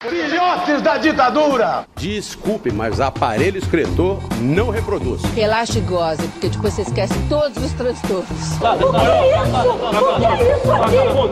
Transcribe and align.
Filhotes 0.00 0.80
da 0.80 0.96
ditadura! 0.96 1.84
Desculpe, 1.96 2.70
mas 2.70 3.00
aparelho 3.00 3.58
excretor 3.58 4.22
não 4.40 4.70
reproduz. 4.70 5.20
Relaxa 5.34 5.78
e 5.78 5.80
goze, 5.80 6.22
porque 6.28 6.48
depois 6.50 6.72
você 6.72 6.82
esquece 6.82 7.14
todos 7.28 7.60
os 7.60 7.72
transtornos. 7.72 8.28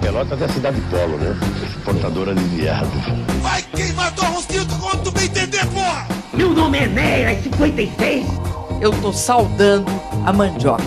Pelotas 0.01 0.43
é 0.43 0.49
cidade 0.49 0.81
polo, 0.91 1.17
né? 1.17 1.37
Exportadora 1.65 2.35
de 2.35 2.43
viado. 2.43 2.91
Vai 3.41 3.63
queimar 3.63 4.13
tua 4.17 4.27
rosquinha 4.31 4.67
quando 4.81 5.05
tu 5.05 5.13
bem 5.13 5.27
entender, 5.27 5.65
porra! 5.67 6.09
Meu 6.35 6.51
nome 6.51 6.79
é 6.79 6.87
Neira 6.89 7.41
56. 7.41 8.27
Eu 8.81 8.91
tô 9.01 9.13
saudando 9.13 9.87
a 10.27 10.33
mandioca. 10.33 10.83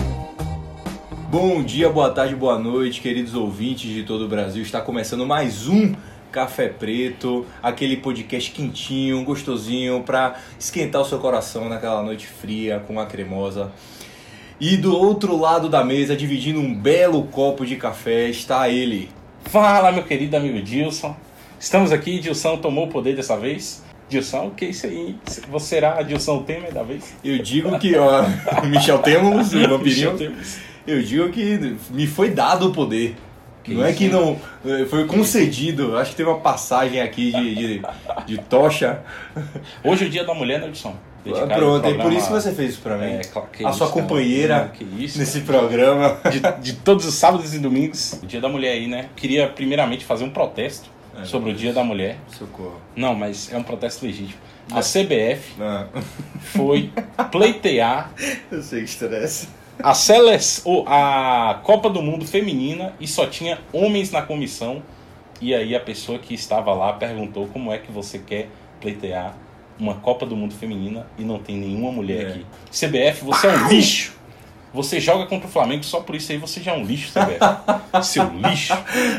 Bom 1.30 1.62
dia, 1.62 1.88
boa 1.88 2.10
tarde, 2.10 2.34
boa 2.36 2.58
noite, 2.58 3.00
queridos 3.00 3.34
ouvintes 3.34 3.90
de 3.90 4.02
todo 4.02 4.26
o 4.26 4.28
Brasil. 4.28 4.62
Está 4.62 4.82
começando 4.82 5.24
mais 5.24 5.66
um 5.66 5.94
Café 6.30 6.68
Preto, 6.68 7.44
aquele 7.62 7.96
podcast 7.96 8.50
quentinho, 8.52 9.24
gostosinho 9.24 10.02
para 10.04 10.36
esquentar 10.58 11.02
o 11.02 11.04
seu 11.04 11.18
coração 11.18 11.68
naquela 11.68 12.02
noite 12.02 12.26
fria 12.26 12.82
com 12.86 12.94
uma 12.94 13.06
cremosa. 13.06 13.72
E 14.60 14.76
do 14.76 14.96
outro 14.96 15.36
lado 15.36 15.68
da 15.68 15.82
mesa, 15.82 16.14
dividindo 16.14 16.60
um 16.60 16.74
belo 16.74 17.24
copo 17.24 17.64
de 17.64 17.76
café, 17.76 18.28
está 18.28 18.68
ele. 18.68 19.08
Fala, 19.44 19.90
meu 19.90 20.04
querido 20.04 20.36
amigo 20.36 20.60
Dilson. 20.62 21.16
Estamos 21.58 21.92
aqui, 21.92 22.18
Dilson 22.18 22.58
tomou 22.58 22.86
o 22.86 22.88
poder 22.88 23.16
dessa 23.16 23.36
vez. 23.36 23.82
Dilson, 24.08 24.48
o 24.48 24.50
que 24.50 24.66
é 24.66 24.68
isso 24.68 24.86
aí? 24.86 25.16
Você 25.50 25.66
será 25.66 26.02
Dilson 26.02 26.42
Temer 26.42 26.72
da 26.72 26.82
vez? 26.82 27.14
Eu 27.24 27.38
digo 27.38 27.78
que, 27.78 27.96
ó, 27.96 28.24
Michel 28.68 28.98
Temos, 28.98 29.52
o 29.54 29.68
vampirinho, 29.68 30.16
Temer. 30.16 30.38
eu 30.86 31.02
digo 31.02 31.30
que 31.30 31.76
me 31.90 32.06
foi 32.06 32.30
dado 32.30 32.68
o 32.68 32.72
poder. 32.72 33.16
Que 33.62 33.74
não 33.74 33.84
é 33.84 33.92
que 33.92 34.08
não. 34.08 34.40
eh, 34.64 34.86
Foi 34.86 35.06
concedido. 35.06 35.96
Acho 35.98 36.10
que 36.12 36.16
teve 36.16 36.28
uma 36.30 36.40
passagem 36.40 37.00
aqui 37.00 37.30
de, 37.32 37.54
de, 37.54 37.82
de 38.26 38.38
tocha. 38.38 39.00
Hoje 39.84 40.04
é 40.04 40.06
o 40.08 40.10
dia 40.10 40.24
da 40.24 40.32
mulher, 40.34 40.60
né, 40.60 40.66
Dilson? 40.66 40.94
Dedicado 41.22 41.52
ao 41.52 41.58
Pronto, 41.58 41.86
é 41.86 41.94
por 42.02 42.10
isso 42.12 42.28
que 42.28 42.32
você 42.32 42.52
fez 42.54 42.70
isso 42.72 42.80
pra 42.80 42.96
mim. 42.96 43.04
É, 43.04 43.20
claro, 43.24 43.48
a 43.52 43.68
isso, 43.68 43.72
sua 43.78 43.88
cara. 43.88 44.00
companheira 44.00 44.72
isso, 44.98 45.18
nesse 45.18 45.40
programa. 45.42 46.16
de, 46.30 46.40
de 46.62 46.72
todos 46.78 47.04
os 47.04 47.14
sábados 47.14 47.52
e 47.52 47.58
domingos. 47.58 48.18
O 48.22 48.26
dia 48.26 48.40
da 48.40 48.48
mulher 48.48 48.72
aí, 48.72 48.86
né? 48.88 49.10
Queria 49.16 49.46
primeiramente 49.48 50.02
fazer 50.06 50.24
um 50.24 50.30
protesto 50.30 50.88
É, 51.20 51.24
sobre 51.26 51.50
o 51.50 51.54
dia 51.54 51.74
da 51.74 51.84
mulher. 51.84 52.16
Socorro. 52.38 52.80
Não, 52.96 53.14
mas 53.14 53.52
é 53.52 53.58
um 53.58 53.62
protesto 53.62 54.06
legítimo. 54.06 54.40
A 54.72 54.80
CBF 54.80 55.58
Não, 55.58 55.88
foi 56.40 56.90
pleitear 57.30 58.10
eu 58.50 58.62
sei 58.62 58.78
que 58.80 58.84
estresse. 58.88 59.48
A, 59.82 59.94
sele... 59.94 60.38
ou 60.64 60.84
a 60.86 61.60
Copa 61.62 61.88
do 61.90 62.02
Mundo 62.02 62.24
feminina 62.26 62.94
e 63.00 63.06
só 63.06 63.26
tinha 63.26 63.58
homens 63.72 64.10
na 64.10 64.22
comissão. 64.22 64.82
E 65.40 65.54
aí 65.54 65.74
a 65.74 65.80
pessoa 65.80 66.18
que 66.18 66.34
estava 66.34 66.72
lá 66.74 66.92
perguntou 66.92 67.46
como 67.48 67.72
é 67.72 67.78
que 67.78 67.90
você 67.90 68.18
quer 68.18 68.48
pleitear 68.80 69.34
uma 69.78 69.94
Copa 69.94 70.26
do 70.26 70.36
Mundo 70.36 70.54
feminina 70.54 71.06
e 71.18 71.22
não 71.24 71.38
tem 71.38 71.56
nenhuma 71.56 71.90
mulher 71.90 72.26
É. 72.26 72.28
aqui. 72.28 72.46
CBF, 72.70 73.24
você 73.24 73.46
é 73.46 73.50
um 73.50 73.68
lixo. 73.68 74.20
Você 74.72 75.00
joga 75.00 75.26
contra 75.26 75.48
o 75.48 75.50
Flamengo 75.50 75.82
só 75.82 76.00
por 76.00 76.14
isso 76.14 76.30
aí 76.30 76.38
você 76.38 76.60
já 76.60 76.72
é 76.72 76.76
um 76.76 76.84
lixo, 76.84 77.10
CBF. 77.12 78.04
Seu 78.04 78.24
lixo. 78.28 78.72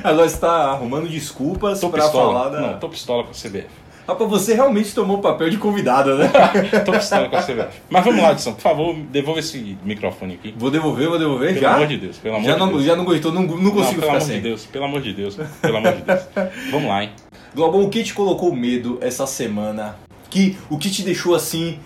Agora 0.03 0.30
você 0.30 0.38
tá 0.38 0.72
arrumando 0.72 1.09
desculpas 1.09 1.81
pistola. 2.06 2.12
falar 2.34 2.50
da. 2.50 2.62
Não, 2.62 2.80
tô 2.80 2.88
pistola 2.88 3.23
com 3.23 3.31
a 3.31 3.34
CBF. 3.34 3.81
Rapaz, 4.07 4.30
você 4.30 4.53
realmente 4.55 4.94
tomou 4.94 5.17
o 5.17 5.21
papel 5.21 5.49
de 5.49 5.57
convidado, 5.57 6.17
né? 6.17 6.30
Tô 6.85 6.91
pistola 6.91 7.30
com 7.30 7.35
a 7.38 7.41
CBF. 7.41 7.81
Mas 7.89 8.03
vamos 8.03 8.21
lá, 8.21 8.31
Edson, 8.31 8.53
por 8.53 8.61
favor, 8.61 8.95
devolva 8.95 9.39
esse 9.39 9.77
microfone 9.83 10.33
aqui. 10.35 10.53
Vou 10.57 10.71
devolver, 10.71 11.07
vou 11.07 11.19
devolver 11.19 11.49
Pelo 11.49 11.61
já. 11.61 11.75
amor 11.75 11.88
de 11.88 11.97
Deus, 11.97 12.17
pelo 12.17 12.35
amor 12.35 12.45
já, 12.47 12.53
de 12.53 12.59
não, 12.59 12.67
Deus. 12.69 12.83
já 12.83 12.95
não 12.95 13.05
gostou, 13.05 13.31
não, 13.31 13.44
não 13.44 13.57
Não, 13.57 13.72
consigo 13.72 14.02
pelo 14.02 14.02
ficar 14.02 14.11
amor 14.13 14.22
sem. 14.22 14.35
de 14.38 14.41
Deus, 14.41 14.66
pelo 14.66 14.85
amor 14.85 15.02
de 15.02 15.13
Deus, 15.13 15.38
pelo 15.61 15.77
amor 15.77 15.94
de 15.94 16.02
Deus. 16.02 16.19
Vamos 16.72 16.88
lá, 16.89 17.03
hein? 17.03 17.11
Globão, 17.53 17.83
o 17.83 17.89
que 17.89 18.03
te 18.03 18.13
colocou 18.13 18.53
medo 18.55 18.97
essa 19.02 19.25
semana? 19.27 19.95
Que, 20.29 20.57
o 20.69 20.77
que 20.77 20.89
te 20.89 21.03
deixou 21.03 21.35
assim, 21.35 21.79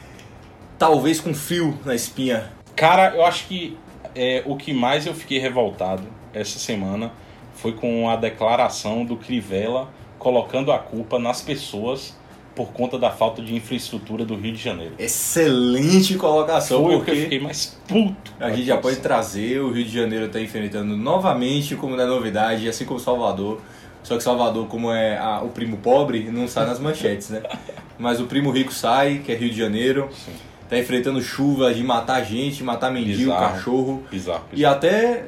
talvez 0.78 1.20
com 1.20 1.34
frio 1.34 1.78
na 1.86 1.96
espinha? 1.96 2.52
Cara, 2.76 3.14
eu 3.16 3.26
acho 3.26 3.46
que 3.48 3.78
é, 4.16 4.42
o 4.46 4.56
que 4.56 4.74
mais 4.74 5.06
eu 5.06 5.14
fiquei 5.14 5.40
revoltado 5.40 6.04
essa 6.34 6.60
semana 6.60 7.12
foi 7.56 7.72
com 7.74 8.10
a 8.10 8.16
declaração 8.16 9.04
do 9.06 9.16
Crivella 9.16 9.90
colocando 10.30 10.72
a 10.72 10.80
culpa 10.80 11.20
nas 11.20 11.40
pessoas 11.40 12.16
por 12.56 12.70
conta 12.72 12.98
da 12.98 13.12
falta 13.12 13.44
de 13.44 13.54
infraestrutura 13.54 14.26
do 14.26 14.34
Rio 14.36 14.54
de 14.54 14.60
Janeiro. 14.64 14.96
Excelente 14.98 16.16
colocação, 16.16 16.84
Foi 16.84 16.86
o 16.86 16.88
que 16.90 16.96
eu 16.96 17.00
porque 17.06 17.22
fiquei 17.22 17.40
mais 17.40 17.78
puto. 17.88 18.34
a 18.40 18.50
gente 18.50 18.66
já 18.66 18.76
pode 18.78 18.96
trazer, 18.98 19.60
o 19.62 19.72
Rio 19.72 19.86
de 19.86 19.92
Janeiro 19.94 20.26
está 20.26 20.42
enfrentando 20.42 20.98
novamente, 20.98 21.76
como 21.76 21.96
não 21.96 22.04
é 22.04 22.08
novidade, 22.08 22.68
assim 22.68 22.86
como 22.86 23.00
Salvador. 23.00 23.62
Só 24.02 24.18
que 24.18 24.24
Salvador, 24.24 24.66
como 24.66 24.92
é 24.92 25.16
a- 25.16 25.42
o 25.44 25.50
primo 25.50 25.78
pobre, 25.78 26.28
não 26.32 26.48
sai 26.48 26.66
nas 26.66 26.80
manchetes, 26.80 27.30
né? 27.30 27.44
Mas 28.00 28.20
o 28.20 28.26
primo 28.26 28.50
rico 28.50 28.74
sai, 28.74 29.22
que 29.24 29.32
é 29.32 29.36
Rio 29.36 29.52
de 29.52 29.58
Janeiro. 29.60 30.10
Sim. 30.12 30.32
Tá 30.68 30.80
enfrentando 30.80 31.22
chuva 31.22 31.72
de 31.72 31.84
matar 31.84 32.24
gente, 32.24 32.64
matar 32.64 32.92
mendigo, 32.92 33.32
Bizarro. 33.32 33.54
cachorro. 33.54 34.04
Bizarro, 34.10 34.44
E 34.52 34.56
bizarro. 34.56 34.76
até 34.76 35.26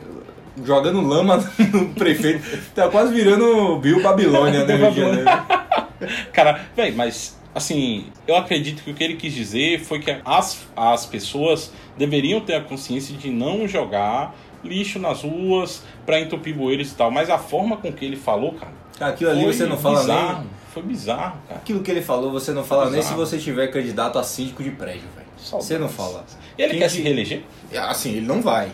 jogando 0.63 1.01
lama 1.01 1.38
no 1.73 1.90
prefeito. 1.90 2.44
Tá 2.73 2.88
quase 2.90 3.13
virando 3.13 3.78
Bill 3.79 4.01
Babilônia, 4.01 4.66
né, 4.66 4.75
Rio 4.75 4.91
de 4.91 5.00
Janeiro? 5.00 5.29
Cara, 6.34 6.62
velho, 6.75 6.95
mas 6.95 7.38
assim, 7.56 8.06
eu 8.28 8.35
acredito 8.35 8.84
que 8.84 8.91
o 8.91 8.94
que 8.94 9.03
ele 9.03 9.16
quis 9.16 9.34
dizer 9.34 9.79
foi 9.79 10.00
que 10.00 10.16
as, 10.23 10.59
as 10.75 11.06
pessoas 11.06 11.72
deveriam 11.97 12.40
ter 12.41 12.53
a 12.56 12.62
consciência 12.62 13.16
de 13.18 13.29
não 13.29 13.68
jogar 13.68 14.35
lixo 14.63 15.00
nas 15.00 15.22
ruas 15.23 15.84
pra 16.06 16.19
entupir 16.19 16.53
bueiros 16.56 16.91
e 16.91 16.95
tal. 16.95 17.09
Mas 17.09 17.29
a 17.29 17.38
forma 17.38 17.78
com 17.78 17.91
que 17.91 18.06
ele 18.06 18.16
falou, 18.16 18.53
cara. 18.53 18.72
Aquilo 19.00 19.29
ali 19.31 19.45
você 19.45 19.66
não 19.66 19.78
fala 19.78 20.00
bizarro, 20.01 20.39
nem. 20.39 20.50
Foi 20.74 20.84
bizarro, 20.84 21.38
cara. 21.47 21.59
Aquilo 21.59 21.81
que 21.81 21.89
ele 21.89 22.01
falou, 22.01 22.31
você 22.31 22.51
não 22.51 22.63
fala 22.63 22.89
nem 22.89 23.01
se 23.01 23.13
você 23.13 23.38
tiver 23.38 23.68
candidato 23.68 24.19
a 24.19 24.24
síndico 24.24 24.62
de 24.63 24.72
prédio, 24.72 25.07
velho. 25.16 25.28
Você 25.38 25.78
não 25.78 25.88
fala. 25.88 26.25
Ele 26.57 26.72
Quem 26.72 26.79
quer 26.79 26.85
que- 26.88 26.91
se 26.95 27.01
reeleger? 27.01 27.41
Assim, 27.75 28.12
ele 28.18 28.25
não 28.28 28.41
vai. 28.41 28.69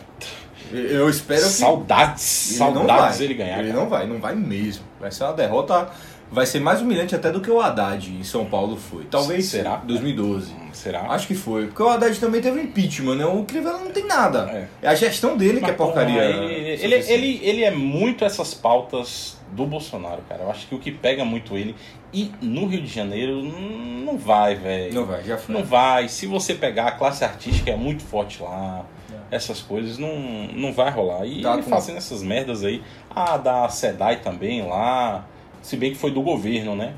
Eu 0.73 1.09
espero 1.09 1.41
que. 1.41 1.49
Saudades. 1.49 2.49
Ele 2.49 2.57
Saudades 2.57 3.19
ele 3.21 3.33
ganhar. 3.35 3.59
Ele 3.59 3.69
cara. 3.69 3.79
não 3.79 3.89
vai, 3.89 4.07
não 4.07 4.19
vai 4.19 4.35
mesmo. 4.35 4.83
Vai 4.99 5.11
ser 5.11 5.23
uma 5.23 5.33
derrota. 5.33 5.89
Vai 6.31 6.47
ser 6.47 6.59
mais 6.59 6.81
humilhante 6.81 7.13
até 7.13 7.31
do 7.31 7.39
que 7.39 7.51
o 7.51 7.61
Haddad 7.61 8.09
em 8.09 8.23
São 8.23 8.43
Paulo 8.45 8.75
foi. 8.75 9.03
Talvez 9.03 9.45
Será? 9.45 9.75
2012. 9.75 10.51
Hum, 10.51 10.69
Será? 10.73 11.01
Acho 11.11 11.27
que 11.27 11.35
foi. 11.35 11.67
Porque 11.67 11.83
o 11.83 11.87
Haddad 11.87 12.19
também 12.19 12.41
teve 12.41 12.59
impeachment, 12.59 13.15
né? 13.15 13.25
O 13.25 13.43
Crivella 13.43 13.77
não 13.77 13.91
tem 13.91 14.07
nada. 14.07 14.49
É. 14.49 14.67
É, 14.81 14.87
a 14.87 14.95
gestão 14.95 15.37
dele 15.37 15.59
que 15.59 15.65
é 15.65 15.67
Mas, 15.67 15.77
porcaria. 15.77 16.23
Ele, 16.23 16.53
ele, 16.53 16.77
suficiente. 16.77 17.11
ele, 17.11 17.39
ele 17.43 17.63
é 17.63 17.69
muito 17.69 18.25
essas 18.25 18.51
pautas 18.51 19.37
do 19.51 19.67
Bolsonaro, 19.67 20.23
cara. 20.27 20.41
Eu 20.41 20.49
acho 20.49 20.65
que 20.65 20.73
o 20.73 20.79
que 20.79 20.91
pega 20.91 21.23
muito 21.23 21.55
ele. 21.55 21.75
E 22.11 22.31
no 22.41 22.65
Rio 22.65 22.81
de 22.81 22.91
Janeiro, 22.91 23.43
não 23.43 24.17
vai, 24.17 24.55
velho. 24.55 24.93
Não 24.93 25.05
vai, 25.05 25.23
já 25.23 25.37
foi. 25.37 25.53
Não 25.53 25.63
vai. 25.63 26.07
Se 26.07 26.25
você 26.25 26.55
pegar 26.55 26.87
a 26.87 26.91
classe 26.93 27.23
artística 27.23 27.69
é 27.69 27.75
muito 27.75 28.01
forte 28.01 28.41
lá, 28.41 28.85
essas 29.33 29.61
coisas 29.61 29.97
não, 29.97 30.15
não 30.53 30.71
vai 30.71 30.91
rolar. 30.91 31.25
E 31.25 31.41
Tá 31.41 31.61
fazendo 31.63 31.97
essas 31.97 32.21
merdas 32.21 32.63
aí, 32.63 32.81
a 33.09 33.37
da 33.37 33.67
SEDAI 33.67 34.17
também 34.17 34.65
lá, 34.65 35.25
se 35.61 35.75
bem 35.75 35.91
que 35.91 35.97
foi 35.97 36.11
do 36.11 36.21
governo, 36.21 36.75
né? 36.75 36.93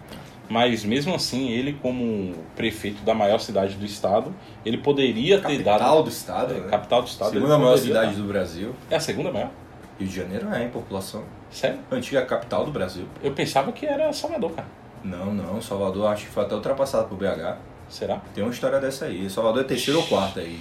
Mas 0.48 0.84
mesmo 0.84 1.16
assim, 1.16 1.50
ele 1.50 1.74
como 1.74 2.36
prefeito 2.56 3.04
da 3.04 3.14
maior 3.14 3.40
cidade 3.40 3.76
do 3.76 3.86
estado, 3.86 4.34
ele 4.64 4.78
poderia 4.78 5.40
ter 5.40 5.64
Capital 5.64 5.80
dado 5.80 6.04
do 6.04 6.10
estado, 6.10 6.54
é, 6.54 6.60
né? 6.60 6.68
capital 6.70 7.02
do 7.02 7.08
estado. 7.08 7.32
Segunda 7.32 7.58
maior 7.58 7.78
cidade 7.78 8.16
dar. 8.16 8.22
do 8.22 8.28
Brasil. 8.28 8.76
É 8.90 8.96
a 8.96 9.00
segunda 9.00 9.32
maior? 9.32 9.50
Rio 9.98 10.08
de 10.08 10.16
Janeiro 10.16 10.54
é 10.54 10.64
em 10.64 10.70
população. 10.70 11.24
Sério? 11.50 11.80
Antiga 11.90 12.24
capital 12.26 12.66
do 12.66 12.72
Brasil. 12.72 13.06
Eu 13.24 13.32
pensava 13.32 13.72
que 13.72 13.86
era 13.86 14.12
Salvador, 14.14 14.52
cara. 14.52 14.68
Não, 15.04 15.34
não. 15.34 15.62
Salvador 15.62 16.08
acho 16.08 16.26
que 16.26 16.32
foi 16.32 16.44
até 16.44 16.54
ultrapassado 16.54 17.08
por 17.08 17.18
BH. 17.18 17.58
Será? 17.90 18.22
Tem 18.34 18.44
uma 18.44 18.52
história 18.52 18.80
dessa 18.80 19.06
aí. 19.06 19.30
Salvador 19.30 19.62
é 19.62 19.66
terceiro 19.66 20.00
ou 20.00 20.06
quarto 20.08 20.40
aí. 20.40 20.60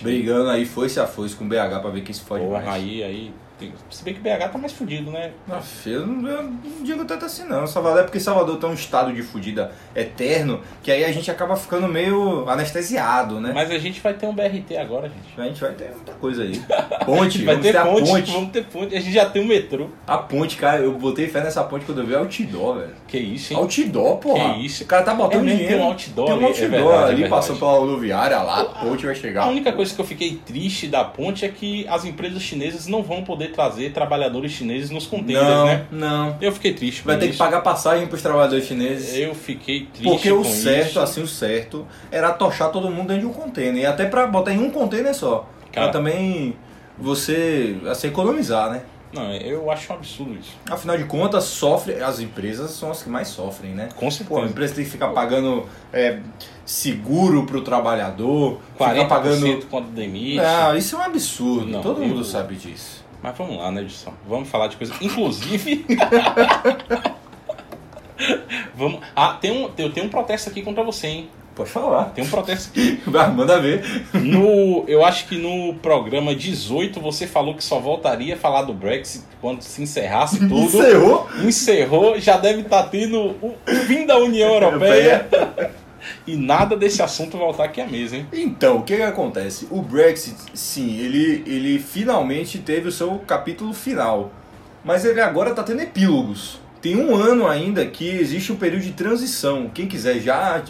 Brigando 0.00 0.50
aí, 0.50 0.64
foi-se 0.64 0.98
a 0.98 1.06
foice 1.06 1.34
com 1.34 1.46
BH 1.46 1.80
pra 1.80 1.90
ver 1.90 2.02
quem 2.02 2.12
se 2.14 2.22
fode 2.22 2.44
Porra, 2.44 2.62
mais. 2.62 2.68
aí, 2.82 3.02
aí. 3.02 3.34
Tem- 3.58 3.72
Se 3.90 4.02
bem 4.04 4.14
que 4.14 4.20
BH 4.20 4.48
tá 4.50 4.58
mais 4.58 4.72
fudido, 4.72 5.10
né? 5.10 5.30
Aff, 5.50 5.88
eu, 5.90 6.06
não, 6.06 6.28
eu 6.30 6.42
não 6.42 6.82
digo 6.82 7.04
tanto 7.04 7.24
assim 7.24 7.44
não. 7.44 7.66
Salvador 7.66 8.00
é 8.00 8.02
porque 8.04 8.18
Salvador 8.20 8.56
tá 8.58 8.66
um 8.66 8.74
estado 8.74 9.12
de 9.12 9.22
fudida 9.22 9.72
eterno 9.94 10.60
que 10.82 10.90
aí 10.90 11.04
a 11.04 11.12
gente 11.12 11.30
acaba 11.30 11.54
ficando 11.56 11.86
meio 11.88 12.48
anestesiado, 12.48 13.40
né? 13.40 13.52
Mas 13.54 13.70
a 13.70 13.78
gente 13.78 14.00
vai 14.00 14.14
ter 14.14 14.26
um 14.26 14.34
BRT 14.34 14.76
agora, 14.76 15.08
gente. 15.08 15.40
A 15.40 15.44
gente 15.44 15.60
vai 15.60 15.72
ter 15.72 15.90
muita 15.90 16.12
coisa 16.14 16.42
aí. 16.42 16.60
Ponte, 17.04 17.38
vai 17.44 17.54
vamos 17.56 17.66
ter 17.66 17.72
ter 17.72 17.78
a 17.78 17.84
ponte, 17.84 18.10
ponte. 18.10 18.30
vamos 18.32 18.50
ter 18.50 18.64
ponte. 18.64 18.94
A 18.96 19.00
gente 19.00 19.12
já 19.12 19.26
tem 19.28 19.42
o 19.42 19.46
metrô. 19.46 19.88
A 20.06 20.18
ponte, 20.18 20.56
cara, 20.56 20.80
eu 20.80 20.92
botei 20.92 21.26
fé 21.28 21.40
nessa 21.42 21.62
ponte 21.64 21.84
quando 21.84 21.98
eu 22.00 22.06
vi 22.06 22.14
outdoor, 22.14 22.78
velho. 22.78 22.94
Que 23.08 23.18
isso, 23.18 23.52
hein? 23.52 23.58
Outdoor, 23.58 24.16
porra. 24.18 24.54
Que 24.54 24.66
isso? 24.66 24.84
O 24.84 24.86
cara 24.86 25.02
tá 25.02 25.14
botando 25.14 25.46
É 25.48 25.50
dinheiro. 25.50 25.68
tem 25.74 25.80
um 25.82 25.84
outdoor 25.84 26.26
Tem 26.26 26.34
um 26.34 26.36
ali, 26.38 26.44
é 26.44 26.48
outdoor 26.48 26.70
verdade, 26.70 26.92
é 26.94 27.04
ali 27.04 27.14
verdade. 27.22 27.30
passando 27.30 27.58
pela 27.58 27.72
rodoviária 27.72 28.38
lá, 28.42 28.60
a 28.60 28.64
ponte 28.64 29.04
vai 29.06 29.14
chegar. 29.14 29.44
A 29.44 29.48
única 29.48 29.72
coisa 29.72 29.94
que 29.94 30.00
eu 30.00 30.04
fiquei 30.04 30.40
triste 30.44 30.88
da 30.88 31.04
ponte 31.04 31.44
é 31.44 31.48
que 31.48 31.86
as 31.88 32.04
empresas 32.04 32.42
chinesas 32.42 32.86
não 32.86 33.02
vão 33.02 33.22
poder 33.24 33.51
trazer 33.52 33.92
trabalhadores 33.92 34.50
chineses 34.52 34.90
nos 34.90 35.06
containers, 35.06 35.46
não, 35.46 35.64
né? 35.66 35.86
não. 35.90 36.36
Eu 36.40 36.50
fiquei 36.52 36.72
triste 36.74 37.02
Vai 37.04 37.18
ter 37.18 37.30
que 37.30 37.36
pagar 37.36 37.60
passagem 37.60 38.06
pros 38.06 38.20
trabalhadores 38.22 38.66
chineses. 38.66 39.14
Eu 39.16 39.34
fiquei 39.34 39.86
triste 39.86 40.02
Porque 40.02 40.32
o 40.32 40.42
certo, 40.44 40.88
isso. 40.90 41.00
assim, 41.00 41.22
o 41.22 41.28
certo, 41.28 41.86
era 42.10 42.32
tochar 42.32 42.70
todo 42.72 42.90
mundo 42.90 43.08
dentro 43.08 43.22
de 43.22 43.26
um 43.26 43.32
container. 43.32 43.82
E 43.82 43.86
até 43.86 44.06
pra 44.06 44.26
botar 44.26 44.52
em 44.52 44.58
um 44.58 44.70
container 44.70 45.14
só. 45.14 45.48
Cara. 45.70 45.86
Pra 45.88 45.92
também 45.92 46.56
você, 46.98 47.76
assim, 47.88 48.08
economizar, 48.08 48.70
né? 48.70 48.82
Não, 49.12 49.30
eu 49.34 49.70
acho 49.70 49.92
um 49.92 49.96
absurdo 49.96 50.34
isso. 50.40 50.52
Afinal 50.70 50.96
de 50.96 51.04
contas, 51.04 51.44
sofre, 51.44 52.02
as 52.02 52.18
empresas 52.18 52.70
são 52.70 52.90
as 52.90 53.02
que 53.02 53.10
mais 53.10 53.28
sofrem, 53.28 53.72
né? 53.72 53.90
Com 53.94 54.00
Pô, 54.00 54.06
a 54.06 54.10
certeza. 54.10 54.40
empresa 54.46 54.74
tem 54.74 54.84
que 54.84 54.90
ficar 54.90 55.08
pagando 55.08 55.66
é, 55.92 56.20
seguro 56.64 57.44
pro 57.44 57.60
trabalhador, 57.60 58.58
ficar 58.72 58.94
40% 58.94 59.08
pagando. 59.08 59.66
quando 59.70 59.88
demite. 59.92 60.40
Ah, 60.40 60.74
isso 60.76 60.96
é 60.96 60.98
um 60.98 61.02
absurdo. 61.02 61.66
Não, 61.66 61.82
Todo 61.82 62.00
eu- 62.02 62.08
mundo 62.08 62.24
sabe 62.24 62.54
disso. 62.54 63.01
Mas 63.22 63.38
vamos 63.38 63.56
lá, 63.56 63.70
né, 63.70 63.82
Edson? 63.82 64.12
Vamos 64.26 64.48
falar 64.48 64.66
de 64.66 64.76
coisa. 64.76 64.92
Inclusive. 65.00 65.86
vamos. 68.74 69.00
Ah, 69.14 69.38
tem 69.40 69.52
um, 69.52 69.70
eu 69.78 69.92
tenho 69.92 70.06
um 70.06 70.08
protesto 70.08 70.50
aqui 70.50 70.62
contra 70.62 70.82
você, 70.82 71.06
hein? 71.06 71.30
Pode 71.54 71.70
falar. 71.70 72.06
Tem 72.06 72.24
um 72.24 72.28
protesto 72.28 72.70
aqui. 72.70 73.00
Manda 73.06 73.60
ver. 73.60 73.84
No, 74.14 74.84
eu 74.88 75.04
acho 75.04 75.28
que 75.28 75.36
no 75.36 75.74
programa 75.74 76.34
18 76.34 76.98
você 76.98 77.26
falou 77.26 77.54
que 77.54 77.62
só 77.62 77.78
voltaria 77.78 78.34
a 78.34 78.38
falar 78.38 78.62
do 78.62 78.72
Brexit 78.72 79.24
quando 79.40 79.62
se 79.62 79.82
encerrasse 79.82 80.38
tudo. 80.48 80.54
Encerrou? 80.54 81.28
Encerrou, 81.44 82.18
já 82.18 82.38
deve 82.38 82.62
estar 82.62 82.84
tendo 82.84 83.36
o 83.42 83.54
fim 83.86 84.06
da 84.06 84.16
União 84.18 84.54
Europeia. 84.54 85.28
E 86.26 86.36
nada 86.36 86.76
desse 86.76 87.02
assunto 87.02 87.36
voltar 87.36 87.64
aqui 87.64 87.80
à 87.80 87.86
mesa, 87.86 88.16
hein? 88.16 88.26
Então, 88.32 88.78
o 88.78 88.82
que, 88.82 88.96
que 88.96 89.02
acontece? 89.02 89.66
O 89.70 89.82
Brexit, 89.82 90.36
sim, 90.54 90.98
ele, 90.98 91.42
ele 91.46 91.78
finalmente 91.78 92.58
teve 92.58 92.88
o 92.88 92.92
seu 92.92 93.18
capítulo 93.26 93.72
final. 93.72 94.30
Mas 94.84 95.04
ele 95.04 95.20
agora 95.20 95.50
está 95.50 95.62
tendo 95.62 95.80
epílogos. 95.80 96.61
Tem 96.82 96.96
um 96.96 97.14
ano 97.14 97.46
ainda 97.46 97.86
que 97.86 98.08
existe 98.08 98.52
um 98.52 98.56
período 98.56 98.82
de 98.82 98.90
transição. 98.90 99.70
Quem 99.72 99.86
quiser 99.86 100.18
já 100.18 100.60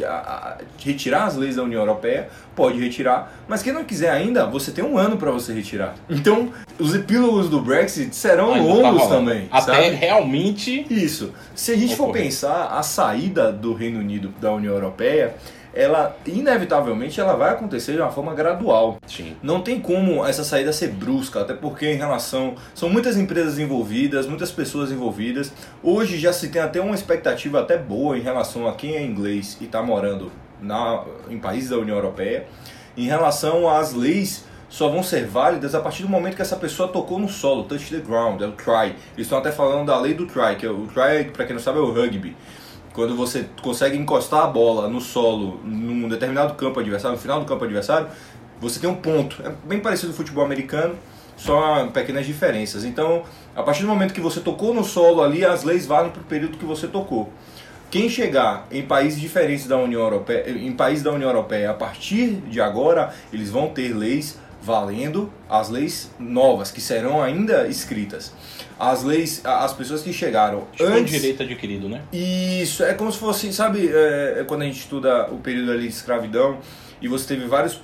retirar 0.79 1.25
as 1.25 1.37
leis 1.37 1.56
da 1.56 1.62
União 1.62 1.81
Europeia, 1.81 2.29
pode 2.55 2.79
retirar. 2.79 3.32
Mas 3.49 3.62
quem 3.62 3.73
não 3.73 3.82
quiser 3.82 4.11
ainda, 4.11 4.44
você 4.44 4.70
tem 4.70 4.85
um 4.85 4.99
ano 4.99 5.17
para 5.17 5.31
você 5.31 5.55
retirar. 5.55 5.94
Então, 6.11 6.53
os 6.79 6.94
epílogos 6.94 7.49
do 7.49 7.62
Brexit 7.62 8.14
serão 8.14 8.53
Ainda 8.53 8.69
tá 8.69 8.75
longos 8.75 9.03
rolando. 9.03 9.09
também. 9.26 9.49
Até 9.50 9.85
sabe? 9.85 9.97
realmente. 9.97 10.87
Isso. 10.91 11.32
Se 11.55 11.73
a 11.73 11.76
gente 11.76 11.97
for 11.97 12.11
Ocorrer. 12.11 12.25
pensar, 12.25 12.67
a 12.67 12.82
saída 12.82 13.50
do 13.50 13.73
Reino 13.73 13.99
Unido 13.99 14.35
da 14.38 14.53
União 14.53 14.75
Europeia, 14.75 15.35
ela 15.75 16.17
inevitavelmente 16.27 17.21
ela 17.21 17.35
vai 17.35 17.51
acontecer 17.51 17.93
de 17.93 18.01
uma 18.01 18.11
forma 18.11 18.35
gradual. 18.35 18.99
Sim. 19.07 19.37
Não 19.43 19.63
tem 19.63 19.81
como 19.81 20.25
essa 20.25 20.45
saída 20.45 20.73
ser 20.73 20.89
brusca, 20.89 21.41
até 21.41 21.55
porque 21.55 21.91
em 21.91 21.97
relação. 21.97 22.55
São 22.75 22.89
muitas 22.89 23.17
empresas 23.17 23.59
envolvidas, 23.59 24.27
muitas 24.27 24.51
pessoas 24.51 24.91
envolvidas. 24.91 25.53
Hoje 25.83 26.19
já 26.19 26.33
se 26.33 26.49
tem 26.49 26.61
até 26.61 26.81
uma 26.81 26.95
expectativa 26.95 27.61
até 27.61 27.79
boa 27.79 28.17
em 28.17 28.21
relação 28.21 28.69
a 28.69 28.75
quem 28.75 28.97
é 28.97 29.03
inglês 29.03 29.57
e 29.61 29.65
está 29.65 29.83
morando 29.83 30.31
na, 30.61 31.05
em 31.29 31.39
países 31.39 31.71
da 31.71 31.79
União 31.79 31.97
Europeia. 31.97 32.47
Em 32.97 33.07
relação 33.07 33.69
às 33.69 33.95
leis, 33.95 34.45
só 34.69 34.89
vão 34.89 35.03
ser 35.03 35.27
válidas 35.27 35.75
a 35.75 35.81
partir 35.81 36.03
do 36.03 36.09
momento 36.09 36.37
que 36.37 36.43
essa 36.43 36.57
pessoa 36.57 36.89
tocou 36.89 37.19
no 37.19 37.29
solo, 37.29 37.65
touch 37.65 37.91
the 37.91 38.01
ground, 38.01 38.41
é 38.41 38.47
o 38.47 38.53
try. 38.53 38.95
Eles 39.15 39.27
estão 39.27 39.39
até 39.39 39.53
falando 39.53 39.87
da 39.87 39.99
lei 39.99 40.15
do 40.15 40.27
try, 40.27 40.57
que 40.59 40.65
é 40.65 40.71
o 40.71 40.87
try, 40.87 41.31
para 41.31 41.45
quem 41.45 41.55
não 41.55 41.63
sabe, 41.63 41.79
é 41.79 41.83
o 41.83 41.93
rugby. 41.93 42.37
Quando 42.93 43.17
você 43.17 43.47
consegue 43.62 43.97
encostar 43.97 44.44
a 44.44 44.47
bola 44.47 44.89
no 44.89 45.00
solo, 45.00 45.61
num 45.65 46.09
determinado 46.09 46.55
campo 46.55 46.79
adversário, 46.79 47.17
no 47.17 47.23
final 47.23 47.41
do 47.41 47.47
campo 47.47 47.65
adversário, 47.65 48.09
você 48.61 48.79
tem 48.79 48.89
um 48.89 48.94
ponto. 48.94 49.43
É 49.43 49.53
bem 49.67 49.81
parecido 49.81 50.09
com 50.09 50.15
o 50.15 50.17
futebol 50.17 50.44
americano, 50.44 50.94
só 51.37 51.87
pequenas 51.87 52.27
diferenças. 52.27 52.85
Então, 52.85 53.23
a 53.56 53.62
partir 53.62 53.83
do 53.83 53.89
momento 53.89 54.12
que 54.12 54.21
você 54.21 54.41
tocou 54.41 54.75
no 54.75 54.85
solo 54.85 55.23
ali, 55.23 55.44
as 55.44 55.65
leis 55.65 55.87
valem 55.87 56.11
para 56.11 56.21
o 56.21 56.25
período 56.25 56.59
que 56.59 56.65
você 56.65 56.87
tocou. 56.87 57.33
Quem 57.91 58.09
chegar 58.09 58.67
em 58.71 58.83
países 58.83 59.21
diferentes 59.21 59.67
da 59.67 59.77
União 59.77 60.00
Europeia, 60.00 60.49
em 60.49 60.73
países 60.73 61.03
da 61.03 61.12
União 61.12 61.29
Europeia, 61.29 61.71
a 61.71 61.75
partir 61.75 62.37
de 62.49 62.61
agora, 62.61 63.12
eles 63.33 63.50
vão 63.50 63.69
ter 63.69 63.95
leis 63.95 64.38
valendo 64.62 65.31
as 65.50 65.69
leis 65.69 66.11
novas 66.19 66.71
que 66.71 66.81
serão 66.81 67.21
ainda 67.21 67.67
escritas. 67.67 68.33
As 68.79 69.03
leis, 69.03 69.41
as 69.45 69.73
pessoas 69.73 70.03
que 70.03 70.13
chegaram 70.13 70.67
Tipo 70.73 70.91
um 70.91 70.95
antes 70.95 71.13
direito 71.13 71.43
adquirido, 71.43 71.89
né? 71.89 72.03
isso, 72.13 72.83
é 72.83 72.95
como 72.95 73.13
se 73.13 73.19
fosse, 73.19 73.53
sabe, 73.53 73.89
é, 73.89 74.39
é 74.41 74.45
quando 74.45 74.63
a 74.63 74.65
gente 74.65 74.79
estuda 74.79 75.29
o 75.31 75.39
período 75.39 75.73
ali 75.73 75.89
de 75.89 75.95
escravidão 75.95 76.59
e 77.01 77.09
você 77.09 77.27
teve 77.35 77.47
vários. 77.47 77.81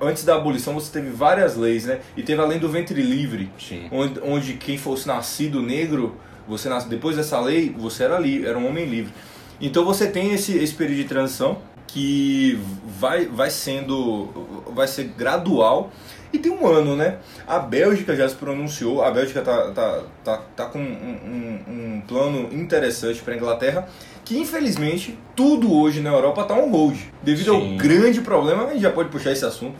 Antes 0.00 0.24
da 0.24 0.36
abolição 0.36 0.74
você 0.74 0.92
teve 0.92 1.10
várias 1.10 1.56
leis, 1.56 1.84
né? 1.84 2.00
E 2.16 2.22
teve 2.22 2.40
a 2.40 2.44
lei 2.44 2.58
do 2.58 2.68
ventre 2.68 3.02
livre, 3.02 3.50
Sim. 3.58 3.88
onde, 3.90 4.20
onde 4.20 4.54
quem 4.54 4.78
fosse 4.78 5.06
nascido 5.06 5.60
negro, 5.60 6.16
você 6.48 6.68
nasce, 6.68 6.88
depois 6.88 7.16
dessa 7.16 7.40
lei, 7.40 7.74
você 7.76 8.04
era, 8.04 8.18
li, 8.18 8.46
era 8.46 8.58
um 8.58 8.68
homem 8.68 8.86
livre. 8.86 9.12
Então 9.60 9.84
você 9.84 10.06
tem 10.06 10.32
esse, 10.32 10.56
esse 10.56 10.72
período 10.74 10.98
de 10.98 11.04
transição 11.04 11.58
que 11.86 12.58
vai, 12.98 13.26
vai 13.26 13.50
sendo. 13.50 14.62
vai 14.72 14.88
ser 14.88 15.04
gradual. 15.04 15.92
E 16.32 16.38
tem 16.38 16.52
um 16.52 16.66
ano, 16.66 16.94
né? 16.96 17.18
A 17.46 17.58
Bélgica 17.58 18.14
já 18.14 18.28
se 18.28 18.36
pronunciou, 18.36 19.02
a 19.02 19.10
Bélgica 19.10 19.42
tá, 19.42 19.70
tá, 19.72 20.02
tá, 20.22 20.36
tá 20.56 20.66
com 20.66 20.78
um, 20.78 20.82
um- 20.82 21.72
um 21.96 22.00
plano 22.06 22.48
interessante 22.52 23.20
para 23.20 23.34
a 23.34 23.36
Inglaterra, 23.36 23.88
que 24.24 24.38
infelizmente 24.38 25.18
tudo 25.34 25.72
hoje 25.74 26.00
na 26.00 26.10
Europa 26.10 26.44
tá 26.44 26.54
on 26.54 26.70
hold. 26.70 26.96
Devido 27.22 27.52
Sim. 27.52 27.72
ao 27.72 27.76
grande 27.76 28.20
problema, 28.20 28.64
a 28.66 28.72
gente 28.72 28.82
já 28.82 28.90
pode 28.92 29.08
puxar 29.08 29.32
esse 29.32 29.44
assunto, 29.44 29.74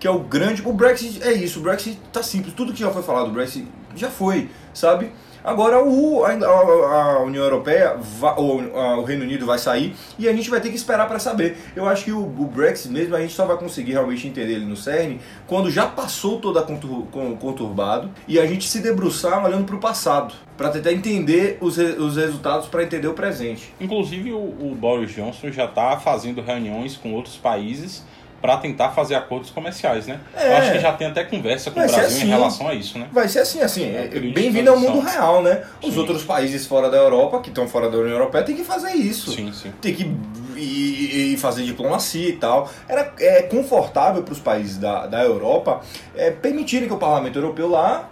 que 0.00 0.06
é 0.06 0.10
o 0.10 0.18
grande. 0.18 0.62
O 0.66 0.72
Brexit 0.72 1.22
é 1.22 1.32
isso, 1.32 1.60
o 1.60 1.62
Brexit 1.62 1.98
tá 2.12 2.22
simples, 2.22 2.54
tudo 2.54 2.72
que 2.72 2.80
já 2.80 2.90
foi 2.90 3.02
falado 3.02 3.26
do 3.26 3.32
Brexit 3.32 3.66
já 3.94 4.10
foi, 4.10 4.48
sabe? 4.72 5.12
Agora 5.44 5.84
o, 5.84 6.24
a, 6.24 6.30
a- 6.32 7.18
União 7.22 7.44
Europeia, 7.44 7.96
va- 8.18 8.34
ou 8.36 8.60
a- 8.74 8.96
o 8.98 9.04
Reino 9.04 9.22
Unido 9.24 9.44
vai 9.44 9.58
sair 9.58 9.94
e 10.18 10.26
a 10.26 10.32
gente 10.32 10.48
vai 10.48 10.58
ter 10.60 10.70
que 10.70 10.76
esperar 10.76 11.06
para 11.06 11.18
saber. 11.18 11.58
Eu 11.76 11.86
acho 11.86 12.04
que 12.06 12.12
o, 12.12 12.18
o 12.20 12.46
Brexit 12.46 12.90
mesmo 12.90 13.14
a 13.14 13.20
gente 13.20 13.34
só 13.34 13.44
vai 13.44 13.56
conseguir 13.58 13.92
realmente 13.92 14.26
entender 14.26 14.54
ele 14.54 14.64
no 14.64 14.76
CERN 14.76 15.18
quando 15.46 15.70
já 15.70 15.86
passou 15.86 16.40
todo 16.40 16.58
a 16.58 16.62
contur- 16.62 17.04
con- 17.12 17.36
conturbado 17.36 18.10
e 18.26 18.40
a 18.40 18.46
gente 18.46 18.66
se 18.66 18.80
debruçar 18.80 19.44
olhando 19.44 19.64
para 19.66 19.76
o 19.76 19.78
passado, 19.80 20.34
para 20.56 20.70
tentar 20.70 20.92
entender 20.92 21.58
os, 21.60 21.76
os 21.76 22.16
resultados, 22.16 22.66
para 22.66 22.82
entender 22.82 23.08
o 23.08 23.12
presente. 23.14 23.74
Inclusive 23.78 24.32
o, 24.32 24.38
o 24.38 24.74
Boris 24.78 25.10
Johnson 25.14 25.50
já 25.50 25.66
está 25.66 25.98
fazendo 25.98 26.40
reuniões 26.40 26.96
com 26.96 27.12
outros 27.12 27.36
países 27.36 28.02
para 28.44 28.58
tentar 28.58 28.90
fazer 28.90 29.14
acordos 29.14 29.48
comerciais, 29.48 30.06
né? 30.06 30.20
É. 30.36 30.52
Eu 30.52 30.56
acho 30.58 30.72
que 30.72 30.78
já 30.78 30.92
tem 30.92 31.06
até 31.06 31.24
conversa 31.24 31.70
com 31.70 31.80
Vai 31.80 31.88
o 31.88 31.90
Brasil 31.90 32.18
assim. 32.18 32.26
em 32.26 32.28
relação 32.28 32.68
a 32.68 32.74
isso, 32.74 32.98
né? 32.98 33.08
Vai 33.10 33.26
ser 33.26 33.38
assim, 33.38 33.62
assim, 33.62 33.84
É 33.84 34.06
bem-vindo 34.06 34.68
ao 34.68 34.78
mundo 34.78 35.00
real, 35.00 35.42
né? 35.42 35.62
Os 35.82 35.94
Sim. 35.94 36.00
outros 36.00 36.24
países 36.24 36.66
fora 36.66 36.90
da 36.90 36.98
Europa, 36.98 37.40
que 37.40 37.48
estão 37.48 37.66
fora 37.66 37.88
da 37.88 37.96
União 37.96 38.12
Europeia, 38.12 38.44
têm 38.44 38.54
que 38.54 38.62
fazer 38.62 38.92
isso. 38.92 39.32
Sim, 39.32 39.50
sim. 39.50 39.72
Tem 39.80 39.94
que 39.94 40.14
ir 40.58 41.38
fazer 41.38 41.64
diplomacia 41.64 42.28
e 42.28 42.32
tal. 42.34 42.70
Era 42.86 43.14
é 43.18 43.44
confortável 43.44 44.22
para 44.22 44.34
os 44.34 44.40
países 44.40 44.76
da, 44.76 45.06
da 45.06 45.22
Europa 45.22 45.80
é, 46.14 46.30
permitirem 46.30 46.86
que 46.86 46.92
o 46.92 46.98
Parlamento 46.98 47.38
Europeu 47.38 47.70
lá 47.70 48.10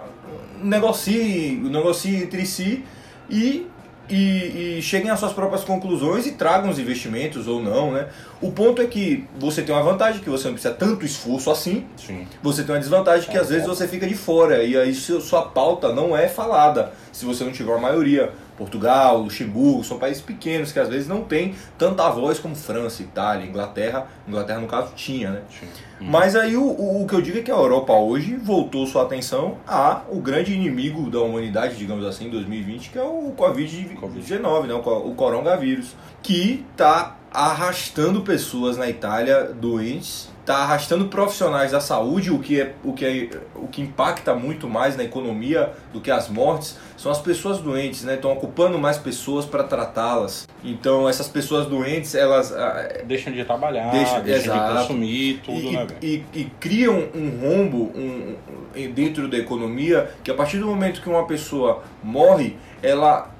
negocie, 0.62 1.60
negocie 1.62 2.22
entre 2.22 2.46
si 2.46 2.82
e, 3.28 3.66
e, 4.12 4.78
e 4.78 4.82
cheguem 4.82 5.10
às 5.10 5.18
suas 5.18 5.32
próprias 5.32 5.64
conclusões 5.64 6.26
e 6.26 6.32
tragam 6.32 6.70
os 6.70 6.78
investimentos 6.78 7.48
ou 7.48 7.62
não, 7.62 7.92
né? 7.92 8.08
O 8.42 8.52
ponto 8.52 8.82
é 8.82 8.86
que 8.86 9.24
você 9.38 9.62
tem 9.62 9.74
uma 9.74 9.82
vantagem, 9.82 10.20
que 10.20 10.28
você 10.28 10.48
não 10.48 10.54
precisa 10.54 10.74
tanto 10.74 11.06
esforço 11.06 11.50
assim, 11.50 11.86
Sim. 11.96 12.26
você 12.42 12.62
tem 12.62 12.74
uma 12.74 12.80
desvantagem 12.80 13.30
que 13.30 13.38
às 13.38 13.48
vezes 13.48 13.66
você 13.66 13.88
fica 13.88 14.06
de 14.06 14.14
fora 14.14 14.62
e 14.62 14.76
aí 14.76 14.94
sua 14.94 15.42
pauta 15.42 15.92
não 15.92 16.16
é 16.16 16.28
falada 16.28 16.92
se 17.10 17.24
você 17.24 17.42
não 17.42 17.52
tiver 17.52 17.70
uma 17.70 17.80
maioria. 17.80 18.30
Portugal, 18.62 19.18
Luxemburgo, 19.18 19.82
são 19.82 19.98
países 19.98 20.22
pequenos 20.22 20.70
que 20.70 20.78
às 20.78 20.88
vezes 20.88 21.08
não 21.08 21.22
tem 21.22 21.54
tanta 21.76 22.08
voz 22.10 22.38
como 22.38 22.54
França, 22.54 23.02
Itália, 23.02 23.46
Inglaterra. 23.46 24.06
Inglaterra, 24.26 24.60
no 24.60 24.68
caso, 24.68 24.92
tinha, 24.94 25.30
né? 25.30 25.42
sim. 25.48 25.66
Mas 26.00 26.34
aí 26.34 26.56
o, 26.56 26.64
o, 26.64 27.02
o 27.02 27.06
que 27.06 27.14
eu 27.14 27.22
digo 27.22 27.38
é 27.38 27.42
que 27.42 27.50
a 27.50 27.54
Europa 27.54 27.92
hoje 27.92 28.36
voltou 28.36 28.86
sua 28.86 29.02
atenção 29.02 29.58
a 29.66 30.02
o 30.10 30.20
grande 30.20 30.52
inimigo 30.52 31.08
da 31.10 31.20
humanidade, 31.20 31.76
digamos 31.76 32.04
assim, 32.04 32.26
em 32.26 32.30
2020, 32.30 32.90
que 32.90 32.98
é 32.98 33.02
o 33.02 33.32
Covid-19, 33.36 34.66
né? 34.66 34.74
o, 34.74 34.78
o 34.78 35.14
coronavírus, 35.14 35.94
que 36.22 36.64
está 36.72 37.16
arrastando 37.32 38.22
pessoas 38.22 38.76
na 38.76 38.88
Itália 38.88 39.44
doentes, 39.44 40.31
está 40.42 40.56
arrastando 40.56 41.06
profissionais 41.06 41.70
da 41.70 41.80
saúde, 41.80 42.30
o 42.30 42.38
que, 42.40 42.60
é, 42.60 42.74
o, 42.82 42.92
que 42.92 43.04
é, 43.04 43.28
o 43.54 43.68
que 43.68 43.80
impacta 43.80 44.34
muito 44.34 44.68
mais 44.68 44.96
na 44.96 45.04
economia 45.04 45.72
do 45.92 46.00
que 46.00 46.10
as 46.10 46.28
mortes, 46.28 46.76
são 46.96 47.10
as 47.12 47.20
pessoas 47.20 47.58
doentes, 47.58 48.02
né? 48.04 48.14
Estão 48.14 48.32
ocupando 48.32 48.76
mais 48.78 48.98
pessoas 48.98 49.44
para 49.46 49.62
tratá-las. 49.62 50.48
Então 50.64 51.08
essas 51.08 51.28
pessoas 51.28 51.66
doentes, 51.66 52.14
elas 52.14 52.52
ah, 52.52 53.02
Deixam 53.04 53.32
de 53.32 53.44
trabalhar, 53.44 53.90
Deixa- 53.92 54.20
deixam 54.20 54.54
exato. 54.54 54.72
de 54.72 54.78
consumir, 54.80 55.40
tudo, 55.44 55.58
e, 55.60 55.72
né, 55.72 55.86
velho? 55.86 55.98
e, 56.02 56.24
e 56.40 56.44
criam 56.60 57.08
um 57.14 57.30
rombo 57.40 57.92
um, 57.96 58.36
um- 58.76 58.92
dentro 58.92 59.28
da 59.28 59.36
economia 59.38 60.10
que 60.24 60.30
a 60.30 60.34
partir 60.34 60.58
do 60.58 60.66
momento 60.66 61.00
que 61.00 61.08
uma 61.08 61.24
pessoa 61.26 61.82
morre, 62.02 62.56
ela. 62.82 63.30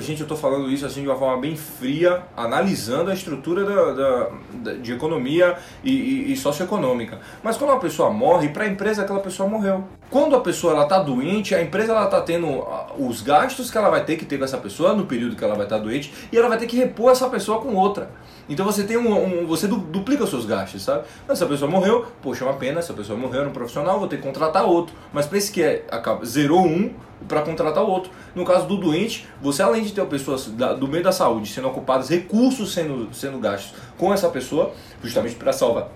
Gente, 0.00 0.20
eu 0.20 0.24
estou 0.24 0.36
falando 0.36 0.70
isso 0.70 0.84
assim 0.84 1.02
de 1.02 1.08
uma 1.08 1.16
forma 1.16 1.40
bem 1.40 1.56
fria, 1.56 2.22
analisando 2.36 3.10
a 3.10 3.14
estrutura 3.14 3.64
da, 3.64 3.92
da- 3.92 4.30
da- 4.54 4.72
de 4.74 4.92
economia 4.92 5.56
e, 5.82 5.90
e- 5.92 6.32
e 6.32 6.36
socioeconômica. 6.36 7.18
Mas 7.42 7.56
quando 7.56 7.70
uma 7.70 7.80
pessoa 7.80 8.10
morre, 8.10 8.48
para 8.50 8.64
a 8.64 8.68
empresa 8.68 9.02
aquela 9.02 9.20
pessoa 9.20 9.48
morreu. 9.48 9.84
Quando 10.10 10.36
a 10.36 10.40
pessoa 10.40 10.74
ela 10.74 10.82
está 10.82 10.98
doente, 10.98 11.54
a 11.54 11.62
empresa 11.62 11.92
ela 11.92 12.04
está 12.04 12.20
tendo 12.20 12.62
os 12.98 13.22
gastos 13.22 13.70
que 13.70 13.78
ela 13.78 13.88
vai 13.88 14.04
ter 14.04 14.16
que 14.16 14.24
ter 14.26 14.38
com 14.38 14.44
essa 14.44 14.58
pessoa 14.58 14.92
no 14.94 15.06
período 15.06 15.36
que 15.36 15.42
ela 15.44 15.54
vai 15.54 15.64
estar 15.64 15.78
doente 15.78 16.12
e 16.30 16.36
ela 16.36 16.48
vai 16.48 16.58
ter 16.58 16.66
que 16.66 16.76
repor 16.76 17.10
essa 17.10 17.28
pessoa 17.30 17.60
com 17.60 17.74
outra. 17.74 18.10
Então 18.48 18.66
você 18.66 18.82
tem 18.84 18.96
um, 18.98 19.42
um- 19.42 19.46
você 19.46 19.66
du- 19.66 19.78
duplica 19.78 20.24
os 20.24 20.30
seus 20.30 20.44
gastos, 20.44 20.82
sabe? 20.82 21.04
Mas 21.26 21.38
se 21.38 21.44
a 21.44 21.46
pessoa 21.46 21.70
morreu, 21.70 22.04
poxa, 22.20 22.44
é 22.44 22.48
uma 22.48 22.54
pena, 22.58 22.82
se 22.82 22.90
a 22.92 22.94
pessoa 22.94 23.18
morreu, 23.18 23.40
era 23.40 23.48
um 23.48 23.52
profissional, 23.52 23.98
vou 23.98 24.08
ter 24.08 24.16
que 24.18 24.22
contratar 24.22 24.64
outro. 24.64 24.94
Mas 25.12 25.26
para 25.26 25.38
esse 25.38 25.50
que 25.50 25.62
é, 25.62 25.86
acaba, 25.90 26.24
zerou 26.24 26.60
um, 26.66 26.90
para 27.28 27.42
contratar 27.42 27.82
o 27.82 27.88
outro. 27.88 28.10
No 28.34 28.44
caso 28.44 28.66
do 28.66 28.76
doente, 28.76 29.26
você 29.40 29.62
além 29.62 29.82
de 29.82 29.92
ter 29.92 30.04
pessoas 30.06 30.46
do 30.46 30.88
meio 30.88 31.02
da 31.02 31.12
saúde 31.12 31.48
sendo 31.48 31.68
ocupadas, 31.68 32.08
recursos 32.08 32.72
sendo, 32.72 33.08
sendo 33.14 33.38
gastos 33.38 33.74
com 33.96 34.12
essa 34.12 34.28
pessoa, 34.28 34.72
justamente 35.02 35.34
para 35.36 35.52
salvar, 35.52 35.88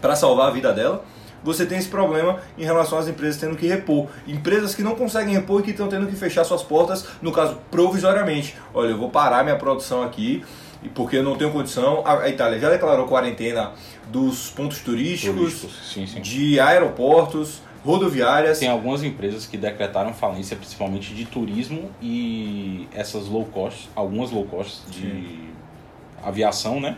para 0.00 0.16
salvar 0.16 0.48
a 0.48 0.50
vida 0.50 0.72
dela, 0.72 1.04
você 1.42 1.64
tem 1.64 1.78
esse 1.78 1.88
problema 1.88 2.38
em 2.58 2.64
relação 2.64 2.98
às 2.98 3.08
empresas 3.08 3.40
tendo 3.40 3.56
que 3.56 3.66
repor. 3.66 4.08
Empresas 4.26 4.74
que 4.74 4.82
não 4.82 4.94
conseguem 4.94 5.34
repor 5.34 5.60
e 5.60 5.64
que 5.64 5.70
estão 5.70 5.88
tendo 5.88 6.06
que 6.06 6.14
fechar 6.14 6.44
suas 6.44 6.62
portas, 6.62 7.06
no 7.22 7.32
caso, 7.32 7.58
provisoriamente. 7.70 8.56
Olha, 8.74 8.90
eu 8.90 8.98
vou 8.98 9.10
parar 9.10 9.42
minha 9.42 9.56
produção 9.56 10.02
aqui, 10.02 10.44
porque 10.94 11.16
eu 11.16 11.22
não 11.22 11.36
tenho 11.36 11.50
condição. 11.50 12.02
A 12.04 12.20
a 12.20 12.28
Itália 12.28 12.58
já 12.58 12.68
declarou 12.68 13.06
quarentena 13.06 13.72
dos 14.08 14.50
pontos 14.50 14.80
turísticos, 14.80 15.36
Turísticos, 15.36 15.92
sim, 15.92 16.06
sim. 16.06 16.20
de 16.20 16.60
aeroportos, 16.60 17.62
rodoviárias. 17.84 18.58
Tem 18.58 18.68
algumas 18.68 19.02
empresas 19.02 19.46
que 19.46 19.56
decretaram 19.56 20.12
falência, 20.12 20.56
principalmente 20.56 21.14
de 21.14 21.24
turismo 21.24 21.90
e 22.00 22.88
essas 22.94 23.26
low 23.26 23.44
cost, 23.46 23.88
algumas 23.94 24.30
low 24.30 24.44
cost 24.44 24.82
de 24.90 25.48
aviação, 26.22 26.80
né? 26.80 26.96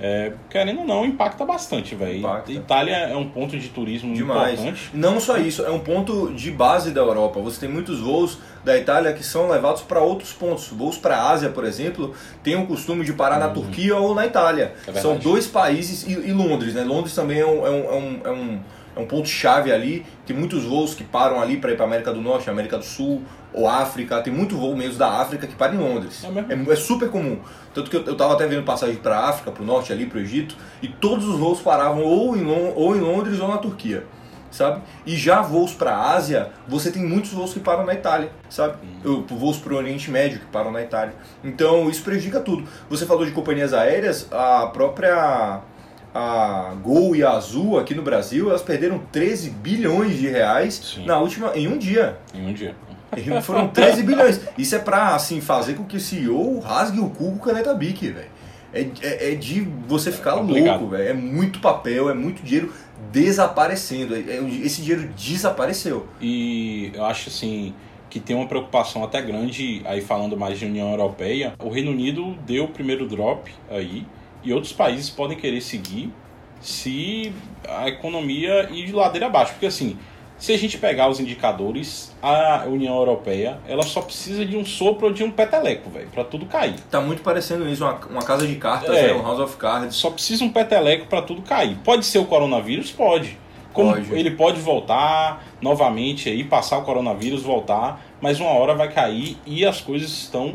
É, 0.00 0.32
querendo 0.48 0.80
ou 0.80 0.86
não, 0.86 1.04
impacta 1.04 1.44
bastante, 1.44 1.94
velho. 1.94 2.22
Itália 2.48 2.96
é 2.96 3.16
um 3.16 3.28
ponto 3.28 3.58
de 3.58 3.68
turismo 3.68 4.14
Demais. 4.14 4.54
importante. 4.54 4.90
Não 4.92 5.20
só 5.20 5.38
isso, 5.38 5.64
é 5.64 5.70
um 5.70 5.78
ponto 5.78 6.32
de 6.34 6.50
base 6.50 6.90
da 6.90 7.00
Europa. 7.00 7.40
Você 7.40 7.60
tem 7.60 7.68
muitos 7.68 8.00
voos 8.00 8.38
da 8.64 8.76
Itália 8.76 9.12
que 9.12 9.24
são 9.24 9.48
levados 9.48 9.82
para 9.82 10.00
outros 10.00 10.32
pontos. 10.32 10.68
Voos 10.68 10.98
para 10.98 11.16
a 11.16 11.30
Ásia, 11.30 11.48
por 11.48 11.64
exemplo, 11.64 12.14
tem 12.42 12.56
o 12.56 12.66
costume 12.66 13.04
de 13.04 13.12
parar 13.12 13.38
na 13.38 13.48
Turquia 13.48 13.96
ou 13.96 14.14
na 14.14 14.26
Itália. 14.26 14.74
É 14.86 14.92
são 15.00 15.16
dois 15.16 15.46
países 15.46 16.06
e, 16.06 16.12
e 16.12 16.32
Londres, 16.32 16.74
né? 16.74 16.82
Londres 16.84 17.14
também 17.14 17.40
é 17.40 17.46
um, 17.46 17.66
é 17.66 17.70
um, 17.70 18.20
é 18.24 18.30
um, 18.30 18.60
é 19.00 19.04
um, 19.04 19.06
ponto-chave 19.06 19.72
ali. 19.72 20.04
Tem 20.26 20.36
muitos 20.36 20.64
voos 20.64 20.94
que 20.94 21.04
param 21.04 21.40
ali 21.40 21.56
para 21.56 21.72
ir 21.72 21.76
para 21.76 21.84
América 21.86 22.12
do 22.12 22.20
Norte, 22.20 22.48
América 22.50 22.78
do 22.78 22.84
Sul 22.84 23.22
ou 23.52 23.68
África. 23.68 24.20
Tem 24.20 24.32
muito 24.32 24.56
voo 24.56 24.76
mesmo 24.76 24.98
da 24.98 25.20
África 25.20 25.46
que 25.46 25.54
para 25.54 25.74
em 25.74 25.78
Londres. 25.78 26.24
É? 26.24 26.54
É, 26.54 26.72
é 26.72 26.76
super 26.76 27.08
comum. 27.10 27.38
Tanto 27.74 27.90
que 27.90 27.96
eu, 27.96 28.04
eu 28.04 28.16
tava 28.16 28.34
até 28.34 28.46
vendo 28.46 28.64
passagem 28.64 28.96
para 28.96 29.18
África, 29.18 29.50
para 29.50 29.62
o 29.62 29.66
norte 29.66 29.92
ali, 29.92 30.06
para 30.06 30.18
o 30.18 30.20
Egito, 30.20 30.56
e 30.82 30.88
todos 30.88 31.26
os 31.26 31.38
voos 31.38 31.60
paravam 31.60 32.02
ou 32.02 32.36
em, 32.36 32.42
Lon- 32.42 32.72
ou 32.74 32.96
em 32.96 33.00
Londres 33.00 33.40
ou 33.40 33.48
na 33.48 33.58
Turquia 33.58 34.04
sabe? 34.50 34.82
E 35.06 35.16
já 35.16 35.40
voos 35.42 35.72
para 35.72 35.94
a 35.94 36.12
Ásia, 36.12 36.50
você 36.66 36.90
tem 36.90 37.04
muitos 37.06 37.30
voos 37.30 37.52
que 37.52 37.60
param 37.60 37.86
na 37.86 37.94
Itália, 37.94 38.30
sabe? 38.48 38.78
Eu- 39.04 39.24
Voos 39.28 39.58
para 39.58 39.72
o 39.72 39.76
Oriente 39.76 40.10
Médio 40.10 40.40
que 40.40 40.46
param 40.46 40.72
na 40.72 40.82
Itália. 40.82 41.14
Então 41.44 41.88
isso 41.88 42.02
prejudica 42.02 42.40
tudo. 42.40 42.64
Você 42.88 43.06
falou 43.06 43.24
de 43.24 43.30
companhias 43.30 43.72
aéreas, 43.72 44.26
a 44.32 44.66
própria 44.66 45.60
a 46.14 46.74
Gol 46.82 47.14
e 47.14 47.22
a 47.22 47.30
Azul 47.32 47.78
aqui 47.78 47.94
no 47.94 48.02
Brasil, 48.02 48.48
elas 48.50 48.62
perderam 48.62 49.00
13 49.12 49.50
bilhões 49.50 50.18
de 50.18 50.28
reais 50.28 50.74
Sim. 50.74 51.06
na 51.06 51.18
última 51.18 51.52
em 51.54 51.68
um 51.68 51.78
dia. 51.78 52.16
Em 52.34 52.46
um 52.48 52.52
dia. 52.52 52.74
Foram 53.42 53.68
13 53.68 54.02
bilhões. 54.02 54.40
Isso 54.56 54.74
é 54.74 54.78
pra, 54.78 55.14
assim, 55.14 55.40
fazer 55.40 55.74
com 55.74 55.84
que 55.84 55.96
o 55.96 56.00
CEO 56.00 56.60
rasgue 56.60 57.00
o 57.00 57.10
cu 57.10 57.32
com 57.32 57.38
caneta 57.38 57.74
Bic, 57.74 58.08
velho. 58.08 58.28
É, 58.72 58.86
é, 59.02 59.32
é 59.32 59.34
de 59.34 59.62
você 59.88 60.12
ficar 60.12 60.34
complicado. 60.34 60.78
louco, 60.80 60.88
velho. 60.96 61.08
É 61.08 61.12
muito 61.12 61.58
papel, 61.58 62.08
é 62.08 62.14
muito 62.14 62.42
dinheiro 62.42 62.72
desaparecendo. 63.10 64.14
É- 64.14 64.20
é- 64.20 64.44
esse 64.64 64.82
dinheiro 64.82 65.08
desapareceu. 65.16 66.06
E 66.20 66.92
eu 66.94 67.04
acho 67.04 67.28
assim 67.28 67.74
que 68.08 68.18
tem 68.18 68.34
uma 68.34 68.46
preocupação 68.46 69.04
até 69.04 69.20
grande 69.22 69.82
aí 69.84 70.00
falando 70.00 70.36
mais 70.36 70.58
de 70.58 70.66
União 70.66 70.90
Europeia. 70.90 71.54
O 71.62 71.68
Reino 71.68 71.90
Unido 71.92 72.36
deu 72.46 72.64
o 72.64 72.68
primeiro 72.68 73.06
drop 73.06 73.52
aí 73.70 74.04
e 74.42 74.52
outros 74.52 74.72
países 74.72 75.10
podem 75.10 75.36
querer 75.36 75.60
seguir 75.60 76.12
se 76.60 77.32
a 77.68 77.88
economia 77.88 78.68
ir 78.70 78.86
de 78.86 78.92
ladeira 78.92 79.26
abaixo, 79.26 79.52
porque 79.52 79.66
assim, 79.66 79.96
se 80.38 80.52
a 80.52 80.58
gente 80.58 80.78
pegar 80.78 81.08
os 81.08 81.20
indicadores, 81.20 82.14
a 82.22 82.64
União 82.66 82.96
Europeia, 82.96 83.58
ela 83.68 83.82
só 83.82 84.00
precisa 84.00 84.44
de 84.44 84.56
um 84.56 84.64
sopro 84.64 85.08
ou 85.08 85.12
de 85.12 85.22
um 85.22 85.30
peteleco, 85.30 85.90
velho, 85.90 86.08
para 86.08 86.24
tudo 86.24 86.46
cair. 86.46 86.74
Tá 86.90 87.00
muito 87.00 87.22
parecendo 87.22 87.68
isso, 87.68 87.84
uma, 87.84 87.94
uma 88.06 88.22
casa 88.22 88.46
de 88.46 88.54
cartas, 88.56 88.94
É. 88.96 89.08
né? 89.08 89.12
um 89.14 89.22
House 89.22 89.38
of 89.40 89.56
Cards. 89.56 89.94
Só 89.96 90.10
precisa 90.10 90.44
um 90.44 90.50
peteleco 90.50 91.06
para 91.06 91.22
tudo 91.22 91.42
cair. 91.42 91.76
Pode 91.84 92.06
ser 92.06 92.18
o 92.18 92.24
coronavírus? 92.24 92.90
Pode. 92.90 93.38
Como 93.72 93.92
Pode. 93.92 94.12
ele 94.14 94.32
pode 94.32 94.60
voltar 94.60 95.44
novamente 95.60 96.28
aí, 96.28 96.42
passar 96.42 96.78
o 96.78 96.82
coronavírus, 96.82 97.42
voltar, 97.42 98.00
mas 98.20 98.40
uma 98.40 98.50
hora 98.50 98.74
vai 98.74 98.90
cair 98.90 99.36
e 99.46 99.64
as 99.64 99.80
coisas 99.80 100.10
estão 100.10 100.54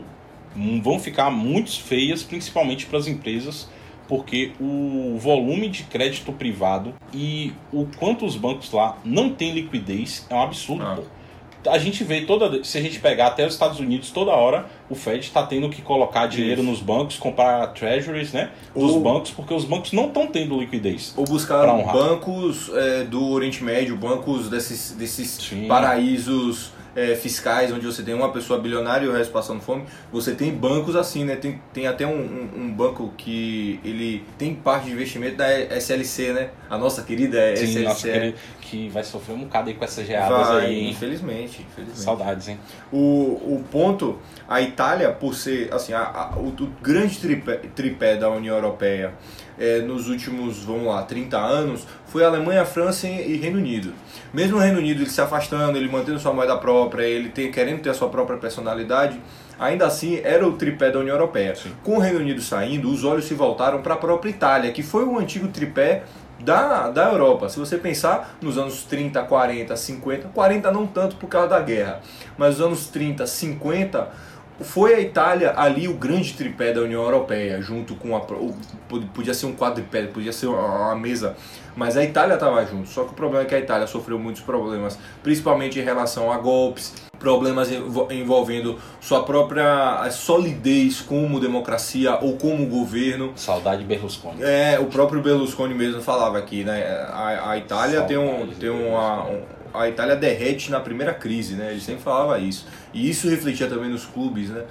vão 0.81 0.99
ficar 0.99 1.29
muito 1.29 1.71
feias, 1.81 2.23
principalmente 2.23 2.85
para 2.85 2.97
as 2.99 3.07
empresas, 3.07 3.69
porque 4.07 4.51
o 4.59 5.17
volume 5.19 5.67
de 5.67 5.83
crédito 5.83 6.31
privado 6.31 6.93
e 7.13 7.53
o 7.73 7.87
quanto 7.97 8.25
os 8.25 8.35
bancos 8.35 8.71
lá 8.71 8.97
não 9.03 9.29
têm 9.29 9.51
liquidez 9.53 10.25
é 10.29 10.35
um 10.35 10.41
absurdo, 10.41 10.83
Ah. 10.85 10.95
pô. 10.95 11.03
A 11.67 11.79
gente 11.79 12.03
vê 12.03 12.21
toda. 12.21 12.63
Se 12.63 12.77
a 12.77 12.81
gente 12.81 12.99
pegar 12.99 13.25
até 13.25 13.43
os 13.43 13.53
Estados 13.53 13.79
Unidos, 13.79 14.11
toda 14.11 14.29
hora 14.29 14.67
o 14.87 14.93
Fed 14.93 15.25
está 15.25 15.41
tendo 15.41 15.67
que 15.67 15.81
colocar 15.81 16.27
dinheiro 16.27 16.61
Isso. 16.61 16.69
nos 16.69 16.79
bancos, 16.79 17.17
comprar 17.17 17.65
treasuries, 17.73 18.31
né? 18.33 18.51
Dos 18.75 18.91
Ou- 18.91 19.01
bancos, 19.01 19.31
porque 19.31 19.51
os 19.51 19.65
bancos 19.65 19.91
não 19.91 20.05
estão 20.05 20.27
tendo 20.27 20.59
liquidez. 20.59 21.11
Ou 21.17 21.23
buscar 21.25 21.65
bancos 21.91 22.69
é, 22.71 23.03
do 23.05 23.29
Oriente 23.31 23.63
Médio, 23.63 23.97
bancos 23.97 24.47
desses, 24.47 24.91
desses 24.91 25.27
Sim. 25.41 25.65
paraísos 25.67 26.69
é, 26.95 27.13
fiscais, 27.15 27.71
onde 27.71 27.85
você 27.85 28.01
tem 28.03 28.13
uma 28.13 28.31
pessoa 28.31 28.59
bilionária 28.59 29.05
e 29.05 29.09
o 29.09 29.11
resto 29.11 29.31
passando 29.33 29.61
fome. 29.61 29.83
Você 30.11 30.33
tem 30.33 30.51
bancos 30.53 30.95
assim, 30.95 31.25
né? 31.25 31.35
Tem, 31.35 31.59
tem 31.73 31.87
até 31.87 32.07
um, 32.07 32.11
um- 32.19 32.49
um 32.61 32.71
banco 32.73 33.13
que 33.17 33.79
ele 33.83 34.23
tem 34.37 34.55
parte 34.55 34.85
de 34.85 34.91
investimento 34.93 35.35
da 35.35 35.47
SLC, 35.51 36.31
né? 36.33 36.49
A 36.69 36.77
nossa 36.77 37.03
querida 37.03 37.55
Sim, 37.55 37.63
SLC. 37.65 37.83
nossa, 37.83 38.07
que, 38.07 38.35
que 38.61 38.89
vai 38.89 39.03
sofrer 39.03 39.33
um 39.35 39.39
bocado 39.39 39.69
aí 39.69 39.75
com 39.75 39.83
essas 39.83 40.07
geadas 40.07 40.47
Vai, 40.47 40.65
aí, 40.67 40.79
hein? 40.79 40.89
infelizmente, 40.91 41.65
infelizmente. 41.69 41.99
Saudades, 42.01 42.47
hein? 42.47 42.57
O, 42.91 42.97
o 42.97 43.63
ponto, 43.71 44.17
a 44.47 44.61
Itália, 44.61 45.11
por 45.11 45.35
ser 45.35 45.73
assim, 45.73 45.91
a, 45.93 45.99
a- 46.01 46.33
o, 46.37 46.47
o 46.47 46.67
grande 46.81 47.17
tripé, 47.19 47.57
tripé 47.75 48.15
da 48.15 48.29
União 48.29 48.55
Europeia 48.55 49.13
é, 49.59 49.79
nos 49.79 50.07
últimos, 50.09 50.63
vamos 50.63 50.85
lá, 50.87 51.03
30 51.03 51.37
anos, 51.37 51.87
foi 52.07 52.23
Alemanha, 52.23 52.65
França 52.65 53.07
e 53.07 53.37
Reino 53.37 53.57
Unido. 53.57 53.93
Mesmo 54.33 54.57
o 54.57 54.59
Reino 54.59 54.79
Unido 54.79 55.01
ele 55.01 55.09
se 55.09 55.21
afastando, 55.21 55.77
ele 55.77 55.89
mantendo 55.89 56.19
sua 56.19 56.33
moeda 56.33 56.57
própria, 56.57 57.03
ele 57.03 57.29
tem, 57.29 57.51
querendo 57.51 57.81
ter 57.81 57.89
a 57.89 57.93
sua 57.93 58.09
própria 58.09 58.37
personalidade, 58.37 59.19
ainda 59.59 59.85
assim 59.85 60.19
era 60.23 60.45
o 60.47 60.53
tripé 60.53 60.91
da 60.91 60.99
União 60.99 61.15
Europeia. 61.15 61.53
Com 61.83 61.97
o 61.97 61.99
Reino 61.99 62.19
Unido 62.19 62.41
saindo, 62.41 62.89
os 62.89 63.03
olhos 63.03 63.25
se 63.25 63.33
voltaram 63.33 63.81
para 63.81 63.93
a 63.93 63.97
própria 63.97 64.29
Itália, 64.29 64.71
que 64.71 64.83
foi 64.83 65.05
o 65.05 65.17
antigo 65.17 65.47
tripé 65.47 66.03
da, 66.39 66.89
da 66.89 67.11
Europa. 67.11 67.49
Se 67.49 67.57
você 67.57 67.77
pensar 67.77 68.37
nos 68.41 68.57
anos 68.57 68.83
30, 68.83 69.21
40, 69.23 69.75
50, 69.75 70.27
40 70.29 70.71
não 70.71 70.85
tanto 70.85 71.15
por 71.15 71.27
causa 71.27 71.49
da 71.49 71.59
guerra, 71.61 72.01
mas 72.37 72.57
nos 72.57 72.67
anos 72.67 72.87
30, 72.87 73.25
50, 73.25 74.09
foi 74.61 74.93
a 74.93 74.99
Itália 74.99 75.53
ali 75.57 75.87
o 75.87 75.93
grande 75.95 76.33
tripé 76.33 76.71
da 76.73 76.81
União 76.81 77.01
Europeia, 77.03 77.61
junto 77.61 77.95
com 77.95 78.15
a. 78.15 78.21
Podia 79.13 79.33
ser 79.33 79.45
um 79.47 79.53
quadripé, 79.55 80.03
podia 80.07 80.31
ser 80.31 80.47
uma 80.47 80.95
mesa, 80.95 81.35
mas 81.75 81.97
a 81.97 82.03
Itália 82.03 82.35
estava 82.35 82.65
junto. 82.65 82.87
Só 82.87 83.03
que 83.03 83.11
o 83.11 83.13
problema 83.13 83.43
é 83.43 83.47
que 83.47 83.55
a 83.55 83.59
Itália 83.59 83.87
sofreu 83.87 84.17
muitos 84.17 84.41
problemas, 84.41 84.97
principalmente 85.23 85.79
em 85.79 85.83
relação 85.83 86.31
a 86.31 86.37
golpes, 86.37 86.93
problemas 87.19 87.71
envo- 87.71 88.07
envolvendo 88.11 88.77
sua 89.01 89.23
própria 89.23 90.09
solidez 90.11 91.01
como 91.01 91.39
democracia 91.39 92.19
ou 92.21 92.37
como 92.37 92.65
governo. 92.67 93.33
Saudade 93.35 93.79
de 93.81 93.85
Berlusconi. 93.87 94.43
É, 94.43 94.77
o 94.79 94.85
próprio 94.85 95.21
Berlusconi 95.21 95.73
mesmo 95.73 96.01
falava 96.01 96.37
aqui, 96.37 96.63
né? 96.63 96.85
A, 97.11 97.51
a 97.51 97.57
Itália 97.57 98.01
tem 98.03 98.17
um, 98.17 98.47
tem 98.47 98.69
uma, 98.69 99.23
um- 99.25 99.41
a 99.77 99.89
Itália 99.89 100.15
derrete 100.15 100.71
na 100.71 100.79
primeira 100.79 101.13
crise, 101.13 101.55
né? 101.55 101.71
Ele 101.71 101.81
sempre 101.81 102.01
falava 102.01 102.39
isso. 102.39 102.67
E 102.93 103.09
isso 103.09 103.29
refletia 103.29 103.67
também 103.67 103.89
nos 103.89 104.05
clubes, 104.05 104.49
né? 104.49 104.63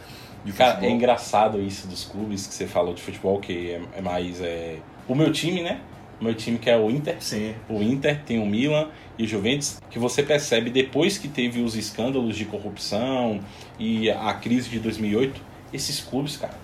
De 0.44 0.52
Cara, 0.52 0.84
é 0.84 0.90
engraçado 0.90 1.60
isso 1.60 1.86
dos 1.86 2.04
clubes 2.04 2.46
que 2.46 2.52
você 2.54 2.66
falou 2.66 2.92
de 2.94 3.00
futebol, 3.02 3.38
que 3.40 3.70
é, 3.70 3.80
é 3.96 4.00
mais. 4.02 4.40
É... 4.40 4.76
O 5.08 5.14
meu 5.14 5.32
time, 5.32 5.62
né? 5.62 5.80
O 6.20 6.24
meu 6.24 6.34
time 6.34 6.58
que 6.58 6.68
é 6.68 6.76
o 6.76 6.90
Inter. 6.90 7.16
Sim. 7.20 7.54
O 7.68 7.82
Inter 7.82 8.20
tem 8.24 8.38
o 8.38 8.46
Milan 8.46 8.88
e 9.18 9.24
o 9.24 9.26
Juventus, 9.26 9.80
que 9.90 9.98
você 9.98 10.22
percebe 10.22 10.70
depois 10.70 11.18
que 11.18 11.28
teve 11.28 11.62
os 11.62 11.74
escândalos 11.76 12.36
de 12.36 12.44
corrupção 12.44 13.40
e 13.78 14.10
a 14.10 14.34
crise 14.34 14.68
de 14.68 14.78
2008, 14.78 15.40
esses 15.72 16.00
clubes, 16.00 16.36
cara, 16.36 16.54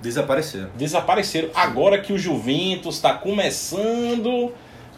Desapareceram. 0.00 0.70
desapareceram. 0.76 1.48
Agora 1.54 1.98
que 2.00 2.12
o 2.12 2.18
Juventus 2.18 2.96
está 2.96 3.14
começando 3.14 4.52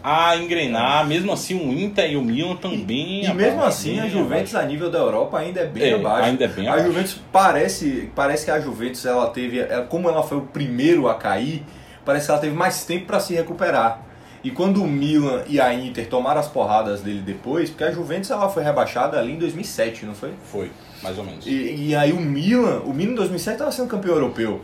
a 0.08 0.36
engrenar, 0.36 1.04
mesmo 1.04 1.32
assim 1.32 1.54
o 1.58 1.72
Inter 1.72 2.12
e 2.12 2.16
o 2.16 2.22
Milan 2.22 2.54
também. 2.54 3.24
E 3.24 3.34
mesmo 3.34 3.58
abaixo, 3.58 3.66
assim, 3.78 3.98
a 3.98 4.08
Juventus 4.08 4.54
a 4.54 4.62
nível 4.62 4.88
da 4.88 4.98
Europa 4.98 5.36
ainda 5.36 5.62
é 5.62 5.66
bem 5.66 5.82
É, 5.90 5.94
abaixo. 5.96 6.28
ainda 6.28 6.44
é 6.44 6.48
bem 6.48 6.68
a 6.68 6.72
abaixo. 6.74 6.86
Juventus 6.92 7.20
parece, 7.32 8.08
parece 8.14 8.44
que 8.44 8.50
a 8.52 8.60
Juventus 8.60 9.04
ela 9.04 9.28
teve, 9.30 9.58
ela- 9.58 9.84
como 9.86 10.08
ela 10.08 10.22
foi 10.22 10.38
o 10.38 10.42
primeiro 10.42 11.08
a 11.08 11.14
cair, 11.16 11.64
parece 12.04 12.26
que 12.26 12.30
ela 12.30 12.40
teve 12.40 12.54
mais 12.54 12.84
tempo 12.84 13.06
para 13.06 13.18
se 13.18 13.34
recuperar. 13.34 14.00
E 14.44 14.50
quando 14.52 14.80
o 14.80 14.86
Milan 14.86 15.42
e 15.48 15.60
a 15.60 15.74
Inter 15.74 16.06
tomaram 16.08 16.38
as 16.38 16.46
porradas 16.46 17.00
dele 17.00 17.20
depois, 17.20 17.68
porque 17.68 17.82
a 17.82 17.90
Juventus 17.90 18.30
ela 18.30 18.48
foi 18.48 18.64
abaixada 18.64 19.18
ali 19.18 19.32
em 19.32 19.38
2007, 19.40 20.06
não 20.06 20.14
foi? 20.14 20.30
Foi, 20.44 20.70
mais 21.02 21.18
ou 21.18 21.24
menos. 21.24 21.44
E, 21.44 21.88
e 21.88 21.96
aí 21.96 22.12
o 22.12 22.20
Milan, 22.20 22.80
o 22.84 22.94
Milan 22.94 23.10
em 23.10 23.14
2007 23.16 23.54
estava 23.54 23.72
sendo 23.72 23.88
campeão 23.88 24.14
europeu. 24.14 24.60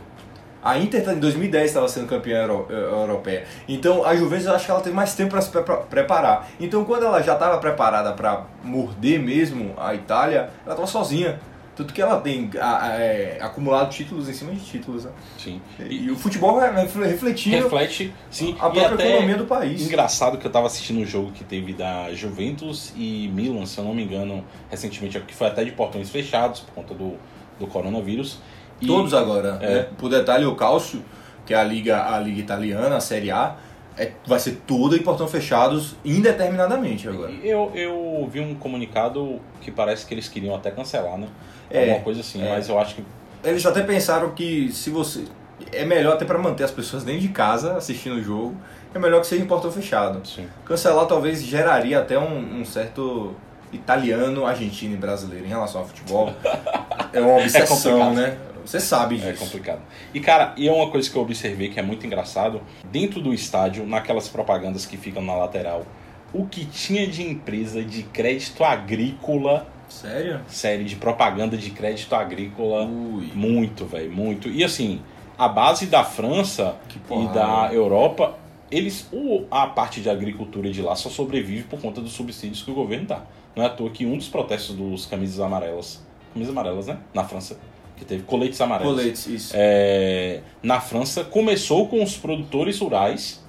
A 0.63 0.77
Inter 0.77 1.03
tá- 1.03 1.13
em 1.13 1.19
2010 1.19 1.65
estava 1.67 1.87
sendo 1.87 2.07
campeã 2.07 2.41
euro- 2.43 2.67
eh, 2.69 2.73
europeia. 2.73 3.43
Então 3.67 4.05
a 4.05 4.15
Juventus 4.15 4.45
eu 4.45 4.55
acho 4.55 4.65
que 4.65 4.71
ela 4.71 4.79
teve 4.81 4.95
mais 4.95 5.13
tempo 5.13 5.31
para 5.31 5.41
se 5.41 5.49
pre- 5.49 5.61
preparar. 5.89 6.47
Então 6.59 6.85
quando 6.85 7.03
ela 7.05 7.21
já 7.21 7.33
estava 7.33 7.57
preparada 7.57 8.13
para 8.13 8.45
morder 8.63 9.19
mesmo 9.19 9.73
a 9.77 9.93
Itália, 9.93 10.49
ela 10.65 10.73
estava 10.73 10.87
sozinha. 10.87 11.39
Tanto 11.75 11.91
que 11.91 11.99
ela 11.99 12.21
tem 12.21 12.51
a- 12.61 12.85
a- 12.85 12.95
é, 12.99 13.39
acumulado 13.41 13.89
títulos 13.89 14.29
em 14.29 14.33
cima 14.33 14.51
de 14.53 14.59
títulos. 14.59 15.05
Né? 15.05 15.11
Sim. 15.39 15.59
E, 15.79 16.11
o 16.11 16.15
futebol 16.15 16.59
refle- 16.59 17.07
refletindo 17.07 17.63
Reflete, 17.63 18.13
sim. 18.29 18.55
a 18.59 18.67
e 18.69 18.71
própria 18.73 19.07
economia 19.09 19.35
do 19.37 19.45
país. 19.45 19.81
Engraçado 19.81 20.37
que 20.37 20.45
eu 20.45 20.51
tava 20.51 20.67
assistindo 20.67 20.99
um 20.99 21.05
jogo 21.05 21.31
que 21.31 21.43
teve 21.43 21.73
da 21.73 22.13
Juventus 22.13 22.93
e 22.95 23.27
Milan, 23.33 23.65
se 23.65 23.79
eu 23.79 23.83
não 23.83 23.95
me 23.95 24.03
engano, 24.03 24.45
recentemente, 24.69 25.19
que 25.21 25.33
foi 25.33 25.47
até 25.47 25.63
de 25.63 25.71
portões 25.71 26.11
fechados 26.11 26.59
por 26.59 26.75
conta 26.75 26.93
do, 26.93 27.15
do 27.59 27.65
coronavírus. 27.65 28.37
E- 28.83 28.87
Todos 28.87 29.13
agora. 29.13 29.57
É. 29.61 29.69
Né? 29.75 29.87
Por 29.97 30.09
detalhe, 30.09 30.45
o 30.45 30.55
Calcio, 30.55 31.01
que 31.45 31.53
é 31.53 31.57
a 31.57 31.63
liga, 31.63 32.03
a 32.13 32.19
liga 32.19 32.39
italiana, 32.39 32.95
a 32.97 32.99
Série 32.99 33.31
A, 33.31 33.55
é, 33.97 34.11
vai 34.25 34.39
ser 34.39 34.61
toda 34.65 34.95
em 34.95 35.03
portão 35.03 35.27
fechados 35.27 35.95
indeterminadamente 36.03 37.07
agora. 37.07 37.31
Eu, 37.43 37.71
eu 37.75 38.27
vi 38.31 38.39
um 38.39 38.55
comunicado 38.55 39.39
que 39.61 39.71
parece 39.71 40.05
que 40.05 40.13
eles 40.13 40.27
queriam 40.27 40.55
até 40.55 40.71
cancelar, 40.71 41.17
né? 41.17 41.27
É, 41.69 41.81
Alguma 41.81 41.99
coisa 42.01 42.21
assim, 42.21 42.43
é. 42.43 42.49
mas 42.49 42.69
eu 42.69 42.79
acho 42.79 42.95
que 42.95 43.03
Eles 43.43 43.65
até 43.65 43.81
pensaram 43.81 44.31
que 44.31 44.71
se 44.71 44.89
você. 44.89 45.25
É 45.71 45.85
melhor 45.85 46.13
até 46.15 46.25
para 46.25 46.37
manter 46.39 46.63
as 46.63 46.71
pessoas 46.71 47.03
dentro 47.03 47.21
de 47.21 47.27
casa 47.29 47.77
assistindo 47.77 48.15
o 48.15 48.23
jogo, 48.23 48.55
é 48.93 48.99
melhor 48.99 49.21
que 49.21 49.27
seja 49.27 49.43
em 49.43 49.47
portão 49.47 49.71
fechado. 49.71 50.27
sim. 50.27 50.45
Cancelar 50.65 51.05
talvez 51.05 51.41
geraria 51.43 51.99
até 51.99 52.17
um, 52.17 52.59
um 52.61 52.65
certo 52.65 53.33
italiano, 53.71 54.45
argentino 54.45 54.93
e 54.93 54.97
brasileiro 54.97 55.45
em 55.45 55.49
relação 55.49 55.81
ao 55.81 55.87
futebol. 55.87 56.33
É 57.13 57.21
uma 57.21 57.35
obsessão, 57.37 57.99
complicado. 57.99 58.15
né? 58.15 58.37
Você 58.65 58.79
sabe 58.79 59.15
disso. 59.15 59.27
É 59.27 59.33
complicado. 59.33 59.81
E 60.13 60.19
cara, 60.19 60.53
e 60.57 60.67
é 60.67 60.71
uma 60.71 60.89
coisa 60.89 61.09
que 61.09 61.15
eu 61.15 61.21
observei 61.21 61.69
que 61.69 61.79
é 61.79 61.83
muito 61.83 62.05
engraçado, 62.05 62.61
dentro 62.91 63.21
do 63.21 63.33
estádio, 63.33 63.85
naquelas 63.85 64.27
propagandas 64.27 64.85
que 64.85 64.97
ficam 64.97 65.21
na 65.21 65.35
lateral, 65.35 65.85
o 66.33 66.45
que 66.45 66.65
tinha 66.65 67.05
de 67.07 67.21
empresa 67.23 67.83
de 67.83 68.03
crédito 68.03 68.63
agrícola, 68.63 69.67
Sério? 69.87 70.41
série 70.47 70.83
de 70.83 70.95
propaganda 70.95 71.55
de 71.55 71.69
crédito 71.69 72.15
agrícola, 72.15 72.85
Ui. 72.85 73.31
muito, 73.35 73.85
velho, 73.85 74.11
muito. 74.11 74.49
E 74.49 74.63
assim, 74.63 75.01
a 75.37 75.47
base 75.47 75.85
da 75.85 76.03
França 76.03 76.75
e 77.11 77.27
da 77.33 77.69
Europa, 77.71 78.37
eles 78.71 79.07
o, 79.11 79.45
a 79.51 79.67
parte 79.67 80.01
de 80.01 80.09
agricultura 80.09 80.71
de 80.71 80.81
lá 80.81 80.95
só 80.95 81.09
sobrevive 81.09 81.63
por 81.63 81.79
conta 81.79 82.01
dos 82.01 82.13
subsídios 82.13 82.63
que 82.63 82.71
o 82.71 82.73
governo 82.73 83.07
dá. 83.07 83.21
Não 83.55 83.63
é 83.63 83.67
à 83.67 83.69
toa 83.69 83.89
que 83.91 84.03
um 84.05 84.17
dos 84.17 84.27
protestos 84.27 84.75
dos 84.75 85.05
camisas 85.05 85.39
amarelas, 85.39 86.03
camisas 86.33 86.51
amarelas, 86.51 86.87
né, 86.87 86.97
na 87.13 87.23
França, 87.23 87.59
que 88.03 88.09
teve 88.09 88.23
coletes 88.23 88.59
amarelos. 88.59 88.95
Coletes, 88.95 89.27
isso. 89.27 89.53
É, 89.55 90.41
na 90.61 90.79
França 90.79 91.23
começou 91.23 91.87
com 91.87 92.03
os 92.03 92.17
produtores 92.17 92.79
rurais 92.79 93.43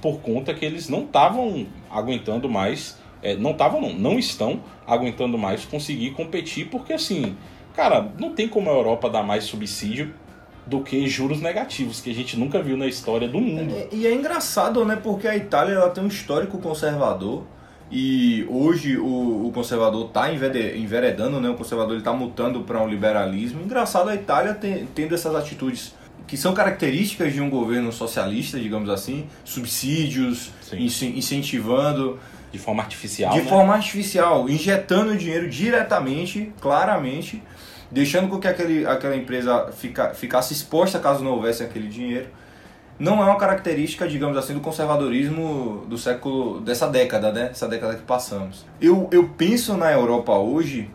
por 0.00 0.20
conta 0.20 0.54
que 0.54 0.64
eles 0.64 0.88
não 0.88 1.02
estavam 1.02 1.66
aguentando 1.90 2.48
mais, 2.48 2.98
é, 3.22 3.34
não 3.34 3.50
estavam 3.50 3.80
não, 3.80 3.92
não 3.92 4.18
estão 4.18 4.60
aguentando 4.86 5.36
mais 5.36 5.64
conseguir 5.64 6.12
competir 6.12 6.68
porque 6.70 6.92
assim, 6.92 7.36
cara, 7.74 8.12
não 8.18 8.32
tem 8.32 8.48
como 8.48 8.70
a 8.70 8.72
Europa 8.72 9.10
dar 9.10 9.22
mais 9.22 9.44
subsídio 9.44 10.14
do 10.66 10.80
que 10.80 11.06
juros 11.06 11.40
negativos 11.40 12.00
que 12.00 12.10
a 12.10 12.14
gente 12.14 12.36
nunca 12.36 12.60
viu 12.60 12.76
na 12.76 12.86
história 12.86 13.28
do 13.28 13.40
mundo. 13.40 13.72
É, 13.72 13.88
E 13.92 14.06
é 14.06 14.12
engraçado, 14.12 14.84
né? 14.84 14.96
Porque 14.96 15.28
a 15.28 15.36
Itália 15.36 15.74
ela 15.74 15.90
tem 15.90 16.02
um 16.02 16.08
histórico 16.08 16.58
conservador 16.58 17.44
e 17.90 18.44
hoje 18.48 18.96
o, 18.96 19.46
o 19.46 19.52
conservador 19.54 20.06
está 20.06 20.32
enveredando, 20.32 21.40
né? 21.40 21.48
O 21.48 21.54
conservador 21.54 21.96
está 21.96 22.12
mutando 22.12 22.60
para 22.62 22.82
um 22.82 22.88
liberalismo. 22.88 23.62
Engraçado 23.62 24.08
a 24.08 24.14
Itália 24.14 24.54
tem- 24.54 24.86
tendo 24.94 25.14
essas 25.14 25.34
atitudes 25.34 25.94
que 26.26 26.36
são 26.36 26.52
características 26.52 27.32
de 27.32 27.40
um 27.40 27.48
governo 27.48 27.92
socialista, 27.92 28.58
digamos 28.58 28.88
assim, 28.88 29.26
subsídios, 29.44 30.50
incentivando 30.72 32.18
De 32.52 32.58
forma 32.58 32.82
artificial, 32.82 33.32
de 33.32 33.42
né? 33.42 33.44
forma 33.48 33.74
artificial, 33.74 34.48
injetando 34.48 35.16
dinheiro 35.16 35.48
diretamente, 35.48 36.52
claramente, 36.60 37.42
deixando 37.90 38.28
com 38.28 38.38
que 38.38 38.48
aquele, 38.48 38.84
aquela 38.86 39.14
empresa 39.16 39.70
fica, 39.76 40.14
ficasse 40.14 40.52
exposta 40.52 40.98
caso 40.98 41.22
não 41.22 41.32
houvesse 41.32 41.62
aquele 41.62 41.88
dinheiro. 41.88 42.26
Não 42.98 43.20
é 43.22 43.26
uma 43.26 43.36
característica, 43.36 44.08
digamos 44.08 44.36
assim, 44.38 44.54
do 44.54 44.60
conservadorismo 44.60 45.84
do 45.88 45.98
século, 45.98 46.60
dessa 46.60 46.88
década, 46.88 47.30
né? 47.32 47.48
Essa 47.50 47.68
década 47.68 47.94
que 47.94 48.02
passamos. 48.02 48.64
Eu, 48.80 49.08
eu 49.12 49.28
penso 49.36 49.74
na 49.76 49.92
Europa 49.92 50.32
hoje, 50.32 50.88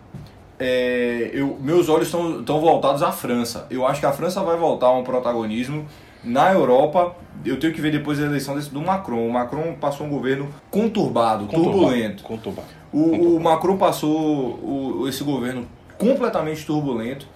é, 0.59 1.29
eu, 1.33 1.57
meus 1.61 1.89
olhos 1.89 2.07
estão 2.07 2.59
voltados 2.59 3.03
à 3.03 3.11
França. 3.11 3.67
Eu 3.69 3.85
acho 3.85 3.99
que 3.99 4.05
a 4.05 4.11
França 4.11 4.41
vai 4.41 4.57
voltar 4.57 4.87
a 4.87 4.97
um 4.97 5.03
protagonismo 5.03 5.85
na 6.23 6.51
Europa. 6.51 7.15
Eu 7.45 7.59
tenho 7.59 7.73
que 7.73 7.81
ver 7.81 7.91
depois 7.91 8.19
da 8.19 8.25
eleição 8.25 8.55
desse, 8.55 8.69
do 8.71 8.81
Macron. 8.81 9.25
O 9.27 9.31
Macron 9.31 9.73
passou 9.79 10.05
um 10.05 10.09
governo 10.09 10.49
conturbado, 10.69 11.45
Conturbado, 11.45 11.71
turbulento. 11.77 12.23
conturbado. 12.23 12.67
O, 12.93 13.35
o 13.35 13.39
Macron 13.39 13.77
passou 13.77 14.11
o- 14.19 15.05
esse 15.07 15.23
governo 15.23 15.65
completamente 15.97 16.65
turbulento. 16.65 17.27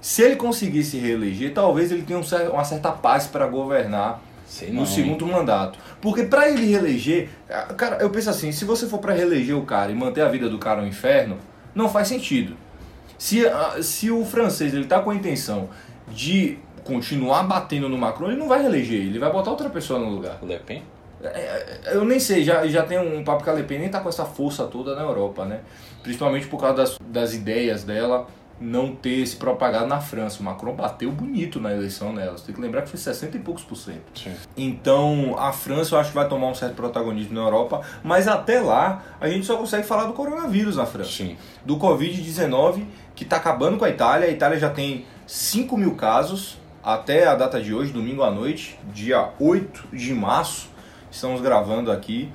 Se 0.00 0.22
ele 0.22 0.36
conseguisse 0.36 0.98
reeleger, 0.98 1.52
talvez 1.52 1.92
ele 1.92 2.02
tenha 2.02 2.18
um 2.18 2.50
uma 2.52 2.64
certa 2.64 2.90
paz 2.90 3.26
para 3.26 3.46
governar 3.46 4.22
Sei 4.46 4.70
no 4.70 4.80
não, 4.80 4.86
segundo 4.86 5.26
mandato. 5.26 5.78
Porque 6.00 6.24
para 6.24 6.48
ele 6.48 6.66
reeleger, 6.66 7.28
cara, 7.76 7.98
eu 8.00 8.10
penso 8.10 8.30
assim, 8.30 8.50
se 8.50 8.64
você 8.64 8.86
for 8.86 8.98
para 8.98 9.12
reeleger 9.12 9.56
o 9.56 9.62
cara 9.62 9.92
e 9.92 9.94
manter 9.94 10.22
a 10.22 10.28
vida 10.28 10.48
do 10.48 10.58
cara 10.58 10.80
no 10.80 10.88
inferno, 10.88 11.38
não 11.74 11.88
faz 11.88 12.08
sentido. 12.08 12.56
Se, 13.16 13.42
se 13.82 14.10
o 14.10 14.24
francês 14.24 14.74
ele 14.74 14.86
tá 14.86 15.00
com 15.00 15.10
a 15.10 15.14
intenção 15.14 15.68
de 16.08 16.58
continuar 16.82 17.44
batendo 17.44 17.88
no 17.88 17.96
Macron, 17.96 18.28
ele 18.28 18.38
não 18.38 18.48
vai 18.48 18.60
reeleger, 18.62 19.00
ele 19.00 19.18
vai 19.18 19.30
botar 19.30 19.50
outra 19.50 19.68
pessoa 19.68 20.00
no 20.00 20.08
lugar. 20.08 20.38
Le 20.42 20.58
Pen? 20.58 20.82
É, 21.22 21.92
Eu 21.92 22.04
nem 22.04 22.18
sei, 22.18 22.42
já, 22.42 22.66
já 22.66 22.82
tem 22.82 22.98
um 22.98 23.22
papo 23.22 23.44
que 23.44 23.50
a 23.50 23.52
Le 23.52 23.62
Pen 23.62 23.78
nem 23.78 23.88
tá 23.88 24.00
com 24.00 24.08
essa 24.08 24.24
força 24.24 24.64
toda 24.64 24.96
na 24.96 25.02
Europa, 25.02 25.44
né? 25.44 25.60
Principalmente 26.02 26.46
por 26.46 26.58
causa 26.58 26.76
das, 26.76 26.98
das 27.06 27.34
ideias 27.34 27.84
dela 27.84 28.26
não 28.60 28.94
ter 28.94 29.26
se 29.26 29.36
propagado 29.36 29.86
na 29.86 30.00
França. 30.00 30.40
O 30.40 30.42
Macron 30.42 30.74
bateu 30.74 31.10
bonito 31.10 31.58
na 31.58 31.72
eleição 31.72 32.12
nela. 32.12 32.36
Você 32.36 32.46
tem 32.46 32.54
que 32.54 32.60
lembrar 32.60 32.82
que 32.82 32.90
foi 32.90 32.98
60 32.98 33.36
e 33.36 33.40
poucos 33.40 33.64
por 33.64 33.76
cento. 33.76 34.02
Sim. 34.14 34.34
Então 34.56 35.34
a 35.38 35.52
França 35.52 35.94
eu 35.94 35.98
acho 35.98 36.10
que 36.10 36.14
vai 36.14 36.28
tomar 36.28 36.48
um 36.48 36.54
certo 36.54 36.74
protagonismo 36.74 37.34
na 37.34 37.40
Europa, 37.40 37.80
mas 38.04 38.28
até 38.28 38.60
lá 38.60 39.02
a 39.20 39.28
gente 39.28 39.46
só 39.46 39.56
consegue 39.56 39.86
falar 39.86 40.04
do 40.04 40.12
coronavírus 40.12 40.76
na 40.76 40.84
França 40.84 41.10
Sim. 41.10 41.36
do 41.64 41.78
Covid-19 41.78 42.84
que 43.14 43.24
está 43.24 43.36
acabando 43.36 43.78
com 43.78 43.84
a 43.84 43.88
Itália. 43.88 44.28
A 44.28 44.30
Itália 44.30 44.58
já 44.58 44.70
tem 44.70 45.06
5 45.26 45.76
mil 45.76 45.94
casos 45.94 46.58
até 46.82 47.26
a 47.26 47.34
data 47.34 47.60
de 47.60 47.74
hoje, 47.74 47.92
domingo 47.92 48.22
à 48.22 48.30
noite, 48.30 48.78
dia 48.92 49.30
8 49.38 49.88
de 49.92 50.12
março. 50.14 50.68
Estamos 51.10 51.40
gravando 51.40 51.90
aqui. 51.90 52.30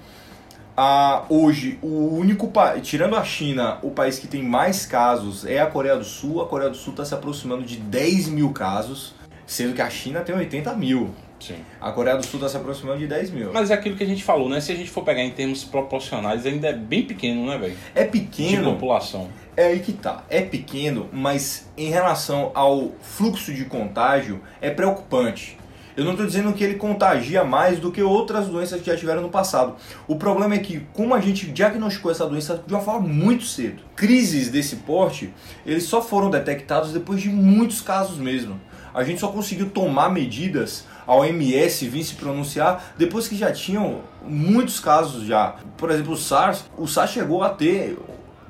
Hoje, 1.30 1.80
o 1.82 2.16
único 2.16 2.50
país, 2.50 2.86
tirando 2.86 3.16
a 3.16 3.24
China, 3.24 3.80
o 3.82 3.92
país 3.92 4.20
que 4.20 4.28
tem 4.28 4.44
mais 4.44 4.86
casos 4.86 5.46
é 5.46 5.60
a 5.60 5.66
Coreia 5.66 5.96
do 5.96 6.04
Sul. 6.04 6.42
A 6.42 6.48
Coreia 6.48 6.70
do 6.70 6.76
Sul 6.76 6.92
está 6.92 7.06
se 7.06 7.14
aproximando 7.14 7.64
de 7.64 7.78
10 7.78 8.28
mil 8.28 8.52
casos, 8.52 9.16
sendo 9.46 9.74
que 9.74 9.82
a 9.82 9.90
China 9.90 10.22
tem 10.22 10.36
80 10.36 10.74
mil. 10.74 11.14
Sim. 11.40 11.58
A 11.80 11.92
Coreia 11.92 12.18
do 12.18 12.26
Sul 12.26 12.40
está 12.40 12.50
se 12.50 12.58
aproximando 12.58 13.00
de 13.00 13.08
10 13.08 13.32
mil. 13.32 13.54
Mas 13.54 13.70
é 13.70 13.74
aquilo 13.74 13.96
que 13.96 14.04
a 14.04 14.08
gente 14.08 14.24
falou, 14.24 14.50
né? 14.50 14.60
Se 14.60 14.72
a 14.72 14.76
gente 14.76 14.90
for 14.90 15.04
pegar 15.04 15.22
em 15.22 15.32
termos 15.32 15.64
proporcionais, 15.64 16.46
ainda 16.46 16.70
é 16.70 16.74
bem 16.74 17.04
pequeno, 17.04 17.46
né, 17.46 17.58
velho? 17.58 17.78
É 17.94 18.04
De 18.04 18.10
pequeno, 18.10 18.74
população. 18.74 19.30
É 19.56 19.68
aí 19.68 19.80
que 19.80 19.94
tá. 19.94 20.24
É 20.30 20.42
pequeno, 20.42 21.10
mas 21.12 21.70
em 21.78 21.90
relação 21.90 22.52
ao 22.54 22.92
fluxo 23.02 23.54
de 23.54 23.66
contágio, 23.66 24.42
é 24.62 24.70
preocupante. 24.70 25.58
Eu 25.98 26.04
não 26.04 26.12
estou 26.12 26.26
dizendo 26.26 26.52
que 26.52 26.64
ele 26.64 26.76
contagia 26.76 27.44
mais 27.46 27.80
do 27.80 27.90
que 27.92 28.04
outras 28.04 28.48
doenças 28.48 28.82
que 28.82 28.88
já 28.88 28.98
tiveram 28.98 29.22
no 29.22 29.30
passado. 29.30 29.76
O 30.08 30.18
problema 30.18 30.56
é 30.56 30.60
que, 30.60 30.82
como 30.94 31.14
a 31.14 31.22
gente 31.22 31.46
diagnosticou 31.46 32.12
essa 32.12 32.28
doença 32.28 32.62
de 32.66 32.74
uma 32.74 32.82
forma 32.82 33.08
muito 33.08 33.46
cedo, 33.46 33.82
crises 33.96 34.50
desse 34.50 34.78
porte, 34.78 35.34
eles 35.66 35.84
só 35.84 36.02
foram 36.02 36.30
detectados 36.30 36.92
depois 36.92 37.22
de 37.22 37.30
muitos 37.30 37.82
casos 37.82 38.18
mesmo. 38.18 38.60
A 38.94 39.04
gente 39.04 39.22
só 39.22 39.30
conseguiu 39.30 39.70
tomar 39.70 40.10
medidas, 40.10 40.86
a 41.08 41.16
OMS 41.16 41.88
vir 41.88 42.04
se 42.04 42.16
pronunciar, 42.16 42.94
depois 42.98 43.28
que 43.28 43.38
já 43.38 43.52
tinham 43.52 44.02
muitos 44.22 44.80
casos 44.80 45.26
já. 45.26 45.56
Por 45.78 45.92
exemplo, 45.92 46.14
o 46.14 46.18
SARS, 46.18 46.66
o 46.78 46.88
SARS 46.88 47.12
chegou 47.12 47.42
a 47.44 47.50
ter 47.50 47.98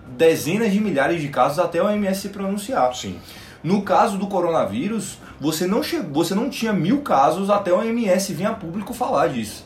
dezenas 0.07 0.71
de 0.71 0.79
milhares 0.79 1.21
de 1.21 1.27
casos 1.27 1.59
até 1.59 1.79
a 1.79 1.85
OMS 1.85 2.21
se 2.21 2.29
pronunciar. 2.29 2.95
Sim. 2.95 3.19
No 3.65 3.81
caso 3.81 4.19
do 4.19 4.27
coronavírus, 4.27 5.17
você 5.41 5.65
não, 5.65 5.81
chegou, 5.81 6.23
você 6.23 6.35
não 6.35 6.51
tinha 6.51 6.71
mil 6.71 7.01
casos 7.01 7.49
até 7.49 7.71
a 7.71 7.75
OMS 7.75 8.31
vir 8.31 8.45
a 8.45 8.53
público 8.53 8.93
falar 8.93 9.29
disso. 9.29 9.65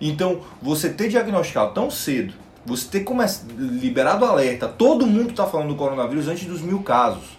Então, 0.00 0.40
você 0.60 0.88
ter 0.88 1.08
diagnosticado 1.08 1.72
tão 1.72 1.88
cedo, 1.88 2.34
você 2.66 2.88
ter 2.88 3.06
liberado 3.56 4.24
alerta, 4.24 4.66
todo 4.66 5.06
mundo 5.06 5.30
está 5.30 5.46
falando 5.46 5.68
do 5.68 5.76
coronavírus 5.76 6.26
antes 6.26 6.44
dos 6.44 6.60
mil 6.60 6.80
casos. 6.82 7.38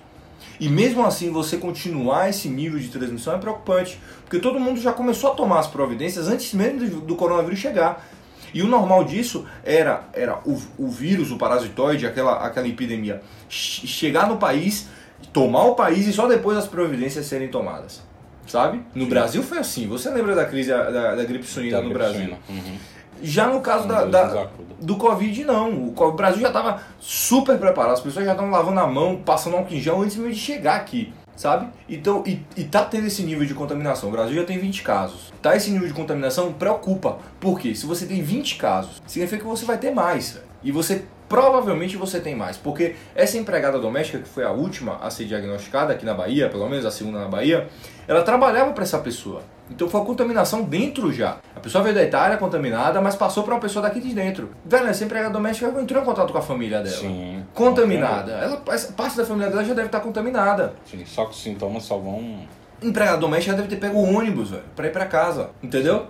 E 0.58 0.70
mesmo 0.70 1.06
assim, 1.06 1.30
você 1.30 1.58
continuar 1.58 2.30
esse 2.30 2.48
nível 2.48 2.80
de 2.80 2.88
transmissão 2.88 3.36
é 3.36 3.38
preocupante, 3.38 4.00
porque 4.24 4.40
todo 4.40 4.62
mundo 4.62 4.80
já 4.80 4.94
começou 4.94 5.34
a 5.34 5.36
tomar 5.36 5.60
as 5.60 5.68
providências 5.68 6.30
antes 6.30 6.54
mesmo 6.54 7.02
do, 7.02 7.18
coronavírus 7.18 7.60
chegar. 7.60 8.08
E 8.54 8.62
o 8.62 8.68
normal 8.68 9.04
disso 9.04 9.46
era, 9.62 10.08
era 10.14 10.40
o, 10.46 10.58
o 10.78 10.88
vírus, 10.88 11.32
o 11.32 11.38
parasitoide, 11.38 12.08
aquela, 12.08 12.38
aquela 12.38 12.66
epidemia, 12.66 13.22
che- 13.50 13.86
chegar 13.86 14.30
no 14.30 14.38
país, 14.38 14.88
tomar 15.34 15.64
o 15.66 15.76
país 15.76 16.08
e 16.08 16.14
só 16.14 16.28
depois 16.28 16.58
as 16.58 16.68
providências 16.68 17.26
serem 17.26 17.48
tomadas. 17.50 18.02
sabe? 18.46 18.82
No 18.96 19.06
Brasil 19.08 19.44
foi 19.44 19.58
assim. 19.58 19.88
Você 19.88 20.10
lembra 20.10 20.34
da 20.36 20.46
crise 20.46 20.70
da, 20.70 21.16
da, 21.16 21.24
gripe 21.24 21.46
suína 21.46 21.78
Da 21.78 21.84
no 21.84 21.90
gripe 21.90 22.00
Brasil? 22.00 22.22
suína. 22.22 22.38
Uhum. 22.50 22.78
Já 23.22 23.48
no 23.48 23.60
caso 23.62 23.88
da, 23.88 24.06
da- 24.06 24.48
do 24.80 24.96
Covid, 24.96 25.44
não. 25.44 25.88
O 25.96 26.12
Brasil 26.12 26.40
já 26.42 26.48
estava 26.50 26.82
super 27.00 27.58
preparado. 27.58 27.94
As 27.94 28.00
pessoas 28.00 28.26
já 28.26 28.32
estavam 28.32 28.52
lavando 28.52 28.80
a 28.80 28.88
mão, 28.88 29.18
passando 29.18 29.58
álcool 29.58 29.74
em 29.74 29.82
gel 29.82 30.02
antes 30.02 30.16
mesmo 30.16 30.32
de 30.32 30.40
chegar 30.40 30.76
aqui. 30.76 31.12
Sabe? 31.36 31.68
Então, 31.90 32.24
e, 32.26 32.42
e 32.56 32.64
tá 32.64 32.84
tendo 32.86 33.06
esse 33.08 33.22
nível 33.24 33.46
de 33.46 33.54
contaminação. 33.54 34.10
O 34.10 34.12
Brasil 34.12 34.36
já 34.36 34.44
tem 34.44 34.58
20 34.58 34.82
casos. 34.82 35.32
Tá 35.42 35.56
esse 35.56 35.70
nível 35.70 35.88
de 35.88 35.94
contaminação 35.94 36.52
preocupa. 36.54 37.18
Por 37.40 37.60
quê? 37.60 37.76
Se 37.76 37.86
você 37.86 38.06
tem 38.08 38.24
20 38.24 38.56
casos, 38.56 39.02
significa 39.06 39.42
que 39.44 39.48
você 39.48 39.66
vai 39.66 39.78
ter 39.78 39.92
mais. 39.92 40.40
E 40.64 40.72
você 40.72 41.06
provavelmente 41.28 41.98
você 41.98 42.20
tem 42.20 42.36
mais. 42.36 42.58
Porque 42.58 42.96
essa 43.16 43.38
empregada 43.38 43.80
doméstica, 43.80 44.20
que 44.20 44.30
foi 44.30 44.44
a 44.44 44.52
última 44.52 44.98
a 45.02 45.10
ser 45.10 45.26
diagnosticada 45.26 45.94
aqui 45.94 46.06
na 46.06 46.14
Bahia, 46.14 46.50
pelo 46.50 46.68
menos 46.70 46.86
a 46.86 46.92
segunda 46.92 47.20
na 47.20 47.28
Bahia, 47.28 47.68
ela 48.08 48.24
trabalhava 48.24 48.72
para 48.74 48.84
essa 48.84 48.98
pessoa. 49.00 49.42
Então 49.70 49.90
foi 49.90 50.00
a 50.00 50.06
contaminação 50.06 50.64
dentro 50.64 51.12
já. 51.12 51.38
A 51.54 51.60
pessoa 51.60 51.84
veio 51.84 51.94
da 51.94 52.02
Itália 52.02 52.38
contaminada, 52.38 53.02
mas 53.02 53.16
passou 53.18 53.44
para 53.44 53.54
uma 53.54 53.60
pessoa 53.60 53.84
daqui 53.84 54.00
de 54.00 54.14
dentro. 54.14 54.52
Velho, 54.64 54.88
essa 54.88 55.04
empregada 55.04 55.34
doméstica 55.34 55.68
entrou 55.82 56.02
em 56.02 56.06
contato 56.06 56.32
com 56.32 56.38
a 56.38 56.42
família 56.42 56.82
dela. 56.82 56.96
Sim. 56.96 57.44
Contaminada. 57.54 58.32
Ela, 58.32 58.58
parte 58.96 59.18
da 59.18 59.26
família 59.26 59.50
dela 59.50 59.66
já 59.66 59.74
deve 59.74 59.88
estar 59.88 60.00
contaminada. 60.00 60.74
Sim, 60.90 61.04
só 61.06 61.26
que 61.26 61.32
os 61.32 61.44
sintomas 61.44 61.84
só 61.84 61.98
vão. 61.98 62.44
Empregada 62.82 63.18
doméstica 63.18 63.56
deve 63.58 63.68
ter 63.68 63.76
pego 63.76 63.98
o 63.98 64.16
ônibus, 64.18 64.52
velho, 64.52 64.64
pra 64.74 64.88
ir 64.88 64.92
pra 64.92 65.06
casa. 65.06 65.50
Entendeu? 65.62 66.06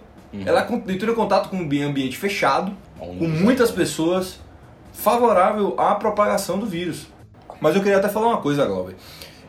Ela 0.46 0.62
con- 0.64 0.84
entrou 0.88 1.14
em 1.14 1.16
contato 1.16 1.50
com 1.50 1.56
um 1.58 1.62
ambi- 1.62 1.82
ambiente 1.82 2.16
fechado, 2.18 2.72
Ônibus, 3.00 3.18
com 3.20 3.28
muitas 3.28 3.72
pessoas, 3.72 4.40
favorável 5.02 5.76
à 5.78 5.94
propagação 5.96 6.58
do 6.58 6.66
vírus. 6.66 7.08
Mas 7.62 7.76
eu 7.76 7.82
queria 7.82 7.98
até 7.98 8.10
falar 8.10 8.28
uma 8.28 8.38
coisa, 8.42 8.66
Glauber. 8.66 8.96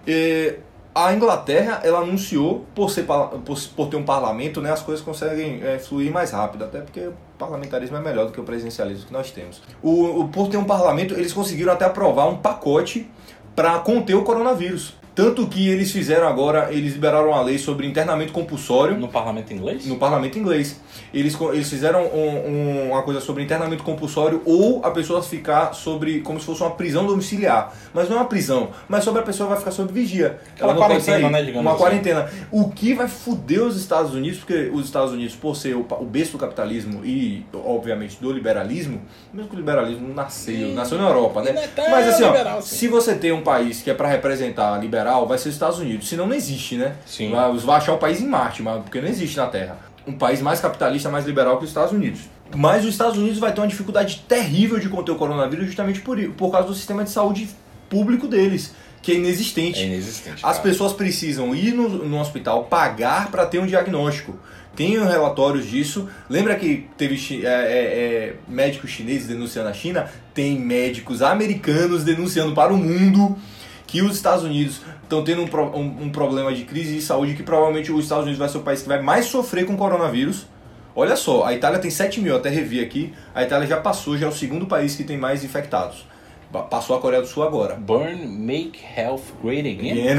Eh, 0.07 0.59
a 0.95 1.13
Inglaterra, 1.15 1.81
ela 1.85 2.01
anunciou, 2.01 2.67
por, 2.75 2.91
ser, 2.91 3.05
por, 3.05 3.59
por 3.77 3.87
ter 3.89 3.97
um 3.97 4.03
parlamento, 4.05 4.61
né, 4.61 4.71
as 4.73 4.83
coisas 4.83 5.03
conseguem 5.05 5.61
eh, 5.63 5.79
fluir 5.79 6.13
mais 6.13 6.31
rápido, 6.33 6.65
até 6.65 6.81
porque 6.81 7.01
o 7.01 7.15
parlamentarismo 7.39 7.97
é 7.97 8.01
melhor 8.01 8.27
do 8.27 8.33
que 8.33 8.41
o 8.41 8.45
presidencialismo 8.45 9.07
que 9.07 9.13
nós 9.13 9.31
temos. 9.31 9.63
O, 9.83 10.21
o- 10.23 10.29
por 10.29 10.49
ter 10.49 10.57
um 10.59 10.65
parlamento, 10.65 11.15
eles 11.15 11.33
conseguiram 11.33 11.73
até 11.73 11.85
aprovar 11.85 12.27
um 12.29 12.37
pacote 12.37 13.09
para 13.57 13.79
conter 13.81 14.15
o 14.15 14.23
coronavírus. 14.25 14.95
Tanto 15.19 15.49
que 15.49 15.69
eles 15.69 15.91
fizeram 15.91 16.29
agora, 16.29 16.69
eles 16.71 16.93
liberaram 16.93 17.31
uma 17.31 17.43
lei 17.43 17.59
sobre 17.59 17.85
internamento 17.89 18.33
compulsório 18.33 18.97
No 18.97 19.09
parlamento 19.09 19.53
inglês? 19.53 19.85
no 19.85 19.97
parlamento 19.97 20.39
inglês. 20.39 20.81
Eles, 21.13 21.37
eles 21.53 21.69
fizeram 21.69 22.05
um- 22.07 22.49
um- 22.87 22.91
uma 22.93 23.03
coisa 23.03 23.21
sobre 23.21 23.43
internamento 23.43 23.83
compulsório 23.83 24.41
ou 24.45 24.81
a 24.85 24.93
pessoa 24.93 25.21
ficar 25.21 25.73
sobre 25.75 26.21
como 26.21 26.39
se 26.39 26.47
fosse 26.47 26.61
uma 26.63 26.71
prisão 26.71 27.05
domiciliar. 27.05 27.73
Mas 27.93 28.09
não 28.09 28.17
é 28.17 28.21
uma 28.21 28.27
prisão, 28.29 28.69
mas 28.89 29.03
sobre 29.03 29.21
a 29.21 29.25
pessoa 29.25 29.49
vai 29.49 29.59
ficar 29.59 29.73
sob 29.73 29.93
vigia. 29.93 30.39
Aquela 30.55 30.71
Ela 30.71 30.81
quarentena, 30.87 31.19
sair. 31.21 31.31
né, 31.33 31.43
digamos 31.43 31.63
Uma 31.63 31.73
assim. 31.73 31.81
quarentena. 31.81 32.31
O 32.53 32.69
que 32.71 32.95
vai 32.95 33.09
foder 33.09 33.63
os 33.65 33.77
Estados 33.77 34.15
Unidos, 34.15 34.39
porque 34.39 34.71
os 34.73 34.85
Estados 34.85 35.13
Unidos, 35.13 35.35
por 35.35 35.57
ser 35.57 35.75
o, 35.75 35.85
o 35.99 36.05
berço 36.05 36.31
do 36.33 36.39
capitalismo 36.39 37.05
e, 37.05 37.45
obviamente, 37.53 38.19
do 38.21 38.31
liberalismo, 38.31 39.01
mesmo 39.35 39.49
que 39.51 39.57
o 39.57 39.59
liberalismo 39.59 40.15
nasceu, 40.15 40.69
nasceu 40.75 40.97
na 40.97 41.09
Europa, 41.09 41.43
né? 41.43 41.69
tão 41.75 41.91
Mas 41.91 42.07
assim, 42.07 42.23
ó, 42.23 42.31
liberal 42.31 42.59
assim. 42.59 42.77
se 42.77 42.87
você 42.87 43.17
tem 43.17 43.33
um 43.33 43.43
país 43.43 43.83
que 43.83 43.91
é 43.91 43.95
para 43.95 44.07
representar 44.07 44.79
liberal, 44.81 45.08
vai 45.27 45.39
ser 45.39 45.49
os 45.49 45.55
Estados 45.55 45.79
Unidos. 45.79 46.09
Senão 46.09 46.27
não 46.27 46.35
existe, 46.35 46.77
né? 46.77 46.97
Sim. 47.07 47.31
Vai, 47.31 47.57
vai 47.57 47.77
achar 47.77 47.93
o 47.93 47.99
país 47.99 48.21
em 48.21 48.27
Marte, 48.27 48.63
mas 48.63 48.83
porque 48.83 49.01
não 49.01 49.09
existe 49.09 49.37
na 49.37 49.47
Terra. 49.47 49.79
Um 50.07 50.13
país 50.13 50.41
mais 50.41 50.61
capitalista, 50.61 51.09
mais 51.09 51.27
liberal 51.27 51.59
que 51.59 51.65
os 51.65 51.71
Estados 51.71 51.93
Unidos. 51.93 52.21
Mas 52.55 52.85
os 52.85 52.91
Estados 52.91 53.19
Unidos 53.19 53.39
vai 53.39 53.53
ter 53.53 53.61
uma 53.61 53.67
dificuldade 53.67 54.25
terrível 54.27 54.79
de 54.79 54.89
conter 54.89 55.13
o 55.13 55.17
coronavírus 55.17 55.67
justamente 55.67 56.01
por, 56.01 56.19
por 56.31 56.51
causa 56.51 56.69
do 56.69 56.75
sistema 56.75 57.05
de 57.05 57.11
saúde 57.11 57.49
público 57.91 58.27
deles, 58.27 58.75
que 59.03 59.13
é 59.13 59.15
inexistente. 59.17 59.81
É 59.81 59.87
inexistente. 59.87 60.37
As 60.37 60.57
cara. 60.57 60.61
pessoas 60.61 60.93
precisam 60.93 61.55
ir 61.55 61.75
no, 61.75 61.89
no 61.89 62.21
hospital, 62.21 62.65
pagar 62.65 63.31
para 63.31 63.47
ter 63.47 63.59
um 63.59 63.67
diagnóstico. 63.67 64.39
Tem 64.75 64.97
relatórios 64.97 65.67
disso. 65.67 66.09
Lembra 66.31 66.55
que 66.55 66.87
teve 66.97 67.45
é, 67.45 67.47
é, 67.47 67.51
é, 67.51 68.35
médicos 68.47 68.91
chineses 68.91 69.27
denunciando 69.27 69.69
a 69.69 69.73
China? 69.73 70.09
Tem 70.33 70.57
médicos 70.57 71.21
americanos 71.21 72.05
denunciando 72.05 72.55
para 72.55 72.73
o 72.73 72.77
mundo 72.77 73.37
que 73.89 74.03
os 74.03 74.15
Estados 74.15 74.45
Unidos 74.45 74.81
estão 75.09 75.25
tendo 75.25 75.43
um, 75.43 75.77
um- 75.77 76.03
um 76.05 76.11
problema 76.11 76.53
de 76.55 76.65
crise 76.65 76.95
de 76.95 77.01
saúde 77.03 77.35
que 77.35 77.43
provavelmente 77.43 77.91
os 77.91 78.05
Estados 78.05 78.25
Unidos 78.25 78.39
vai 78.39 78.49
ser 78.49 78.59
o 78.59 78.63
país 78.63 78.83
que 78.83 78.89
vai 78.89 79.01
mais 79.01 79.25
sofrer 79.27 79.65
com 79.65 79.73
o 79.73 79.77
coronavírus. 79.77 80.47
Olha 80.95 81.17
só, 81.17 81.45
a 81.45 81.55
Itália 81.55 81.79
tem 81.79 81.91
7 81.91 82.21
mil, 82.21 82.37
até 82.37 82.49
revi 82.51 82.81
aqui. 82.81 83.13
A 83.35 83.43
Itália 83.43 83.67
já 83.67 83.77
passou, 83.79 84.17
já 84.19 84.27
é 84.27 84.29
o 84.29 84.33
segundo 84.33 84.67
país 84.67 84.95
que 84.97 85.05
tem 85.05 85.17
mais 85.17 85.43
infectados. 85.45 86.07
Passou 86.71 86.97
a 86.97 87.01
Coreia 87.01 87.21
do 87.23 87.29
Sul 87.29 87.43
agora. 87.43 87.75
Burn, 87.75 88.27
make 88.27 88.79
health 88.97 89.21
great 89.43 89.69
again. 89.69 90.17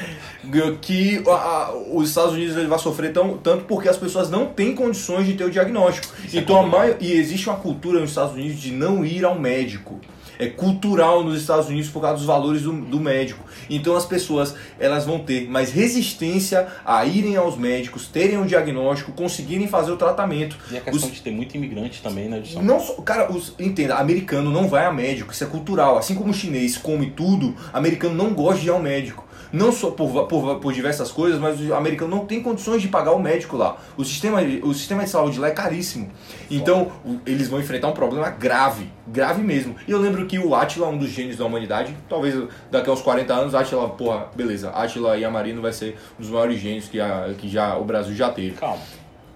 que 0.80 1.22
a- 1.28 1.30
a- 1.32 1.74
os 1.92 2.08
Estados 2.08 2.32
Unidos 2.34 2.54
vai 2.66 2.78
sofrer 2.78 3.12
tão, 3.12 3.36
tanto 3.36 3.64
porque 3.64 3.88
as 3.88 3.96
pessoas 3.96 4.30
não 4.30 4.46
têm 4.46 4.74
condições 4.74 5.26
de 5.26 5.34
ter 5.34 5.44
o 5.44 5.50
diagnóstico. 5.50 6.14
Isso 6.24 6.36
é 6.36 6.40
então 6.40 6.56
a 6.56 6.62
complicado. 6.62 6.80
maio- 6.82 6.96
e 7.00 7.12
existe 7.12 7.48
uma 7.48 7.58
cultura 7.58 8.00
nos 8.00 8.10
Estados 8.10 8.34
Unidos 8.34 8.58
de 8.60 8.72
não 8.72 9.04
ir 9.04 9.24
ao 9.24 9.38
médico. 9.38 10.00
É 10.38 10.46
cultural 10.48 11.22
nos 11.24 11.40
Estados 11.40 11.68
Unidos 11.68 11.88
por 11.90 12.00
causa 12.00 12.16
dos 12.18 12.26
valores 12.26 12.62
do, 12.62 12.72
do 12.72 13.00
médico. 13.00 13.44
Então 13.70 13.96
as 13.96 14.04
pessoas 14.04 14.54
elas 14.78 15.04
vão 15.04 15.18
ter 15.20 15.48
mais 15.48 15.70
resistência 15.72 16.66
a 16.84 17.04
irem 17.04 17.36
aos 17.36 17.56
médicos, 17.56 18.06
terem 18.06 18.38
um 18.38 18.46
diagnóstico, 18.46 19.12
conseguirem 19.12 19.66
fazer 19.66 19.90
o 19.92 19.96
tratamento. 19.96 20.56
E 20.70 20.76
a 20.76 20.80
questão 20.80 21.08
Os- 21.08 21.14
de 21.14 21.20
ter 21.22 21.30
muito 21.30 21.56
imigrante 21.56 22.02
também, 22.02 22.28
né, 22.28 22.38
Edson? 22.38 22.62
não 22.62 22.78
só, 22.80 22.94
cara, 23.02 23.32
os, 23.32 23.54
entenda, 23.58 23.96
americano 23.96 24.50
não 24.50 24.68
vai 24.68 24.84
a 24.84 24.92
médico, 24.92 25.32
isso 25.32 25.42
é 25.44 25.46
cultural. 25.46 25.98
Assim 25.98 26.14
como 26.14 26.30
o 26.30 26.34
chinês 26.34 26.76
come 26.76 27.10
tudo, 27.10 27.54
americano 27.72 28.14
não 28.14 28.32
gosta 28.34 28.60
de 28.60 28.66
ir 28.66 28.70
ao 28.70 28.80
médico. 28.80 29.25
Não 29.52 29.72
só 29.72 29.90
por, 29.90 30.26
por, 30.26 30.56
por 30.56 30.72
diversas 30.72 31.10
coisas, 31.10 31.38
mas 31.40 31.60
o 31.60 31.74
americano 31.74 32.14
não 32.16 32.26
tem 32.26 32.42
condições 32.42 32.82
de 32.82 32.88
pagar 32.88 33.12
o 33.12 33.18
médico 33.18 33.56
lá. 33.56 33.76
O 33.96 34.04
sistema, 34.04 34.40
o 34.62 34.74
sistema 34.74 35.04
de 35.04 35.10
saúde 35.10 35.38
lá 35.38 35.48
é 35.48 35.52
caríssimo. 35.52 36.10
Então, 36.50 36.92
eles 37.24 37.48
vão 37.48 37.60
enfrentar 37.60 37.88
um 37.88 37.92
problema 37.92 38.30
grave, 38.30 38.90
grave 39.06 39.42
mesmo. 39.42 39.76
E 39.86 39.90
eu 39.90 39.98
lembro 39.98 40.26
que 40.26 40.38
o 40.38 40.54
Átila, 40.54 40.88
um 40.88 40.98
dos 40.98 41.10
gênios 41.10 41.36
da 41.36 41.44
humanidade, 41.44 41.96
talvez 42.08 42.34
daqui 42.70 42.90
a 42.90 42.92
uns 42.92 43.02
40 43.02 43.34
anos, 43.34 43.54
Átila, 43.54 43.88
porra, 43.90 44.26
beleza, 44.34 44.70
Átila 44.70 45.16
Yamarino 45.16 45.62
vai 45.62 45.72
ser 45.72 45.96
um 46.18 46.22
dos 46.22 46.30
maiores 46.30 46.60
gênios 46.60 46.88
que, 46.88 47.00
a, 47.00 47.34
que 47.38 47.48
já, 47.48 47.76
o 47.76 47.84
Brasil 47.84 48.14
já 48.14 48.30
teve. 48.30 48.56
Calma. 48.56 48.82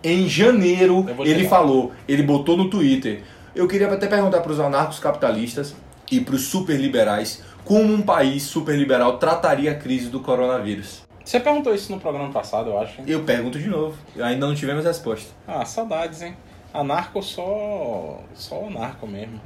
Em 0.02 0.26
janeiro, 0.26 1.04
ele 1.20 1.46
falou, 1.46 1.92
ele 2.08 2.22
botou 2.22 2.56
no 2.56 2.70
Twitter. 2.70 3.22
Eu 3.54 3.68
queria 3.68 3.92
até 3.92 4.06
perguntar 4.06 4.40
para 4.40 4.52
os 4.52 4.58
anarcos 4.58 4.98
capitalistas 4.98 5.74
e 6.10 6.20
para 6.20 6.34
os 6.34 6.42
superliberais 6.46 7.42
como 7.64 7.92
um 7.92 8.02
país 8.02 8.42
superliberal 8.42 9.18
trataria 9.18 9.72
a 9.72 9.74
crise 9.74 10.08
do 10.08 10.20
coronavírus. 10.20 11.02
Você 11.24 11.38
perguntou 11.38 11.74
isso 11.74 11.92
no 11.92 12.00
programa 12.00 12.30
passado, 12.32 12.70
eu 12.70 12.78
acho. 12.80 13.00
hein? 13.00 13.04
Eu 13.06 13.22
pergunto 13.22 13.58
de 13.58 13.68
novo, 13.68 13.96
ainda 14.20 14.46
não 14.46 14.54
tivemos 14.54 14.84
resposta. 14.84 15.30
Ah, 15.46 15.64
saudades, 15.64 16.22
hein? 16.22 16.36
Anarco 16.72 17.22
só. 17.22 18.20
só 18.34 18.66
anarco 18.66 19.06
mesmo. 19.06 19.40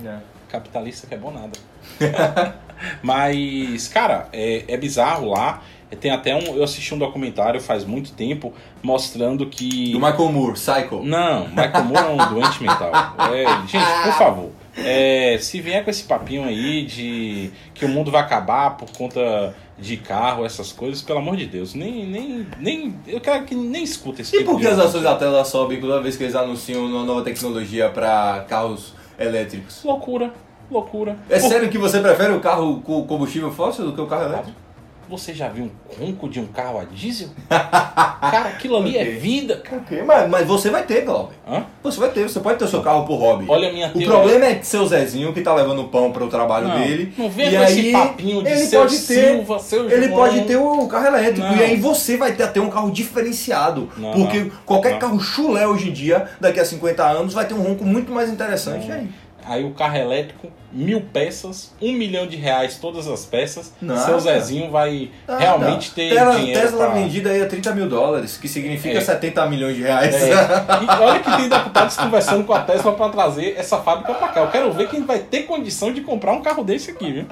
Capitalista 0.49 1.07
que 1.07 1.15
é 1.15 1.17
bom 1.19 1.31
nada. 1.33 1.53
Mas, 3.03 3.89
cara, 3.89 4.29
é, 4.33 4.65
é 4.69 4.77
bizarro 4.77 5.31
lá. 5.31 5.63
Tem 6.01 6.11
até 6.11 6.35
um. 6.35 6.57
Eu 6.57 6.65
assisti 6.65 6.93
um 6.95 6.99
documentário 6.99 7.61
faz 7.61 7.85
muito 7.85 8.13
tempo 8.13 8.53
mostrando 8.83 9.47
que. 9.47 9.93
Do 9.93 10.01
Michael 10.01 10.33
Moore, 10.33 10.55
Psycho. 10.55 11.03
Não, 11.05 11.47
Michael 11.49 11.85
Moore 11.85 12.05
é 12.07 12.11
um 12.11 12.35
doente 12.35 12.63
mental. 12.63 12.91
É, 13.33 13.45
gente, 13.67 14.03
por 14.03 14.13
favor. 14.15 14.51
É, 14.77 15.37
se 15.41 15.61
vier 15.61 15.85
com 15.85 15.91
esse 15.91 16.05
papinho 16.05 16.45
aí 16.45 16.85
de 16.85 17.51
que 17.75 17.85
o 17.85 17.89
mundo 17.89 18.11
vai 18.11 18.23
acabar 18.23 18.77
por 18.77 18.91
conta 18.91 19.55
de 19.79 19.97
carro, 19.97 20.45
essas 20.45 20.71
coisas, 20.73 21.03
pelo 21.03 21.19
amor 21.19 21.37
de 21.37 21.47
Deus, 21.47 21.75
nem. 21.75 22.07
nem, 22.07 22.47
nem 22.61 22.95
eu 23.07 23.21
quero 23.21 23.45
que 23.45 23.55
nem 23.55 23.83
escuta 23.83 24.23
esse 24.23 24.35
E 24.35 24.39
tipo 24.39 24.53
por 24.53 24.61
que 24.61 24.67
as 24.67 24.79
ações 24.79 25.03
da 25.03 25.17
tela 25.17 25.45
sobem 25.45 25.81
toda 25.81 26.01
vez 26.01 26.17
que 26.17 26.23
eles 26.25 26.35
anunciam 26.37 26.85
uma 26.87 27.05
nova 27.05 27.23
tecnologia 27.23 27.89
para 27.89 28.45
carros 28.49 28.95
elétricos? 29.19 29.83
Loucura, 29.85 30.33
loucura. 30.71 31.17
É 31.29 31.39
Por- 31.41 31.49
sério 31.49 31.69
que 31.69 31.79
você 31.79 32.01
prefere 32.01 32.33
o 32.33 32.41
carro 32.41 32.81
com 32.83 33.05
combustível 33.05 33.51
fóssil 33.51 33.87
do 33.87 33.93
que 33.95 34.01
o 34.01 34.07
carro 34.07 34.25
elétrico? 34.33 34.64
Você 35.09 35.35
já 35.35 35.49
viu 35.49 35.65
um 35.65 35.71
ronco 36.07 36.29
de 36.29 36.41
um 36.41 36.47
carro 36.47 36.81
a 36.81 36.85
diesel? 36.85 37.29
Cara, 37.49 38.49
aquilo 38.49 38.77
ali 38.77 38.97
é 38.97 39.03
Ok. 39.03 39.17
vida, 39.17 39.57
cara. 39.59 39.83
Ok, 39.83 40.03
mas, 40.03 40.29
mas 40.31 40.47
você 40.47 40.71
vai 40.71 40.83
ter, 40.85 41.03
Glauber. 41.03 41.35
Hã? 41.47 41.65
Você 41.83 42.01
vai 42.01 42.09
ter, 42.11 42.29
você 42.29 42.41
pode 42.41 42.59
ter 42.59 42.65
o 42.65 42.69
seu 42.69 42.81
carro 42.83 43.05
por 43.05 43.17
hobby. 43.17 43.45
Olha 43.49 43.69
a 43.69 43.73
minha 43.73 43.89
O 43.89 43.93
teoria. 43.93 44.09
problema 44.09 44.47
é 44.47 44.63
seu 44.63 44.87
Zezinho 44.87 45.33
que 45.35 45.43
tá 45.43 45.55
levando 45.55 45.85
pão 45.85 46.11
para 46.11 46.25
o 46.25 46.29
trabalho 46.29 46.69
Não, 46.69 46.81
dele. 46.81 47.13
não 47.19 47.29
vem 47.29 47.51
e 47.51 47.57
aí 47.57 47.65
esse 47.81 47.93
papinho 47.93 48.43
de 48.43 48.49
ele 48.49 48.67
seu 48.67 48.81
pode 48.81 48.99
ter, 48.99 49.29
Silva, 49.35 49.59
seu 49.59 49.91
Ele 49.91 50.07
João. 50.07 50.19
pode 50.19 50.41
ter 50.45 50.57
o 50.57 50.87
carro 50.89 51.07
elétrico. 51.09 51.47
Não. 51.47 51.57
E 51.57 51.63
aí 51.63 51.77
você 51.77 52.17
vai 52.17 52.33
ter 52.33 52.45
até 52.45 52.61
um 52.61 52.71
carro 52.71 52.91
diferenciado. 52.91 53.91
Não, 53.97 54.11
porque 54.13 54.41
não, 54.41 54.51
qualquer 54.65 54.93
não. 54.93 54.99
carro 54.99 55.21
chulé 55.21 55.67
hoje 55.67 55.91
em 55.91 55.93
dia, 55.93 56.27
daqui 56.41 56.59
a 56.61 56.65
50 56.65 57.05
anos, 57.05 57.35
vai 57.35 57.45
ter 57.47 57.55
um 57.55 57.63
ronco 57.63 57.85
muito 57.85 58.11
mais 58.11 58.31
interessante. 58.31 58.89
E 58.89 58.93
aí? 58.93 59.09
Aí 59.47 59.65
o 59.65 59.71
carro 59.73 59.97
elétrico, 59.97 60.51
mil 60.73 61.01
peças, 61.01 61.73
um 61.81 61.93
milhão 61.93 62.27
de 62.27 62.37
reais 62.37 62.79
todas 62.79 63.07
as 63.07 63.25
peças. 63.27 63.73
Nada. 63.81 64.01
Seu 64.01 64.19
Zezinho 64.19 64.71
vai 64.71 65.11
realmente 65.27 65.91
ter 65.93 66.15
Tesla, 66.15 66.37
dinheiro 66.37 66.61
Tesla 66.61 66.87
pra... 66.87 66.95
vendida 66.95 67.31
aí 67.31 67.43
a 67.43 67.47
30 67.47 67.75
mil 67.75 67.89
dólares, 67.89 68.37
que 68.37 68.49
significa 68.49 68.99
É. 68.99 69.01
70 69.01 69.47
milhões 69.47 69.77
de 69.77 69.83
reais. 69.83 70.15
É. 70.15 70.35
E 70.85 71.03
olha 71.03 71.21
que 71.21 71.37
tem 71.37 71.49
deputados 71.49 71.97
conversando 71.97 72.45
com 72.45 72.53
a 72.53 72.61
Tesla 72.61 72.93
para 72.93 73.09
trazer 73.11 73.55
essa 73.57 73.79
fábrica 73.79 74.15
para 74.15 74.29
cá. 74.29 74.41
Eu 74.41 74.49
quero 74.51 74.73
ver 74.73 74.89
quem 74.89 75.05
vai 75.05 75.19
ter 75.19 75.43
condição 75.43 75.93
de 75.93 76.01
comprar 76.01 76.33
um 76.33 76.43
carro 76.43 76.65
desse 76.65 76.91
aqui, 76.91 77.13
viu? 77.13 77.27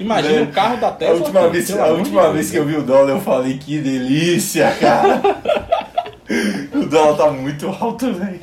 Imagina 0.00 0.34
Velho, 0.34 0.46
o 0.50 0.52
carro 0.52 0.76
da 0.78 0.88
A 0.88 0.92
Tesla. 0.92 1.16
última, 1.16 1.40
aqui, 1.40 1.50
vez, 1.50 1.70
a 1.76 1.86
última 1.88 2.32
vez 2.32 2.50
que 2.50 2.56
eu 2.56 2.64
vi 2.64 2.76
o 2.76 2.82
dólar, 2.82 3.10
eu 3.10 3.20
falei 3.20 3.58
que 3.58 3.78
delícia, 3.78 4.70
cara. 4.80 5.20
o 6.74 6.86
dólar 6.86 7.16
tá 7.16 7.30
muito 7.30 7.68
alto, 7.68 8.12
velho. 8.12 8.40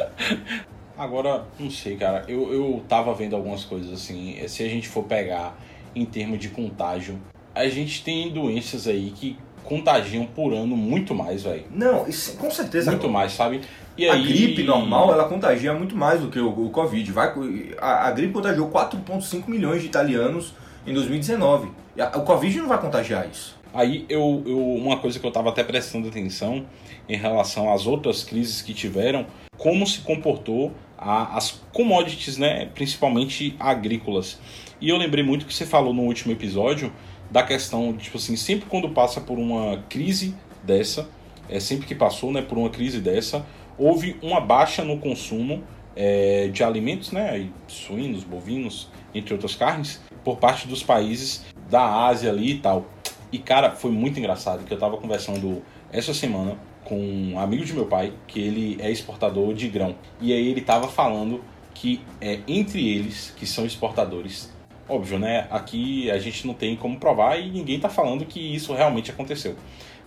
Agora, 0.97 1.45
não 1.59 1.69
sei, 1.69 1.95
cara. 1.95 2.23
Eu, 2.27 2.51
eu 2.53 2.83
tava 2.87 3.13
vendo 3.13 3.35
algumas 3.35 3.63
coisas 3.63 3.91
assim. 3.91 4.35
Se 4.47 4.63
a 4.63 4.69
gente 4.69 4.87
for 4.87 5.03
pegar 5.03 5.57
em 5.95 6.05
termos 6.05 6.39
de 6.39 6.49
contágio, 6.49 7.19
a 7.53 7.67
gente 7.67 8.03
tem 8.03 8.31
doenças 8.31 8.87
aí 8.87 9.11
que 9.15 9.37
contagiam 9.63 10.25
por 10.25 10.53
ano 10.53 10.75
muito 10.77 11.13
mais, 11.15 11.43
velho. 11.43 11.65
Não, 11.71 12.07
isso, 12.07 12.37
com 12.37 12.49
certeza. 12.51 12.91
Muito 12.91 13.09
mais, 13.09 13.31
sabe? 13.33 13.61
E 13.97 14.07
A 14.07 14.13
aí... 14.13 14.23
gripe 14.23 14.63
normal, 14.63 15.11
ela 15.11 15.27
contagia 15.27 15.73
muito 15.73 15.95
mais 15.95 16.21
do 16.21 16.29
que 16.29 16.39
o, 16.39 16.67
o 16.67 16.69
Covid. 16.69 17.11
Vai, 17.11 17.33
a, 17.79 18.07
a 18.07 18.11
gripe 18.11 18.33
contagiou 18.33 18.69
4,5 18.69 19.47
milhões 19.47 19.81
de 19.81 19.87
italianos 19.87 20.53
em 20.85 20.93
2019. 20.93 21.69
E 21.95 22.01
a- 22.01 22.11
O 22.15 22.21
Covid 22.23 22.57
não 22.59 22.67
vai 22.67 22.79
contagiar 22.79 23.27
isso. 23.29 23.55
Aí 23.73 24.05
eu, 24.07 24.43
eu 24.45 24.57
uma 24.75 24.97
coisa 24.97 25.19
que 25.19 25.25
eu 25.25 25.29
estava 25.29 25.49
até 25.49 25.63
prestando 25.63 26.07
atenção 26.07 26.65
em 27.09 27.17
relação 27.17 27.71
às 27.73 27.85
outras 27.87 28.23
crises 28.23 28.61
que 28.61 28.73
tiveram, 28.73 29.25
como 29.57 29.85
se 29.85 29.99
comportou 30.01 30.71
a- 30.97 31.35
as 31.37 31.51
commodities, 31.73 32.37
né, 32.37 32.67
principalmente 32.73 33.55
agrícolas. 33.59 34.39
E 34.79 34.89
eu 34.89 34.97
lembrei 34.97 35.23
muito 35.23 35.45
que 35.45 35.53
você 35.53 35.65
falou 35.65 35.93
no 35.93 36.03
último 36.03 36.31
episódio 36.31 36.91
da 37.31 37.43
questão, 37.43 37.91
de, 37.93 38.05
tipo 38.05 38.17
assim, 38.17 38.35
sempre 38.35 38.67
quando 38.69 38.89
passa 38.89 39.19
por 39.21 39.37
uma 39.37 39.83
crise 39.89 40.35
dessa, 40.63 41.09
é 41.49 41.59
sempre 41.59 41.85
que 41.85 41.95
passou, 41.95 42.31
né, 42.31 42.41
por 42.41 42.57
uma 42.57 42.69
crise 42.69 42.99
dessa, 42.99 43.45
houve 43.77 44.17
uma 44.21 44.39
baixa 44.39 44.83
no 44.83 44.97
consumo 44.97 45.63
é, 45.95 46.49
de 46.49 46.63
alimentos, 46.63 47.11
né, 47.11 47.47
suínos, 47.67 48.23
bovinos, 48.23 48.89
entre 49.13 49.33
outras 49.33 49.55
carnes, 49.55 50.01
por 50.23 50.37
parte 50.37 50.67
dos 50.67 50.83
países 50.83 51.45
da 51.69 52.05
Ásia 52.05 52.29
ali 52.29 52.51
e 52.51 52.57
tal. 52.59 52.85
E 53.31 53.39
cara, 53.39 53.71
foi 53.71 53.91
muito 53.91 54.19
engraçado 54.19 54.65
que 54.65 54.73
eu 54.73 54.77
tava 54.77 54.97
conversando 54.97 55.61
essa 55.91 56.13
semana 56.13 56.57
com 56.85 56.97
um 56.97 57.39
amigo 57.39 57.65
de 57.65 57.73
meu 57.73 57.85
pai, 57.85 58.13
que 58.27 58.39
ele 58.39 58.77
é 58.79 58.89
exportador 58.89 59.53
de 59.53 59.67
grão. 59.67 59.95
E 60.21 60.31
aí 60.31 60.47
ele 60.47 60.61
tava 60.61 60.87
falando 60.87 61.43
que 61.73 61.99
é 62.21 62.39
entre 62.47 62.87
eles, 62.87 63.33
que 63.35 63.45
são 63.45 63.65
exportadores, 63.65 64.53
óbvio, 64.87 65.19
né? 65.19 65.47
Aqui 65.51 66.09
a 66.09 66.17
gente 66.17 66.47
não 66.47 66.53
tem 66.53 66.75
como 66.75 66.97
provar 66.97 67.37
e 67.37 67.49
ninguém 67.49 67.79
tá 67.79 67.89
falando 67.89 68.25
que 68.25 68.39
isso 68.39 68.73
realmente 68.73 69.11
aconteceu. 69.11 69.55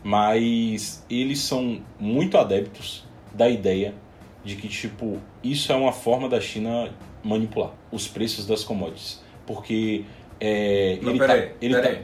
Mas 0.02 1.04
eles 1.10 1.40
são 1.40 1.82
muito 1.98 2.38
adeptos 2.38 3.04
da 3.34 3.48
ideia 3.48 3.94
de 4.44 4.56
que, 4.56 4.68
tipo, 4.68 5.18
isso 5.42 5.70
é 5.72 5.74
uma 5.74 5.92
forma 5.92 6.28
da 6.28 6.40
China 6.40 6.90
manipular 7.22 7.72
os 7.90 8.06
preços 8.06 8.46
das 8.46 8.64
commodities. 8.64 9.22
Porque 9.44 10.04
é, 10.40 10.98
Não, 11.02 11.10
ele 11.10 11.18
peraí, 11.18 11.42
tá, 11.42 11.54
ele 11.60 11.74
peraí. 11.74 11.96
tá 11.96 12.02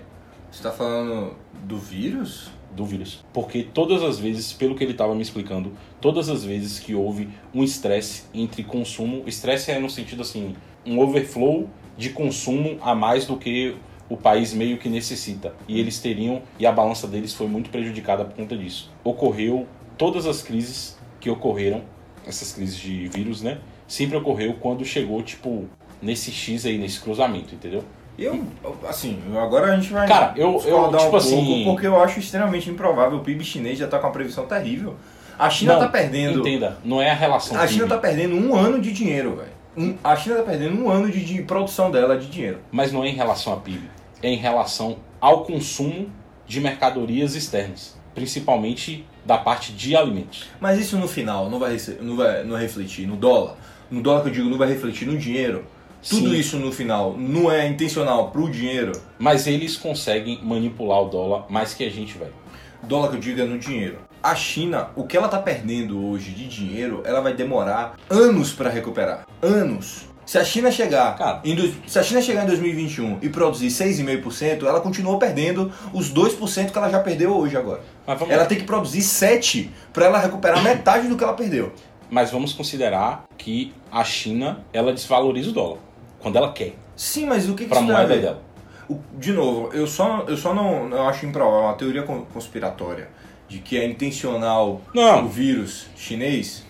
Você 0.51 0.63
tá 0.63 0.73
falando 0.73 1.37
do 1.63 1.79
vírus? 1.79 2.51
Do 2.75 2.85
vírus. 2.85 3.25
Porque 3.33 3.63
todas 3.63 4.03
as 4.03 4.19
vezes, 4.19 4.53
pelo 4.53 4.75
que 4.75 4.85
ele 4.85 4.93
estava 4.93 5.15
me 5.15 5.23
explicando, 5.23 5.73
todas 6.01 6.29
as 6.29 6.45
vezes 6.45 6.79
que 6.79 6.95
houve 6.95 7.29
um 7.55 7.63
estresse 7.63 8.25
entre 8.35 8.63
consumo, 8.65 9.23
estresse 9.27 9.71
é 9.71 9.79
no 9.79 9.89
sentido 9.89 10.23
assim, 10.23 10.55
um 10.85 10.99
overflow 10.99 11.69
de 11.97 12.11
consumo 12.11 12.79
a 12.83 12.95
mais 12.95 13.27
do 13.27 13.37
que 13.37 13.77
o 14.09 14.17
país 14.17 14.53
meio 14.53 14.79
que 14.79 14.89
necessita. 14.89 15.55
E 15.67 15.79
eles 15.79 15.99
teriam, 15.99 16.43
e 16.59 16.67
a 16.67 16.73
balança 16.73 17.07
deles 17.07 17.33
foi 17.33 17.47
muito 17.47 17.71
prejudicada 17.71 18.25
por 18.25 18.35
conta 18.35 18.57
disso. 18.57 18.91
Ocorreu 19.03 19.67
todas 19.97 20.27
as 20.27 20.43
crises 20.43 20.99
que 21.21 21.31
ocorreram, 21.31 21.83
essas 22.27 22.53
crises 22.53 22.77
de 22.77 23.09
vírus, 23.09 23.43
né? 23.43 23.59
Sempre 23.87 24.17
ocorreu 24.17 24.55
quando 24.55 24.85
chegou, 24.85 25.23
tipo, 25.23 25.67
nesse 26.01 26.31
X 26.31 26.67
aí, 26.67 26.79
nesse 26.79 27.01
cruzamento, 27.01 27.55
entendeu? 27.55 27.85
Eu, 28.19 28.45
assim, 28.89 29.19
agora 29.37 29.73
a 29.73 29.77
gente 29.77 29.93
vai 29.93 30.07
Cara, 30.07 30.33
eu- 30.37 30.63
eu, 30.65 30.97
tipo 30.97 31.13
um 31.13 31.17
assim- 31.17 31.37
pouco, 31.45 31.65
porque 31.73 31.87
eu 31.87 32.01
acho 32.01 32.21
extremamente 32.21 32.71
improvável. 32.71 33.19
O 33.19 33.23
PIB 33.23 33.43
chinês 33.45 33.79
já 33.79 33.89
tá 33.89 33.99
com 33.99 34.07
uma 34.07 34.13
previsão 34.13 34.47
terrível. 34.47 34.95
A 35.37 35.51
China 35.51 35.73
Não, 35.75 35.81
tá 35.81 35.89
perdendo. 35.89 36.41
Entenda, 36.41 36.79
não 36.85 37.03
é 37.03 37.11
a 37.11 37.15
relação 37.15 37.59
A 37.59 37.67
China 37.67 37.85
PIB. 37.85 37.89
tá 37.95 37.99
perdendo 37.99 38.37
um 38.37 38.55
ano 38.55 38.81
de 38.81 38.93
dinheiro, 38.93 39.37
velho. 39.37 39.49
Um- 39.77 39.97
a 40.05 40.15
China 40.15 40.37
tá 40.37 40.43
perdendo 40.45 40.81
um 40.81 40.89
ano 40.89 41.11
de, 41.11 41.25
de 41.25 41.43
produção 41.43 41.91
dela 41.91 42.17
de 42.17 42.27
dinheiro. 42.29 42.59
mas 42.71 42.93
não 42.93 43.03
é 43.03 43.09
em 43.09 43.15
relação 43.15 43.53
a 43.53 43.57
PIB, 43.57 43.91
é 44.23 44.29
em 44.31 44.37
relação 44.37 44.99
ao 45.21 45.43
consumo 45.45 46.09
de 46.47 46.61
mercadorias 46.61 47.35
externas, 47.35 47.97
principalmente 48.15 49.05
da 49.25 49.37
parte 49.39 49.73
de 49.73 49.97
alimentos. 49.97 50.49
Mas 50.61 50.79
isso 50.79 50.97
no 50.99 51.09
final 51.09 51.51
não 51.51 51.59
vai, 51.59 51.77
não 52.01 52.17
vai, 52.17 52.45
não 52.45 52.53
vai 52.53 52.63
refletir 52.63 53.07
no 53.09 53.17
dólar. 53.17 53.57
No 53.91 54.01
dólar 54.01 54.23
que 54.23 54.29
eu 54.29 54.33
digo, 54.33 54.49
não 54.49 54.59
vai 54.59 54.69
refletir 54.69 55.07
no 55.09 55.17
dinheiro. 55.19 55.65
Tudo 56.09 56.31
Sim. 56.31 56.37
isso 56.37 56.59
no 56.59 56.71
final 56.71 57.15
não 57.17 57.51
é 57.51 57.67
intencional 57.67 58.31
pro 58.31 58.51
dinheiro. 58.51 58.93
Mas 59.19 59.47
eles 59.47 59.77
conseguem 59.77 60.39
manipular 60.43 61.01
o 61.01 61.09
dólar 61.09 61.47
mais 61.49 61.73
que 61.73 61.85
a 61.85 61.91
gente, 61.91 62.19
velho. 62.19 62.35
Dólar 62.83 63.09
que 63.09 63.17
eu 63.17 63.21
digo 63.21 63.41
é 63.41 63.45
no 63.45 63.59
dinheiro. 63.59 63.99
A 64.23 64.35
China, 64.35 64.91
o 64.97 65.05
que 65.05 65.17
ela 65.17 65.29
tá 65.29 65.39
perdendo 65.39 66.07
hoje 66.07 66.31
de 66.33 66.47
dinheiro, 66.47 67.03
ela 67.05 67.21
vai 67.21 67.35
demorar 67.35 67.97
anos 68.11 68.53
para 68.53 68.69
recuperar. 68.71 69.27
Anos. 69.43 70.07
Se 70.27 70.39
a 70.39 70.45
China 70.45 70.71
chegar, 70.71 71.17
Cara. 71.19 71.41
em 71.45 71.75
se 71.87 71.99
a 71.99 72.03
China 72.03 72.23
chegar 72.23 72.45
em 72.45 72.47
2021 72.47 73.19
e 73.21 73.29
produzir 73.29 73.69
6,5%, 73.69 74.67
ela 74.67 74.81
continua 74.81 75.19
perdendo 75.19 75.71
os 75.93 76.13
2% 76.13 76.71
que 76.71 76.79
ela 76.79 76.89
já 76.89 77.01
perdeu 77.01 77.37
hoje 77.37 77.57
agora. 77.57 77.83
Ela 78.29 78.47
tem 78.47 78.57
que 78.59 78.65
produzir 78.65 79.03
7 79.03 79.71
para 79.93 80.07
ela 80.07 80.19
recuperar 80.19 80.63
metade 80.63 81.09
do 81.09 81.17
que 81.17 81.25
ela 81.25 81.35
perdeu. 81.35 81.73
mas 82.11 82.31
vamos 82.31 82.53
considerar 82.53 83.25
que 83.37 83.73
a 83.91 84.05
China, 84.05 84.65
ela 84.73 84.93
desvaloriza 84.93 85.51
o 85.51 85.53
dólar 85.53 85.79
quando 86.25 86.37
ela 86.37 86.53
quer, 86.53 86.73
Sim, 86.97 87.27
mas 87.27 87.49
o 87.49 87.55
que, 87.55 87.67
que 87.67 87.73
isso 87.75 87.81
tem 87.87 87.91
a 87.91 87.93
moeda 87.99 88.15
ver? 88.15 88.21
dela. 88.23 88.43
O- 88.89 88.99
de 89.19 89.33
novo, 89.33 89.71
eu 89.73 89.87
só, 89.87 90.25
eu 90.27 90.37
só 90.37 90.53
não 90.55 90.89
eu 90.91 91.03
acho 91.07 91.25
improvável 91.27 91.61
uma 91.69 91.75
teoria 91.75 92.03
con- 92.03 92.25
conspiratória 92.33 93.09
de 93.49 93.59
que 93.59 93.79
é 93.79 93.85
intencional 93.87 94.81
Não. 94.95 95.25
o 95.27 95.29
vírus 95.29 95.87
chinês, 95.97 96.65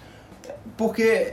porque 0.77 1.27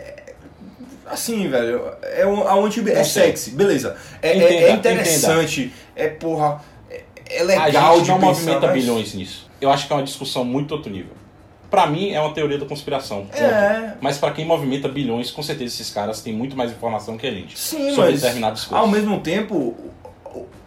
assim, 1.06 1.48
velho, 1.50 1.82
é 2.04 2.26
um, 2.26 2.48
a 2.48 2.54
anti 2.56 2.80
é 2.80 2.96
Não 2.96 3.04
sei. 3.04 3.24
sexy, 3.28 3.52
beleza. 3.52 3.96
É, 4.22 4.30
é- 4.30 4.36
Entenda, 4.38 4.66
é 4.68 4.72
interessante, 4.74 5.74
é 5.96 6.08
porra, 6.08 6.62
é, 6.90 7.04
é 7.30 7.44
legal 7.44 7.94
a 7.94 7.96
gente 7.96 8.04
de 8.06 8.12
não 8.12 8.20
pensar, 8.20 8.28
movimenta 8.34 8.68
mas- 8.68 8.74
bilhões 8.74 9.14
nisso. 9.14 9.50
Eu 9.60 9.70
acho 9.70 9.88
que 9.88 9.94
é 9.94 9.96
uma 9.96 10.04
discussão 10.04 10.44
muito 10.46 10.72
outro 10.74 10.92
nível. 10.92 11.14
Pra 11.72 11.88
mim 11.88 12.12
é 12.12 12.20
uma 12.20 12.34
teoria 12.34 12.58
da 12.58 12.66
conspiração. 12.66 13.22
ponto. 13.26 13.38
É. 13.38 13.96
Mas 14.02 14.18
pra 14.18 14.32
quem 14.32 14.46
movimenta 14.46 14.90
bilhões, 14.90 15.32
com 15.32 15.42
certeza 15.42 15.74
esses 15.74 15.90
caras 15.90 16.20
têm 16.22 16.34
muito 16.34 16.56
mais 16.56 16.70
informação 16.72 17.18
que 17.18 17.26
a 17.26 17.32
gente 17.32 17.58
Sim, 17.58 17.92
sobre 17.96 18.12
mas 18.12 18.22
determinadas 18.22 18.66
coisas. 18.66 18.86
ao 18.86 18.92
mesmo 18.92 19.22
tempo, 19.22 19.74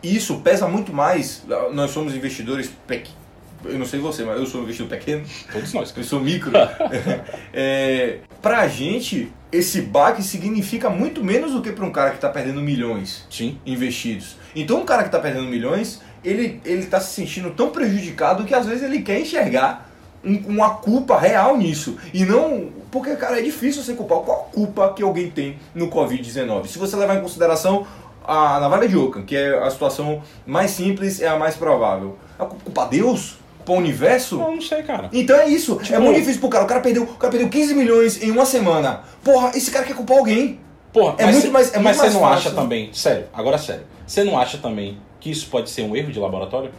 isso 0.03 0.41
pesa 0.41 0.67
muito 0.67 0.95
mais. 0.95 1.45
Nós 1.75 1.91
somos 1.91 2.15
investidores 2.15 2.71
pequenos. 2.87 3.23
Eu 3.67 3.79
não 3.79 3.87
sei 3.87 3.99
você, 4.01 4.25
mas 4.25 4.39
eu 4.39 4.47
sou 4.47 4.61
um 4.61 4.65
investidor 4.65 4.91
pequeno. 4.91 5.25
Todos 5.53 5.73
nós. 5.73 5.93
Eu 5.97 6.05
sou 6.05 6.21
micro. 6.21 6.53
é, 7.53 8.19
pra 8.43 8.67
gente, 8.69 9.33
esse 9.51 9.83
baque 9.83 10.23
significa 10.23 10.91
muito 10.91 11.25
menos 11.25 11.53
do 11.53 11.63
que 11.63 11.73
pra 11.73 11.85
um 11.85 11.91
cara 11.91 12.11
que 12.11 12.19
tá 12.19 12.29
perdendo 12.29 12.61
milhões 12.61 13.27
Sim. 13.31 13.59
investidos. 13.65 14.37
Então, 14.55 14.81
um 14.81 14.85
cara 14.85 15.05
que 15.05 15.11
tá 15.11 15.19
perdendo 15.19 15.47
milhões, 15.47 16.03
ele, 16.23 16.61
ele 16.65 16.87
tá 16.87 17.01
se 17.01 17.15
sentindo 17.15 17.51
tão 17.51 17.71
prejudicado 17.71 18.45
que 18.45 18.55
às 18.55 18.67
vezes 18.67 18.83
ele 18.83 19.01
quer 19.01 19.21
enxergar 19.21 19.91
um- 20.25 20.43
uma 20.49 20.71
culpa 20.77 21.19
real 21.19 21.57
nisso. 21.57 21.97
E 22.13 22.25
não. 22.25 22.69
Porque, 22.91 23.15
cara, 23.17 23.39
é 23.39 23.43
difícil 23.43 23.83
você 23.83 23.95
culpar. 23.95 24.19
Qual 24.21 24.41
a 24.51 24.55
culpa 24.55 24.93
que 24.95 25.03
alguém 25.03 25.31
tem 25.31 25.57
no 25.75 25.89
Covid-19? 25.89 26.67
Se 26.69 26.79
você 26.79 26.97
levar 26.97 27.17
em 27.17 27.21
consideração 27.21 27.87
a 28.27 28.59
navalha 28.61 28.89
de 28.89 28.97
Ockham, 28.97 29.25
que 29.25 29.37
é 29.37 29.59
a 29.59 29.69
situação 29.71 30.23
mais 30.47 30.71
simples, 30.71 31.21
é 31.21 31.29
a 31.29 31.37
mais 31.39 31.57
provável. 31.57 32.17
É 32.39 32.45
culpar 32.45 32.89
Deus? 32.89 33.37
Culpar 33.59 33.77
o 33.77 33.79
universo? 33.79 34.37
Não, 34.39 34.55
não 34.55 34.61
sei, 34.63 34.83
cara. 34.83 35.09
Então 35.13 35.37
é 35.37 35.49
isso. 35.49 35.77
Tipo- 35.77 35.95
é 35.95 35.99
muito 35.99 36.19
difícil 36.19 36.41
pro 36.41 36.49
cara. 36.51 36.65
O 36.65 36.67
cara, 36.69 36.81
perdeu, 36.81 37.03
o 37.03 37.07
cara 37.17 37.31
perdeu 37.31 37.49
15 37.49 37.75
milhões 37.75 38.23
em 38.23 38.31
uma 38.31 38.47
semana. 38.47 39.03
Porra, 39.23 39.51
esse 39.55 39.71
cara 39.71 39.85
quer 39.85 39.95
culpar 39.97 40.19
alguém. 40.19 40.61
Porra, 40.93 41.17
É 41.19 41.25
mas 41.25 41.35
muito 41.35 41.47
cê- 41.47 41.51
mais- 41.53 41.75
é 41.75 41.79
mas 41.81 41.97
você 41.97 42.11
não 42.11 42.21
fácil. 42.21 42.35
acha 42.37 42.51
também, 42.53 42.91
sério, 42.93 43.25
agora 43.35 43.59
sério, 43.59 43.83
você 44.07 44.23
não 44.23 44.39
acha 44.39 44.59
também 44.59 44.99
que 45.19 45.29
isso 45.29 45.49
pode 45.49 45.69
ser 45.69 45.83
um 45.83 45.97
erro 45.97 46.13
de 46.13 46.21
laboratório? 46.21 46.71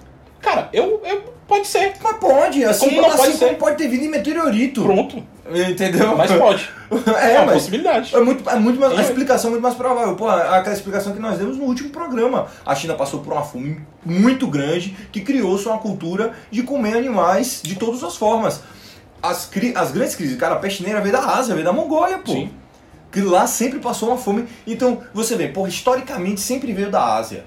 Cara, 0.45 0.69
eu, 0.71 1.01
eu 1.03 1.23
pode 1.47 1.65
ser. 1.65 1.93
Mas 2.01 2.17
pode, 2.17 2.63
assim, 2.63 2.85
Como 2.89 3.01
não 3.01 3.09
assim 3.09 3.17
pode 3.17 3.37
como 3.37 3.49
ser? 3.49 3.57
pode 3.57 3.77
ter 3.77 3.87
vindo 3.87 4.03
em 4.03 4.09
meteorito. 4.09 4.83
Pronto. 4.83 5.23
Entendeu? 5.71 6.15
Mas 6.15 6.31
pode. 6.31 6.69
É, 7.19 7.33
É 7.33 7.37
uma 7.37 7.45
mas 7.47 7.55
possibilidade. 7.55 8.15
é 8.15 8.19
muito, 8.19 8.47
é 8.47 8.55
muito 8.57 8.79
mais, 8.79 8.97
a 8.97 9.01
explicação 9.01 9.49
é 9.49 9.51
muito 9.53 9.63
mais 9.63 9.73
provável. 9.73 10.15
Pô, 10.15 10.29
aquela 10.29 10.75
explicação 10.75 11.13
que 11.13 11.19
nós 11.19 11.39
demos 11.39 11.57
no 11.57 11.63
último 11.63 11.89
programa. 11.89 12.45
A 12.63 12.75
China 12.75 12.93
passou 12.93 13.21
por 13.21 13.33
uma 13.33 13.41
fome 13.43 13.81
muito 14.05 14.45
grande 14.45 14.95
que 15.11 15.21
criou-se 15.21 15.65
uma 15.67 15.79
cultura 15.79 16.33
de 16.51 16.61
comer 16.61 16.95
animais 16.95 17.61
de 17.63 17.73
todas 17.75 18.03
as 18.03 18.15
formas. 18.15 18.61
As, 19.21 19.49
as 19.75 19.91
grandes 19.91 20.13
crises, 20.15 20.37
cara, 20.37 20.53
a 20.53 20.59
peste 20.59 20.83
negra 20.83 21.01
veio 21.01 21.13
da 21.13 21.25
Ásia, 21.25 21.55
veio 21.55 21.65
da 21.65 21.73
Mongólia, 21.73 22.19
pô. 22.19 22.31
Sim. 22.31 22.51
Que 23.11 23.21
lá 23.21 23.47
sempre 23.47 23.79
passou 23.79 24.09
uma 24.09 24.17
fome. 24.17 24.45
Então, 24.67 25.01
você 25.11 25.35
vê, 25.35 25.47
porra, 25.47 25.69
historicamente 25.69 26.39
sempre 26.39 26.71
veio 26.71 26.91
da 26.91 27.15
Ásia. 27.15 27.45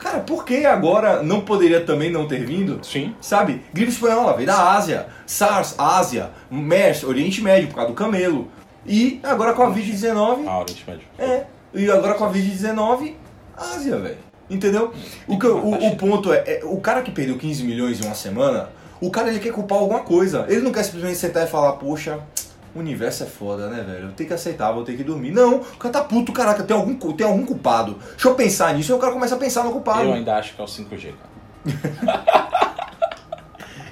Cara, 0.00 0.20
por 0.20 0.46
que 0.46 0.64
agora 0.64 1.22
não 1.22 1.42
poderia 1.42 1.82
também 1.82 2.10
não 2.10 2.26
ter 2.26 2.44
vindo? 2.44 2.80
Sim. 2.82 3.14
Sabe? 3.20 3.62
Gripe 3.72 3.92
espanhola 3.92 4.32
veio 4.32 4.46
da 4.46 4.72
Ásia. 4.72 5.06
SARS, 5.26 5.74
Ásia. 5.78 6.30
MERS, 6.50 7.04
Oriente 7.04 7.42
Médio, 7.42 7.68
por 7.68 7.74
causa 7.74 7.90
do 7.90 7.94
camelo. 7.94 8.48
E 8.86 9.20
agora 9.22 9.52
com 9.52 9.62
a 9.62 9.70
Covid-19. 9.70 10.44
Ah, 10.46 10.60
Oriente 10.60 10.84
Médio. 10.88 11.06
É. 11.18 11.44
E 11.74 11.90
agora 11.90 12.14
com 12.14 12.24
a 12.24 12.32
Covid-19, 12.32 13.14
Ásia, 13.54 13.98
velho. 13.98 14.16
Entendeu? 14.48 14.92
O, 15.28 15.38
que, 15.38 15.46
o, 15.46 15.70
o 15.70 15.96
ponto 15.96 16.32
é, 16.32 16.38
é, 16.46 16.60
o 16.64 16.78
cara 16.78 17.02
que 17.02 17.10
perdeu 17.10 17.36
15 17.36 17.62
milhões 17.62 18.00
em 18.00 18.06
uma 18.06 18.14
semana, 18.14 18.70
o 19.02 19.10
cara 19.10 19.28
ele 19.28 19.38
quer 19.38 19.52
culpar 19.52 19.78
alguma 19.78 20.00
coisa. 20.00 20.46
Ele 20.48 20.62
não 20.62 20.72
quer 20.72 20.82
simplesmente 20.82 21.18
sentar 21.18 21.46
e 21.46 21.50
falar, 21.50 21.74
poxa, 21.74 22.18
o 22.74 22.78
universo 22.78 23.24
é 23.24 23.26
foda, 23.26 23.68
né, 23.68 23.82
velho? 23.82 24.06
Eu 24.06 24.12
tenho 24.12 24.28
que 24.28 24.34
aceitar, 24.34 24.72
vou 24.72 24.84
ter 24.84 24.96
que 24.96 25.04
dormir. 25.04 25.32
Não, 25.32 25.56
o 25.56 25.76
cara 25.76 25.92
tá 25.92 26.04
puto, 26.04 26.32
caraca, 26.32 26.62
tem 26.62 26.76
algum, 26.76 26.94
tem 26.94 27.26
algum 27.26 27.44
culpado. 27.44 27.98
Deixa 28.10 28.28
eu 28.28 28.34
pensar 28.34 28.74
nisso, 28.74 28.92
e 28.92 28.94
o 28.94 28.98
cara 28.98 29.12
começa 29.12 29.34
a 29.34 29.38
pensar 29.38 29.64
no 29.64 29.72
culpado. 29.72 30.04
Eu 30.04 30.12
ainda 30.14 30.36
acho 30.36 30.54
que 30.54 30.60
é 30.60 30.64
o 30.64 30.66
5G, 30.66 31.14
cara. 31.14 32.40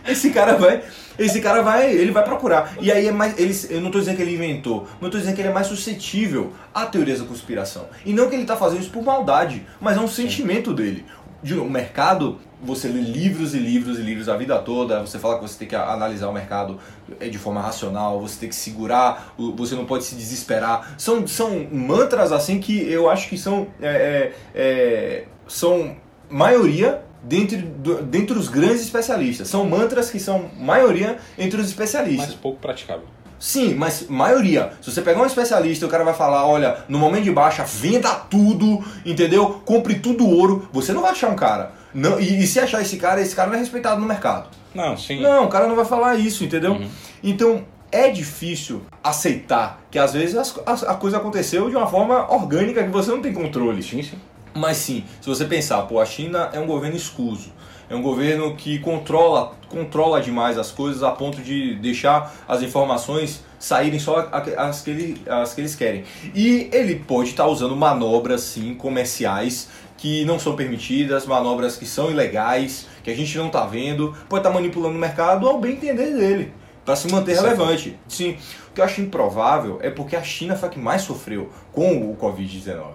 Esse 0.08 0.30
cara 0.30 0.56
vai. 0.56 0.82
Esse 1.18 1.40
cara 1.40 1.62
vai, 1.62 1.92
ele 1.92 2.12
vai 2.12 2.24
procurar. 2.24 2.72
E 2.80 2.90
aí 2.90 3.06
é 3.06 3.12
mais. 3.12 3.38
Ele, 3.38 3.54
eu 3.70 3.80
não 3.80 3.90
tô 3.90 3.98
dizendo 3.98 4.16
que 4.16 4.22
ele 4.22 4.34
inventou, 4.34 4.86
mas 4.94 5.02
eu 5.02 5.10
tô 5.10 5.18
dizendo 5.18 5.34
que 5.34 5.40
ele 5.40 5.48
é 5.48 5.52
mais 5.52 5.66
suscetível 5.66 6.52
a 6.72 6.86
teorias 6.86 7.20
da 7.20 7.26
conspiração. 7.26 7.86
E 8.06 8.12
não 8.12 8.28
que 8.28 8.34
ele 8.34 8.44
tá 8.44 8.56
fazendo 8.56 8.80
isso 8.80 8.90
por 8.90 9.02
maldade, 9.02 9.66
mas 9.80 9.96
é 9.96 10.00
um 10.00 10.08
sentimento 10.08 10.72
dele. 10.72 11.04
O 11.42 11.70
mercado, 11.70 12.38
você 12.60 12.88
lê 12.88 13.00
livros 13.00 13.54
e 13.54 13.58
livros 13.58 13.98
e 13.98 14.02
livros 14.02 14.28
a 14.28 14.36
vida 14.36 14.58
toda, 14.58 15.00
você 15.00 15.18
fala 15.18 15.36
que 15.36 15.42
você 15.42 15.56
tem 15.58 15.68
que 15.68 15.76
analisar 15.76 16.28
o 16.28 16.32
mercado 16.32 16.78
eh, 17.20 17.28
de 17.28 17.38
forma 17.38 17.60
racional, 17.60 18.20
você 18.20 18.40
tem 18.40 18.48
que 18.48 18.56
segurar, 18.56 19.34
você 19.56 19.76
não 19.76 19.84
pode 19.84 20.04
se 20.04 20.16
desesperar. 20.16 20.94
São, 20.98 21.26
são 21.28 21.64
mantras 21.70 22.32
assim 22.32 22.58
que 22.58 22.90
eu 22.90 23.08
acho 23.08 23.28
que 23.28 23.38
são. 23.38 23.68
é, 23.80 23.86
é, 23.88 24.34
é, 24.54 25.24
são 25.46 25.96
maioria 26.28 27.02
dentre, 27.22 27.56
do- 27.58 28.02
dentre 28.02 28.36
os 28.36 28.48
grandes 28.48 28.80
especialistas. 28.82 29.48
São 29.48 29.64
mantras 29.64 30.10
que 30.10 30.18
são 30.18 30.50
maioria 30.58 31.18
entre 31.38 31.60
os 31.60 31.68
especialistas. 31.68 32.28
Mas 32.30 32.34
pouco 32.36 32.58
praticável. 32.60 33.04
Sim, 33.38 33.74
mas 33.74 34.06
maioria. 34.08 34.72
Se 34.82 34.90
você 34.90 35.00
pegar 35.00 35.20
um 35.22 35.26
especialista, 35.26 35.86
o 35.86 35.88
cara 35.88 36.02
vai 36.04 36.14
falar, 36.14 36.44
olha, 36.46 36.78
no 36.88 36.98
momento 36.98 37.24
de 37.24 37.30
baixa, 37.30 37.64
venda 37.64 38.10
tudo, 38.14 38.84
entendeu? 39.06 39.60
Compre 39.64 39.96
tudo 40.00 40.28
ouro. 40.28 40.68
Você 40.72 40.92
não 40.92 41.02
vai 41.02 41.12
achar 41.12 41.28
um 41.30 41.36
cara. 41.36 41.72
Não, 41.94 42.18
e, 42.20 42.42
e 42.42 42.46
se 42.46 42.58
achar 42.60 42.82
esse 42.82 42.96
cara, 42.96 43.20
esse 43.20 43.34
cara 43.34 43.48
não 43.48 43.56
é 43.56 43.58
respeitado 43.60 44.00
no 44.00 44.06
mercado. 44.06 44.48
Não, 44.74 44.96
sim. 44.96 45.20
Não, 45.20 45.44
o 45.44 45.48
cara 45.48 45.66
não 45.66 45.76
vai 45.76 45.84
falar 45.84 46.16
isso, 46.16 46.44
entendeu? 46.44 46.72
Uhum. 46.72 46.88
Então, 47.22 47.64
é 47.90 48.10
difícil 48.10 48.82
aceitar 49.02 49.80
que 49.90 49.98
às 49.98 50.12
vezes 50.12 50.36
as- 50.36 50.82
a 50.84 50.94
coisa 50.94 51.16
aconteceu 51.16 51.70
de 51.70 51.76
uma 51.76 51.86
forma 51.86 52.30
orgânica 52.32 52.82
que 52.84 52.90
você 52.90 53.10
não 53.10 53.22
tem 53.22 53.32
controle. 53.32 53.82
Sim, 53.82 54.02
sim. 54.02 54.18
Mas 54.54 54.76
sim, 54.78 55.04
se 55.20 55.28
você 55.28 55.44
pensar, 55.44 55.82
pô, 55.82 56.00
a 56.00 56.04
China 56.04 56.50
é 56.52 56.58
um 56.58 56.66
governo 56.66 56.96
escuso. 56.96 57.50
É 57.90 57.94
um 57.94 58.02
governo 58.02 58.54
que 58.54 58.78
controla, 58.80 59.52
controla 59.68 60.20
demais 60.20 60.58
as 60.58 60.70
coisas 60.70 61.02
a 61.02 61.10
ponto 61.10 61.40
de 61.40 61.74
deixar 61.76 62.34
as 62.46 62.62
informações 62.62 63.42
saírem 63.58 63.98
só 63.98 64.28
as 64.56 64.82
que, 64.82 64.90
ele, 64.90 65.22
as 65.26 65.54
que 65.54 65.60
eles 65.62 65.74
querem. 65.74 66.04
E 66.34 66.68
ele 66.72 66.96
pode 66.96 67.30
estar 67.30 67.46
usando 67.46 67.74
manobras, 67.74 68.42
sim, 68.42 68.74
comerciais 68.74 69.68
que 69.96 70.24
não 70.24 70.38
são 70.38 70.54
permitidas, 70.54 71.26
manobras 71.26 71.76
que 71.76 71.84
são 71.86 72.08
ilegais, 72.10 72.86
que 73.02 73.10
a 73.10 73.16
gente 73.16 73.36
não 73.36 73.48
está 73.48 73.64
vendo, 73.66 74.14
pode 74.28 74.40
estar 74.40 74.50
manipulando 74.54 74.94
o 74.94 74.98
mercado 75.00 75.48
ao 75.48 75.58
bem 75.58 75.72
entender 75.72 76.14
dele, 76.14 76.52
para 76.84 76.94
se 76.94 77.10
manter 77.10 77.34
Certo. 77.34 77.46
relevante. 77.46 77.98
Sim, 78.06 78.36
o 78.70 78.74
que 78.74 78.80
eu 78.80 78.84
acho 78.84 79.00
improvável 79.00 79.78
é 79.82 79.90
porque 79.90 80.14
a 80.14 80.22
China 80.22 80.54
foi 80.54 80.68
a 80.68 80.72
que 80.72 80.78
mais 80.78 81.02
sofreu 81.02 81.50
com 81.72 82.12
o 82.12 82.16
Covid-19. 82.16 82.92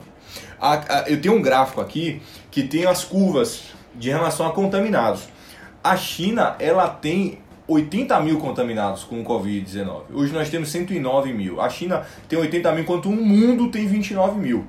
A- 0.61 0.99
a- 0.99 1.09
eu 1.09 1.19
tenho 1.19 1.35
um 1.35 1.41
gráfico 1.41 1.81
aqui 1.81 2.21
que 2.49 2.63
tem 2.63 2.85
as 2.85 3.03
curvas 3.03 3.63
de 3.95 4.09
relação 4.09 4.47
a 4.47 4.51
contaminados. 4.51 5.27
A 5.83 5.95
China, 5.97 6.55
ela 6.59 6.87
tem 6.87 7.39
80 7.67 8.19
mil 8.21 8.39
contaminados 8.39 9.03
com 9.03 9.21
o 9.21 9.23
Covid-19. 9.23 10.01
Hoje 10.13 10.33
nós 10.33 10.49
temos 10.49 10.69
109 10.69 11.33
mil. 11.33 11.61
A 11.61 11.69
China 11.69 12.05
tem 12.27 12.37
80 12.37 12.71
mil, 12.71 12.81
enquanto 12.83 13.09
o 13.09 13.11
mundo 13.11 13.69
tem 13.69 13.87
29 13.87 14.39
mil. 14.39 14.65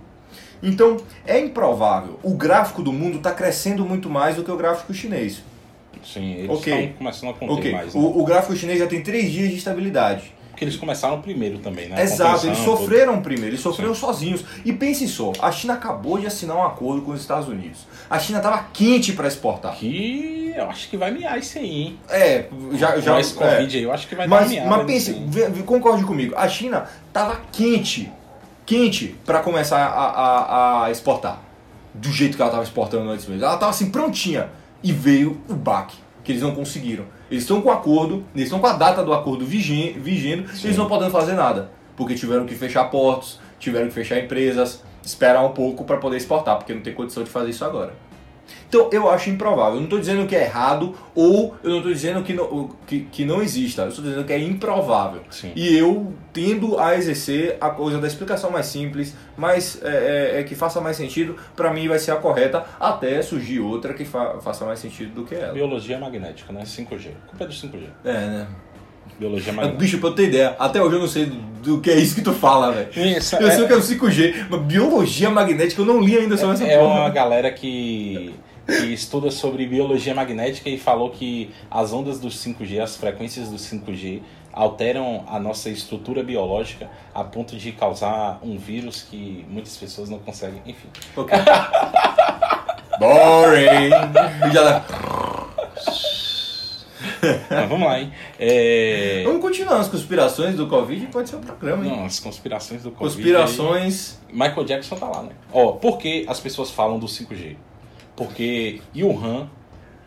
Então, 0.63 0.97
é 1.27 1.39
improvável. 1.39 2.19
O 2.23 2.35
gráfico 2.35 2.83
do 2.83 2.93
mundo 2.93 3.19
está 3.19 3.33
crescendo 3.33 3.85
muito 3.85 4.09
mais 4.09 4.37
do 4.37 4.43
que 4.45 4.51
o 4.51 4.57
gráfico 4.57 4.95
chinês. 4.95 5.43
Sim, 6.03 6.35
eles 6.35 6.51
Ok. 6.51 6.73
estão 6.73 6.97
começando 6.99 7.31
a 7.31 7.33
conter 7.35 7.53
Ok, 7.53 7.73
mais. 7.73 7.95
Né? 7.95 8.01
o, 8.01 8.21
o 8.21 8.25
gráfico 8.25 8.55
chinês 8.57 8.79
já 8.79 8.87
tem 8.87 9.03
3 9.03 9.31
dias 9.31 9.51
de 9.51 9.57
estabilidade. 9.57 10.33
Porque 10.55 10.64
eles 10.64 10.77
começaram 10.77 11.21
primeiro 11.21 11.59
também, 11.59 11.88
né? 11.88 12.01
Exato, 12.01 12.47
eles 12.47 12.59
sofreram 12.59 13.21
primeiro, 13.21 13.51
eles 13.51 13.61
sofreram 13.61 13.93
sozinhos. 13.93 14.45
E 14.64 14.73
pense 14.73 15.09
só, 15.09 15.33
a 15.43 15.51
China 15.51 15.75
acabou 15.75 16.17
de 16.17 16.29
assinar 16.29 16.57
um 16.57 16.62
acordo 16.62 17.03
com 17.03 17.11
os 17.11 17.21
Estados 17.21 17.49
Unidos. 17.49 17.81
A 18.09 18.21
China 18.21 18.38
estava 18.38 18.64
quente 18.73 19.12
para 19.14 19.27
exportar. 19.27 19.75
Que 19.75 20.53
eu 20.57 20.71
acho 20.71 20.88
que 20.88 20.97
vai 20.97 21.11
miar 21.11 21.37
isso 21.40 21.59
aí, 21.59 21.69
hein? 21.83 21.99
É, 22.09 22.47
já. 22.75 23.01
já 23.01 23.19
esse 23.19 23.33
é. 23.37 23.37
Covid 23.37 23.77
aí, 23.77 23.83
eu 23.83 23.93
acho 23.93 24.07
que 24.07 24.14
vai 24.14 24.29
Mas, 24.29 24.49
miada. 24.49 24.71
mas 24.71 24.87
pense, 24.87 25.12
vê- 25.27 25.51
concorde 25.64 26.05
comigo, 26.05 26.35
a 26.37 26.49
China 26.49 26.85
estava 27.09 27.40
quente, 27.51 28.12
quente 28.64 29.17
para 29.27 29.40
começar 29.40 29.85
a, 29.85 30.05
a- 30.05 30.85
a 30.85 30.90
exportar. 30.93 31.40
Do 31.93 32.11
jeito 32.12 32.37
que 32.37 32.43
ela 32.43 32.51
estava 32.51 32.62
exportando 32.64 33.11
antes 33.11 33.27
mesmo. 33.27 33.45
Ela 33.45 33.55
estava 33.55 33.71
assim 33.71 33.90
prontinha. 33.90 34.49
E 34.83 34.93
veio 34.93 35.40
o 35.49 35.55
baque, 35.55 35.97
que 36.23 36.31
eles 36.31 36.43
não 36.43 36.55
conseguiram. 36.55 37.05
Eles 37.31 37.45
estão 37.45 37.61
com 37.61 37.69
o 37.69 37.73
acordo, 37.73 38.25
eles 38.35 38.45
estão 38.47 38.59
com 38.61 38.67
a 38.67 38.73
data 38.75 39.03
do 39.03 39.13
acordo 39.13 39.45
vigen- 39.47 39.95
vigendo, 39.99 40.45
eles 40.63 40.77
não 40.77 40.87
podem 40.87 41.11
fazer 41.11 41.33
nada. 41.35 41.71
Porque 41.97 42.15
tiveram 42.15 42.45
que 42.45 42.55
fechar 42.55 42.85
portos, 42.87 43.39
tiveram 43.59 43.87
que 43.89 43.95
fechar 43.95 44.19
empresas, 44.19 44.83
esperar 45.03 45.45
um 45.45 45.51
pouco 45.53 45.85
para 45.85 45.97
poder 45.97 46.17
exportar, 46.17 46.57
porque 46.57 46.75
não 46.75 46.83
tem 46.83 46.93
condição 46.93 47.23
de 47.23 47.31
fazer 47.31 47.51
isso 47.51 47.65
agora. 47.65 47.95
Então 48.75 48.89
eu 48.93 49.09
acho 49.11 49.31
improvável. 49.31 49.75
Eu 49.75 49.77
não 49.77 49.85
estou 49.85 49.99
dizendo 50.01 50.27
que 50.27 50.35
é 50.35 50.43
errado 50.45 50.95
ou 51.15 51.55
eu 51.63 51.71
não 51.71 51.77
estou 51.79 51.93
dizendo 51.93 52.23
que 52.23 52.33
não, 52.33 52.71
que, 52.87 53.01
que 53.11 53.25
não 53.25 53.41
exista. 53.43 53.83
Eu 53.83 53.89
estou 53.89 54.05
dizendo 54.05 54.25
que 54.25 54.33
é 54.33 54.39
improvável. 54.39 55.21
Sim. 55.31 55.53
E 55.55 55.77
eu 55.77 56.13
tendo 56.33 56.79
a 56.79 56.97
exercer 56.97 57.57
a 57.61 57.71
coisa 57.71 57.99
da 58.01 58.07
explicação 58.07 58.51
mais 58.51 58.67
simples, 58.67 59.15
mais 59.37 59.81
é, 59.83 60.33
é, 60.37 60.41
é, 60.41 60.43
que 60.43 60.55
faça 60.57 60.81
mais 60.81 60.97
sentido, 60.97 61.37
para 61.55 61.73
mim 61.73 61.87
vai 61.87 61.99
ser 61.99 62.11
a 62.11 62.17
correta, 62.17 62.65
até 62.81 63.23
surgir 63.23 63.61
outra 63.61 63.95
que 63.95 64.05
fa- 64.05 64.41
faça 64.41 64.65
mais 64.65 64.81
sentido 64.81 65.15
do 65.15 65.25
que 65.25 65.35
ela. 65.35 65.53
Biologia 65.53 65.99
magnética, 65.99 66.53
né? 66.53 66.63
5G. 66.65 67.09
A 67.27 67.29
culpa 67.29 67.45
é 67.45 67.47
do 67.47 67.53
5G. 67.53 67.85
É, 68.05 68.13
né? 68.13 68.47
Biologia 69.19 69.53
Mas, 69.53 69.57
magnética. 69.67 69.79
Bicho, 69.79 69.99
pra 69.99 70.09
eu 70.09 70.15
ter 70.15 70.25
ideia, 70.29 70.57
até 70.59 70.83
hoje 70.83 70.97
eu 70.97 71.01
não 71.01 71.07
sei 71.07 71.27
do, 71.63 71.81
que 71.81 71.89
é 71.91 71.97
isso 71.97 72.17
que 72.17 72.23
tu 72.23 72.33
fala, 72.33 72.73
velho. 72.73 72.89
Eu 72.97 73.17
é- 73.17 73.21
sei 73.21 73.67
que 73.67 73.73
é 73.73 73.77
o 73.77 73.81
5G, 73.81 74.47
mas 74.51 74.61
biologia 74.63 75.31
magnética 75.31 75.81
eu 75.83 75.87
não 75.87 76.01
li 76.01 76.17
ainda 76.17 76.37
sobre 76.37 76.55
essa 76.57 76.65
É 76.65 76.79
porra. 76.79 77.01
uma 77.03 77.11
galera 77.11 77.53
que, 77.53 78.35
que 78.66 78.92
estuda 78.92 79.31
sobre 79.31 79.66
biologia 79.66 80.14
magnética 80.14 80.68
e 80.70 80.79
falou 80.79 81.11
que 81.11 81.50
as 81.70 81.92
ondas 81.92 82.18
do 82.20 82.29
5G, 82.29 82.81
as 82.81 82.96
frequências 82.96 83.48
do 83.48 83.57
5G, 83.57 84.20
alteram 84.53 85.24
a 85.29 85.38
nossa 85.40 85.68
estrutura 85.68 86.22
biológica 86.22 86.88
a 87.14 87.24
ponto 87.24 87.57
de 87.57 87.72
causar 87.72 88.38
um 88.42 88.57
vírus 88.57 89.03
que 89.03 89.44
muitas 89.48 89.77
pessoas 89.77 90.09
não 90.09 90.18
conseguem. 90.18 90.62
Enfim. 90.64 90.88
Ok. 91.16 91.37
Boring. 92.98 93.90
Já... 94.53 94.85
Mas 97.50 97.68
vamos 97.68 97.87
lá, 97.87 98.00
hein? 98.00 98.12
É... 98.38 99.22
Vamos 99.24 99.40
continuar 99.42 99.79
as 99.81 99.88
conspirações 99.88 100.55
do 100.57 100.66
Covid, 100.66 101.07
pode 101.07 101.29
ser 101.29 101.37
um 101.37 101.40
programa, 101.40 101.85
hein? 101.85 101.90
Não, 101.96 102.05
as 102.05 102.20
conspirações 102.20 102.83
do 102.83 102.90
Covid. 102.90 103.16
Conspirações. 103.16 104.18
aí- 104.29 104.35
Michael 104.35 104.64
Jackson 104.64 104.96
tá 104.96 105.07
lá, 105.09 105.22
né? 105.22 105.31
Ó, 105.53 105.72
por 105.72 105.98
que 105.98 106.24
as 106.29 106.38
pessoas 106.40 106.70
falam 106.70 106.98
do 106.98 107.07
5G? 107.07 107.57
Porque 108.16 108.81
Wuhan 108.94 109.48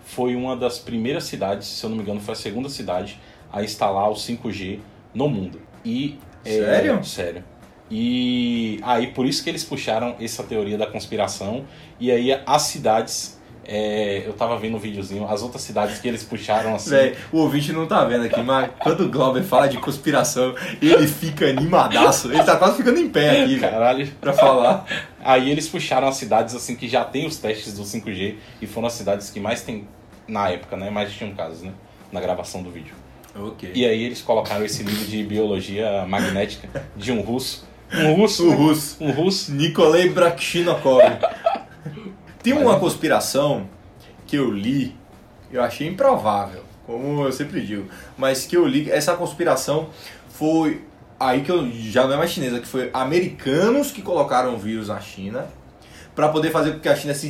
foi 0.06 0.36
uma 0.36 0.56
das 0.56 0.80
primeiras 0.80 1.26
cidades, 1.26 1.68
se 1.68 1.84
eu 1.84 1.90
não 1.90 1.98
me 1.98 2.04
engano, 2.04 2.20
foi 2.20 2.34
a 2.34 2.38
segunda 2.38 2.70
cidade 2.70 3.20
a 3.52 3.64
instalar 3.64 4.10
o 4.10 4.14
5G 4.14 4.80
no 5.14 5.28
mundo. 5.30 5.62
E 5.84 6.18
é, 6.46 6.52
Sério? 6.52 7.04
sério. 7.04 7.44
E 7.90 8.80
aí 8.84 9.08
por 9.08 9.26
isso 9.26 9.44
que 9.44 9.50
eles 9.50 9.64
puxaram 9.64 10.16
essa 10.20 10.44
teoria 10.44 10.78
da 10.78 10.86
conspiração 10.86 11.66
e 12.00 12.12
aí 12.12 12.38
as 12.46 12.64
cidades 12.64 13.37
é, 13.68 14.24
eu 14.26 14.32
tava 14.32 14.58
vendo 14.58 14.78
um 14.78 14.80
videozinho, 14.80 15.28
as 15.28 15.42
outras 15.42 15.62
cidades 15.62 16.00
que 16.00 16.08
eles 16.08 16.24
puxaram 16.24 16.74
assim. 16.74 16.92
Véi, 16.92 17.16
o 17.32 17.40
ouvinte 17.40 17.74
não 17.74 17.86
tá 17.86 18.06
vendo 18.06 18.26
aqui, 18.26 18.42
mas 18.42 18.72
quando 18.80 19.02
o 19.02 19.10
Glauber 19.10 19.44
fala 19.44 19.68
de 19.68 19.78
conspiração, 19.78 20.56
ele 20.82 21.06
fica 21.06 21.50
animadaço. 21.50 22.32
Ele 22.32 22.44
tá 22.44 22.56
quase 22.56 22.78
ficando 22.78 22.98
em 22.98 23.10
pé 23.10 23.44
aqui, 23.44 23.60
Caralho. 23.60 24.08
pra 24.22 24.32
falar. 24.32 24.86
Aí 25.22 25.52
eles 25.52 25.68
puxaram 25.68 26.08
as 26.08 26.16
cidades 26.16 26.56
assim 26.56 26.76
que 26.78 26.88
já 26.88 27.04
tem 27.04 27.28
os 27.28 27.36
testes 27.38 27.74
do 27.74 27.84
5G 27.84 28.36
e 28.62 28.66
foram 28.66 28.88
as 28.88 28.94
cidades 28.94 29.30
que 29.30 29.40
mais 29.40 29.62
tem 29.62 29.86
na 30.26 30.50
época, 30.50 30.78
né? 30.78 30.90
Mais 30.90 31.12
tinham 31.12 31.36
casos, 31.36 31.62
né? 31.62 31.74
Na 32.12 32.22
gravação 32.22 32.64
do 32.64 32.72
vídeo. 32.72 32.96
Ok. 33.36 33.72
E 33.76 33.86
aí 33.86 34.04
eles 34.04 34.22
colocaram 34.22 34.64
esse 34.64 34.82
livro 34.82 35.06
de 35.06 35.24
biologia 35.24 36.06
magnética 36.08 36.70
de 36.96 37.12
um 37.12 37.20
russo. 37.20 37.68
Um 37.94 38.14
russo? 38.14 38.48
O 38.48 38.54
russo. 38.54 38.98
Um 39.00 39.12
russo. 39.12 39.52
Nikolai 39.54 40.10
Brakshinokov. 40.10 41.02
Tem 42.54 42.58
uma 42.58 42.80
conspiração 42.80 43.68
que 44.26 44.38
eu 44.38 44.50
li, 44.50 44.96
eu 45.52 45.62
achei 45.62 45.86
improvável, 45.86 46.64
como 46.86 47.26
eu 47.26 47.32
sempre 47.34 47.60
digo, 47.60 47.90
mas 48.18 48.46
que 48.46 48.56
eu 48.56 48.66
li, 48.66 48.90
essa 48.90 49.14
conspiração 49.16 49.90
foi 50.30 50.86
aí 51.20 51.42
que 51.42 51.52
eu 51.52 51.70
já 51.72 52.06
não 52.06 52.14
é 52.14 52.18
mais 52.18 52.32
chinesa, 52.32 52.62
que 52.62 52.68
foi 52.68 52.90
americanos 52.94 53.92
que 53.92 54.02
colocaram 54.02 54.56
o 54.56 54.58
vírus 54.58 54.88
na 54.88 55.02
China 55.02 55.48
para 56.16 56.30
poder 56.30 56.52
fazer 56.52 56.72
com 56.72 56.80
que 56.80 56.88
a 56.88 56.96
China 56.96 57.14
se 57.14 57.30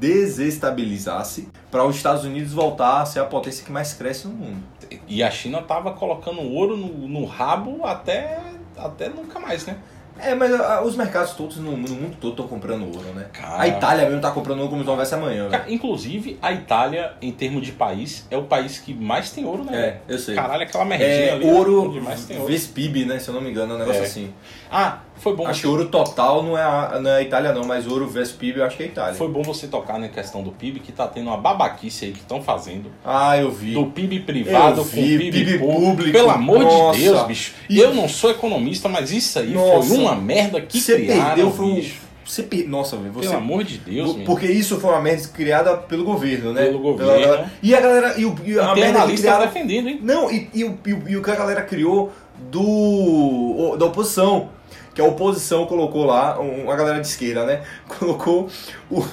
desestabilizasse 0.00 1.46
para 1.70 1.84
os 1.84 1.94
Estados 1.94 2.24
Unidos 2.24 2.54
voltar 2.54 3.02
a 3.02 3.06
ser 3.06 3.20
a 3.20 3.26
potência 3.26 3.62
que 3.62 3.70
mais 3.70 3.92
cresce 3.92 4.26
no 4.26 4.32
mundo. 4.32 4.62
E 5.06 5.22
a 5.22 5.30
China 5.30 5.60
tava 5.60 5.92
colocando 5.92 6.40
ouro 6.40 6.78
no, 6.78 7.06
no 7.06 7.26
rabo 7.26 7.84
até, 7.84 8.40
até 8.74 9.10
nunca 9.10 9.38
mais, 9.38 9.66
né? 9.66 9.76
É, 10.20 10.34
mas 10.34 10.52
ah, 10.52 10.82
os 10.82 10.96
mercados 10.96 11.32
todos 11.32 11.56
no, 11.58 11.76
no 11.76 11.88
mundo 11.88 12.16
todo 12.20 12.30
estão 12.32 12.48
comprando 12.48 12.82
ouro, 12.84 13.12
né? 13.14 13.26
Cara. 13.32 13.62
A 13.62 13.68
Itália 13.68 14.04
mesmo 14.06 14.20
tá 14.20 14.30
comprando 14.30 14.58
ouro 14.58 14.70
como 14.70 14.82
se 14.82 14.86
não 14.86 14.92
houvesse 14.94 15.14
amanhã. 15.14 15.48
velho. 15.48 15.62
Ca- 15.64 15.70
Inclusive, 15.70 16.38
a 16.42 16.52
Itália, 16.52 17.12
em 17.22 17.30
termos 17.32 17.64
de 17.64 17.72
país, 17.72 18.26
é 18.30 18.36
o 18.36 18.42
país 18.44 18.78
que 18.78 18.92
mais 18.94 19.30
tem 19.30 19.44
ouro, 19.44 19.64
né? 19.64 19.78
É, 19.78 19.96
eu 20.12 20.18
sei. 20.18 20.34
Caralho, 20.34 20.62
aquela 20.62 20.84
merdinha 20.84 21.08
É, 21.08 21.32
ali. 21.32 21.46
ouro 21.50 21.88
onde 21.88 22.00
mais 22.00 22.24
tem 22.24 22.38
ouro. 22.38 22.52
PIB, 22.74 23.04
né? 23.04 23.18
Se 23.18 23.28
eu 23.28 23.34
não 23.34 23.40
me 23.40 23.50
engano, 23.50 23.72
é 23.72 23.76
um 23.76 23.78
negócio 23.78 24.02
É. 24.02 24.04
assim. 24.04 24.32
Ah, 24.70 24.98
foi 25.16 25.34
bom, 25.34 25.46
Acho 25.46 25.62
que 25.62 25.66
ouro 25.66 25.86
total 25.86 26.42
não 26.42 26.56
é, 26.56 26.62
a, 26.62 26.98
não 27.00 27.10
é 27.10 27.16
a 27.16 27.22
Itália, 27.22 27.52
não, 27.52 27.64
mas 27.64 27.86
ouro 27.86 28.06
versus 28.06 28.36
PIB 28.36 28.58
eu 28.60 28.64
acho 28.66 28.76
que 28.76 28.82
é 28.82 28.86
a 28.86 28.88
Itália. 28.88 29.14
foi 29.14 29.28
bom 29.28 29.42
você 29.42 29.66
tocar 29.66 29.98
na 29.98 30.08
questão 30.08 30.42
do 30.42 30.52
PIB, 30.52 30.80
que 30.80 30.92
tá 30.92 31.06
tendo 31.08 31.28
uma 31.28 31.36
babaquice 31.36 32.04
aí 32.06 32.12
que 32.12 32.20
estão 32.20 32.42
fazendo. 32.42 32.90
Ah, 33.04 33.36
eu 33.38 33.50
vi. 33.50 33.72
Do 33.74 33.86
PIB 33.86 34.20
privado 34.20 34.80
Eu 34.80 34.84
com 34.84 34.90
vi, 34.90 35.18
PIB, 35.18 35.32
PIB 35.32 35.58
público. 35.58 35.80
público, 35.86 36.12
Pelo 36.12 36.30
amor 36.30 36.60
nossa. 36.60 36.98
de 36.98 37.04
Deus, 37.04 37.22
bicho. 37.26 37.54
E- 37.68 37.78
Eu 37.78 37.94
não 37.94 38.08
sou 38.08 38.30
economista, 38.30 38.88
mas 38.88 39.10
isso 39.10 39.38
aí 39.38 39.50
Nossa. 39.52 39.88
foi 39.88 39.98
uma 39.98 40.14
merda 40.14 40.60
que 40.60 40.78
Você 40.80 40.96
criaram, 40.96 41.50
perdeu, 41.50 41.74
bicho. 41.74 42.08
Você 42.24 42.42
per... 42.42 42.68
Nossa, 42.68 42.94
velho, 42.98 43.10
você. 43.10 43.26
Pelo 43.28 43.38
amor 43.40 43.64
de 43.64 43.78
Deus, 43.78 44.14
meu. 44.14 44.26
Porque 44.26 44.44
isso 44.46 44.78
foi 44.78 44.90
uma 44.90 45.00
merda 45.00 45.26
criada 45.28 45.78
pelo 45.78 46.04
governo, 46.04 46.52
né? 46.52 46.66
Pelo 46.66 46.78
Pela 46.78 46.92
governo. 46.92 47.20
galera- 47.22 47.52
E 47.62 47.74
a 47.74 47.80
galera. 47.80 48.20
E, 48.20 48.26
o, 48.26 48.36
e 48.44 48.58
a 48.58 48.74
merda 48.74 48.98
analista 48.98 49.26
criaram. 49.28 49.46
defendendo, 49.46 49.88
hein? 49.88 49.98
Não, 50.02 50.30
e, 50.30 50.50
e, 50.52 50.62
o- 50.62 50.78
e, 50.86 50.90
e 51.12 51.16
o 51.16 51.22
que 51.22 51.30
a 51.30 51.34
galera 51.34 51.62
criou 51.62 52.12
do. 52.38 53.76
da 53.78 53.86
oposição. 53.86 54.50
Que 54.98 55.02
a 55.02 55.04
oposição 55.04 55.64
colocou 55.64 56.04
lá, 56.04 56.40
um- 56.40 56.68
a 56.68 56.74
galera 56.74 57.00
de 57.00 57.06
esquerda, 57.06 57.46
né? 57.46 57.62
Colocou 58.00 58.50
o. 58.90 59.04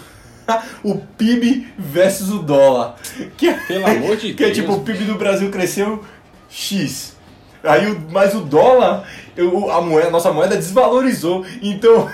o 0.84 0.96
PIB 1.16 1.68
versus 1.78 2.32
o 2.32 2.40
dólar. 2.40 2.96
Que 3.38 3.50
é, 3.50 3.54
Pelo 3.54 3.86
amor 3.86 4.18
de 4.18 4.34
que 4.34 4.44
é 4.44 4.48
Deus. 4.48 4.58
tipo, 4.58 4.74
o 4.74 4.80
PIB 4.80 5.04
do 5.04 5.14
Brasil 5.14 5.52
cresceu 5.52 6.04
X. 6.50 7.16
Aí, 7.64 7.96
mas 8.10 8.34
o 8.34 8.42
dólar, 8.42 9.08
eu- 9.38 9.70
a, 9.72 9.80
moeda, 9.80 10.08
a 10.08 10.12
nossa 10.12 10.34
moeda 10.34 10.56
desvalorizou. 10.56 11.46
Então, 11.62 12.10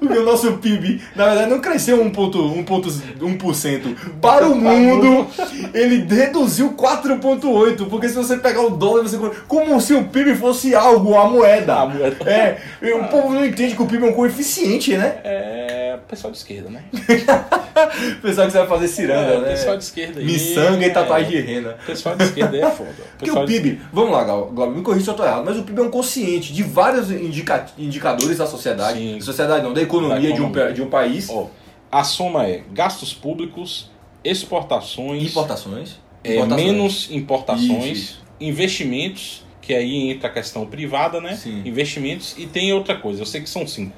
o 0.00 0.24
nosso 0.24 0.52
PIB, 0.54 1.02
na 1.14 1.26
verdade, 1.26 1.50
não 1.50 1.60
cresceu 1.60 1.98
1,1%. 2.04 3.96
Para 4.20 4.48
o 4.48 4.54
mundo, 4.54 5.26
ele 5.74 6.06
reduziu 6.08 6.72
4,8%. 6.72 7.88
Porque 7.88 8.08
se 8.08 8.14
você 8.14 8.36
pegar 8.36 8.62
o 8.62 8.70
dólar, 8.70 9.02
você. 9.02 9.18
Como 9.46 9.80
se 9.80 9.94
o 9.94 10.04
PIB 10.04 10.34
fosse 10.36 10.74
algo, 10.74 11.16
a 11.16 11.28
moeda. 11.28 11.74
A 11.74 11.86
moeda. 11.86 12.16
É, 12.30 12.58
e 12.82 12.92
o 12.92 13.04
povo 13.08 13.34
não 13.34 13.44
entende 13.44 13.74
que 13.74 13.82
o 13.82 13.86
PIB 13.86 14.06
é 14.06 14.10
um 14.10 14.14
coeficiente, 14.14 14.96
né? 14.96 15.16
É, 15.24 15.79
pessoal 15.98 16.30
de 16.32 16.38
esquerda, 16.38 16.68
né? 16.70 16.84
Pensar 18.22 18.46
que 18.46 18.52
você 18.52 18.58
vai 18.58 18.66
fazer 18.66 18.88
ciranda, 18.88 19.32
É, 19.34 19.40
né? 19.40 19.48
pessoal 19.50 19.76
de 19.76 19.84
esquerda 19.84 20.20
aí. 20.20 20.26
Miçanga 20.26 20.84
e 20.84 20.88
é. 20.88 20.90
tatuagem 20.90 21.30
de 21.30 21.40
rena. 21.40 21.76
Pessoal 21.86 22.16
de 22.16 22.24
esquerda 22.24 22.56
aí 22.56 22.62
é 22.62 22.70
foda. 22.70 22.90
Porque 23.18 23.24
Pessoal 23.26 23.44
o 23.44 23.46
de- 23.46 23.60
PIB, 23.60 23.80
vamos 23.92 24.12
lá, 24.12 24.24
Glauber, 24.24 24.76
me 24.76 24.82
corrija 24.82 25.04
se 25.04 25.10
eu 25.10 25.14
tô 25.14 25.24
errado, 25.24 25.44
mas 25.44 25.56
o 25.56 25.62
PIB 25.62 25.80
é 25.80 25.82
um 25.84 25.90
consciente 25.90 26.52
de 26.52 26.62
vários 26.62 27.10
indica- 27.10 27.66
indicadores 27.78 28.38
da 28.38 28.46
sociedade, 28.46 28.98
Sim. 28.98 29.18
da 29.18 29.24
sociedade 29.24 29.62
não, 29.64 29.72
da 29.72 29.82
economia, 29.82 30.16
Da 30.30 30.34
De, 30.36 30.42
um, 30.42 30.46
economia. 30.48 30.72
de 30.72 30.82
um 30.82 30.88
país, 30.90 31.28
Ó, 31.30 31.48
a 31.90 32.04
soma 32.04 32.46
é 32.46 32.62
gastos 32.72 33.12
públicos, 33.14 33.90
exportações, 34.22 35.22
importações, 35.30 35.98
é, 36.22 36.34
importações. 36.34 36.64
menos 36.66 37.08
importações, 37.10 37.98
isso. 37.98 38.22
investimentos, 38.40 39.44
que 39.62 39.74
aí 39.74 40.10
entra 40.10 40.28
a 40.28 40.32
questão 40.32 40.66
privada, 40.66 41.20
né? 41.20 41.36
Sim. 41.36 41.62
Investimentos 41.64 42.34
e 42.38 42.46
tem 42.46 42.72
outra 42.72 42.96
coisa, 42.96 43.22
eu 43.22 43.26
sei 43.26 43.40
que 43.40 43.48
são 43.48 43.66
cinco. 43.66 43.94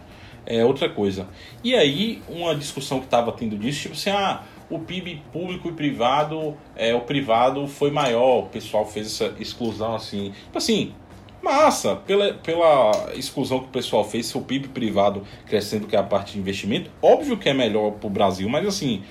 É 0.55 0.63
outra 0.63 0.87
coisa. 0.87 1.27
E 1.65 1.75
aí, 1.75 2.21
uma 2.29 2.55
discussão 2.55 2.99
que 2.99 3.07
estava 3.07 3.33
tendo 3.33 3.57
disso, 3.57 3.81
tipo 3.81 3.95
assim, 3.95 4.11
ah, 4.11 4.43
o 4.69 4.79
PIB 4.79 5.23
público 5.33 5.71
e 5.71 5.73
privado, 5.73 6.55
é, 6.77 6.95
o 6.95 7.01
privado 7.01 7.67
foi 7.67 7.91
maior, 7.91 8.41
o 8.41 8.47
pessoal 8.49 8.85
fez 8.85 9.07
essa 9.07 9.35
exclusão 9.41 9.95
assim. 9.95 10.35
Tipo 10.45 10.59
assim, 10.59 10.93
massa, 11.43 11.97
pela, 11.97 12.35
pela 12.35 13.11
exclusão 13.15 13.61
que 13.61 13.65
o 13.65 13.69
pessoal 13.69 14.05
fez, 14.05 14.27
se 14.27 14.37
o 14.37 14.43
PIB 14.43 14.69
privado 14.69 15.23
crescendo, 15.47 15.87
que 15.87 15.97
é 15.97 15.99
a 15.99 16.03
parte 16.03 16.35
de 16.35 16.39
investimento, 16.39 16.91
óbvio 17.01 17.39
que 17.39 17.49
é 17.49 17.55
melhor 17.55 17.93
para 17.93 18.07
o 18.07 18.11
Brasil, 18.11 18.47
mas 18.47 18.67
assim, 18.67 19.03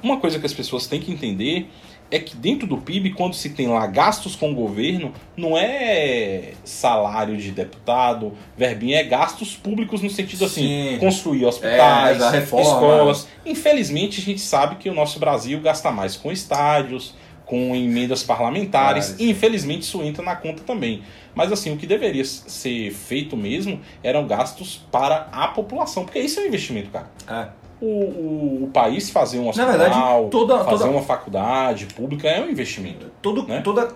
uma 0.00 0.20
coisa 0.20 0.38
que 0.38 0.46
as 0.46 0.54
pessoas 0.54 0.86
têm 0.86 1.00
que 1.00 1.10
entender 1.10 1.68
é 2.10 2.18
que 2.18 2.36
dentro 2.36 2.66
do 2.66 2.76
PIB, 2.78 3.10
quando 3.10 3.34
se 3.34 3.50
tem 3.50 3.66
lá 3.66 3.86
gastos 3.86 4.36
com 4.36 4.52
o 4.52 4.54
governo, 4.54 5.12
não 5.36 5.56
é 5.58 6.52
salário 6.64 7.36
de 7.36 7.50
deputado, 7.50 8.32
verbinha, 8.56 8.98
é 8.98 9.02
gastos 9.04 9.56
públicos 9.56 10.00
no 10.02 10.10
sentido 10.10 10.44
assim, 10.44 10.92
Sim. 10.92 10.98
construir 10.98 11.44
hospitais, 11.46 12.20
É, 12.20 12.24
a 12.24 12.30
reforma. 12.30 12.64
escolas. 12.66 13.28
Infelizmente, 13.44 14.20
a 14.20 14.24
gente 14.24 14.40
sabe 14.40 14.76
que 14.76 14.88
o 14.88 14.94
nosso 14.94 15.18
Brasil 15.18 15.60
gasta 15.60 15.90
mais 15.90 16.16
com 16.16 16.30
estádios, 16.30 17.14
com 17.46 17.74
emendas 17.74 18.22
parlamentares, 18.22 19.16
e 19.18 19.30
infelizmente 19.30 19.82
isso 19.82 20.02
entra 20.02 20.22
na 20.24 20.34
conta 20.36 20.62
também. 20.62 21.02
Mas 21.34 21.52
assim, 21.52 21.72
o 21.72 21.76
que 21.76 21.86
deveria 21.86 22.24
ser 22.24 22.90
feito 22.92 23.36
mesmo 23.36 23.80
eram 24.02 24.26
gastos 24.26 24.80
para 24.90 25.28
a 25.32 25.48
população, 25.48 26.04
porque 26.04 26.20
isso 26.20 26.40
é 26.40 26.44
um 26.44 26.46
investimento, 26.46 26.90
cara 26.90 27.10
É. 27.28 27.63
o, 27.84 28.60
o, 28.60 28.64
o 28.64 28.70
país 28.72 29.10
fazer 29.10 29.38
um 29.38 29.44
Na 29.44 29.50
hospital, 29.50 29.70
verdade, 29.78 30.30
toda- 30.30 30.58
fazer 30.64 30.84
toda- 30.84 30.90
uma 30.90 31.02
faculdade 31.02 31.86
pública 31.86 32.28
é 32.28 32.40
um 32.40 32.50
investimento. 32.50 33.06
Todo, 33.20 33.46
Né? 33.46 33.60
toda, 33.62 33.86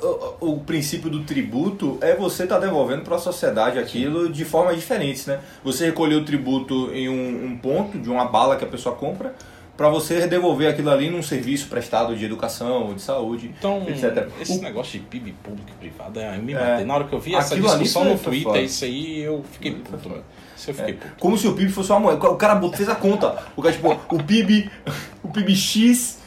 o, 0.40 0.52
o 0.52 0.60
princípio 0.60 1.08
do 1.10 1.24
tributo 1.24 1.98
é 2.00 2.14
você 2.14 2.44
estar 2.44 2.58
devolvendo 2.58 3.02
para 3.02 3.16
a 3.16 3.18
sociedade 3.18 3.78
aquilo 3.78 4.28
de 4.28 4.44
formas 4.44 4.76
diferentes, 4.76 5.26
né? 5.26 5.40
Você 5.64 5.86
recolher 5.86 6.16
o 6.16 6.24
tributo 6.24 6.90
em 6.92 7.08
um, 7.08 7.46
um 7.52 7.58
ponto, 7.58 7.98
de 7.98 8.08
uma 8.10 8.24
bala 8.26 8.56
que 8.56 8.64
a 8.64 8.68
pessoa 8.68 8.94
compra, 8.94 9.34
para 9.76 9.88
você 9.88 10.26
devolver 10.26 10.68
aquilo 10.68 10.90
ali 10.90 11.08
num 11.08 11.22
serviço 11.22 11.68
prestado 11.68 12.16
de 12.16 12.24
educação 12.24 12.92
de 12.94 13.00
saúde, 13.00 13.54
Então, 13.58 13.84
etc. 13.88 14.26
esse 14.40 14.60
negócio 14.60 14.98
de 14.98 15.06
PIB 15.06 15.32
público 15.42 15.68
e 15.70 15.78
privado, 15.78 16.18
é, 16.18 16.36
eu 16.36 16.42
me 16.42 16.52
É. 16.52 16.84
Na 16.84 16.94
hora 16.96 17.04
que 17.04 17.12
eu 17.14 17.20
vi 17.20 17.34
essa 17.34 17.54
discussão 17.54 18.04
no 18.04 18.18
Twitter, 18.18 18.64
isso 18.64 18.84
aí, 18.84 19.20
eu 19.20 19.44
fiquei 19.52 19.72
puto. 19.72 20.10
Isso 20.58 20.70
eu 20.70 20.74
fiquei 20.74 20.94
puto. 20.94 21.14
Como 21.20 21.38
se 21.38 21.46
o 21.46 21.54
PIB 21.54 21.70
fosse 21.70 21.90
uma 21.92 22.00
moeda. 22.00 22.28
O 22.28 22.36
cara 22.36 22.60
fez 22.72 22.88
a 22.88 22.96
conta. 22.96 23.36
O 23.56 23.62
cara, 23.62 23.74
tipo, 23.74 23.96
o 24.10 24.22
PIB, 24.22 24.68
o 25.22 25.28
PIB 25.28 25.54
X 25.54 26.18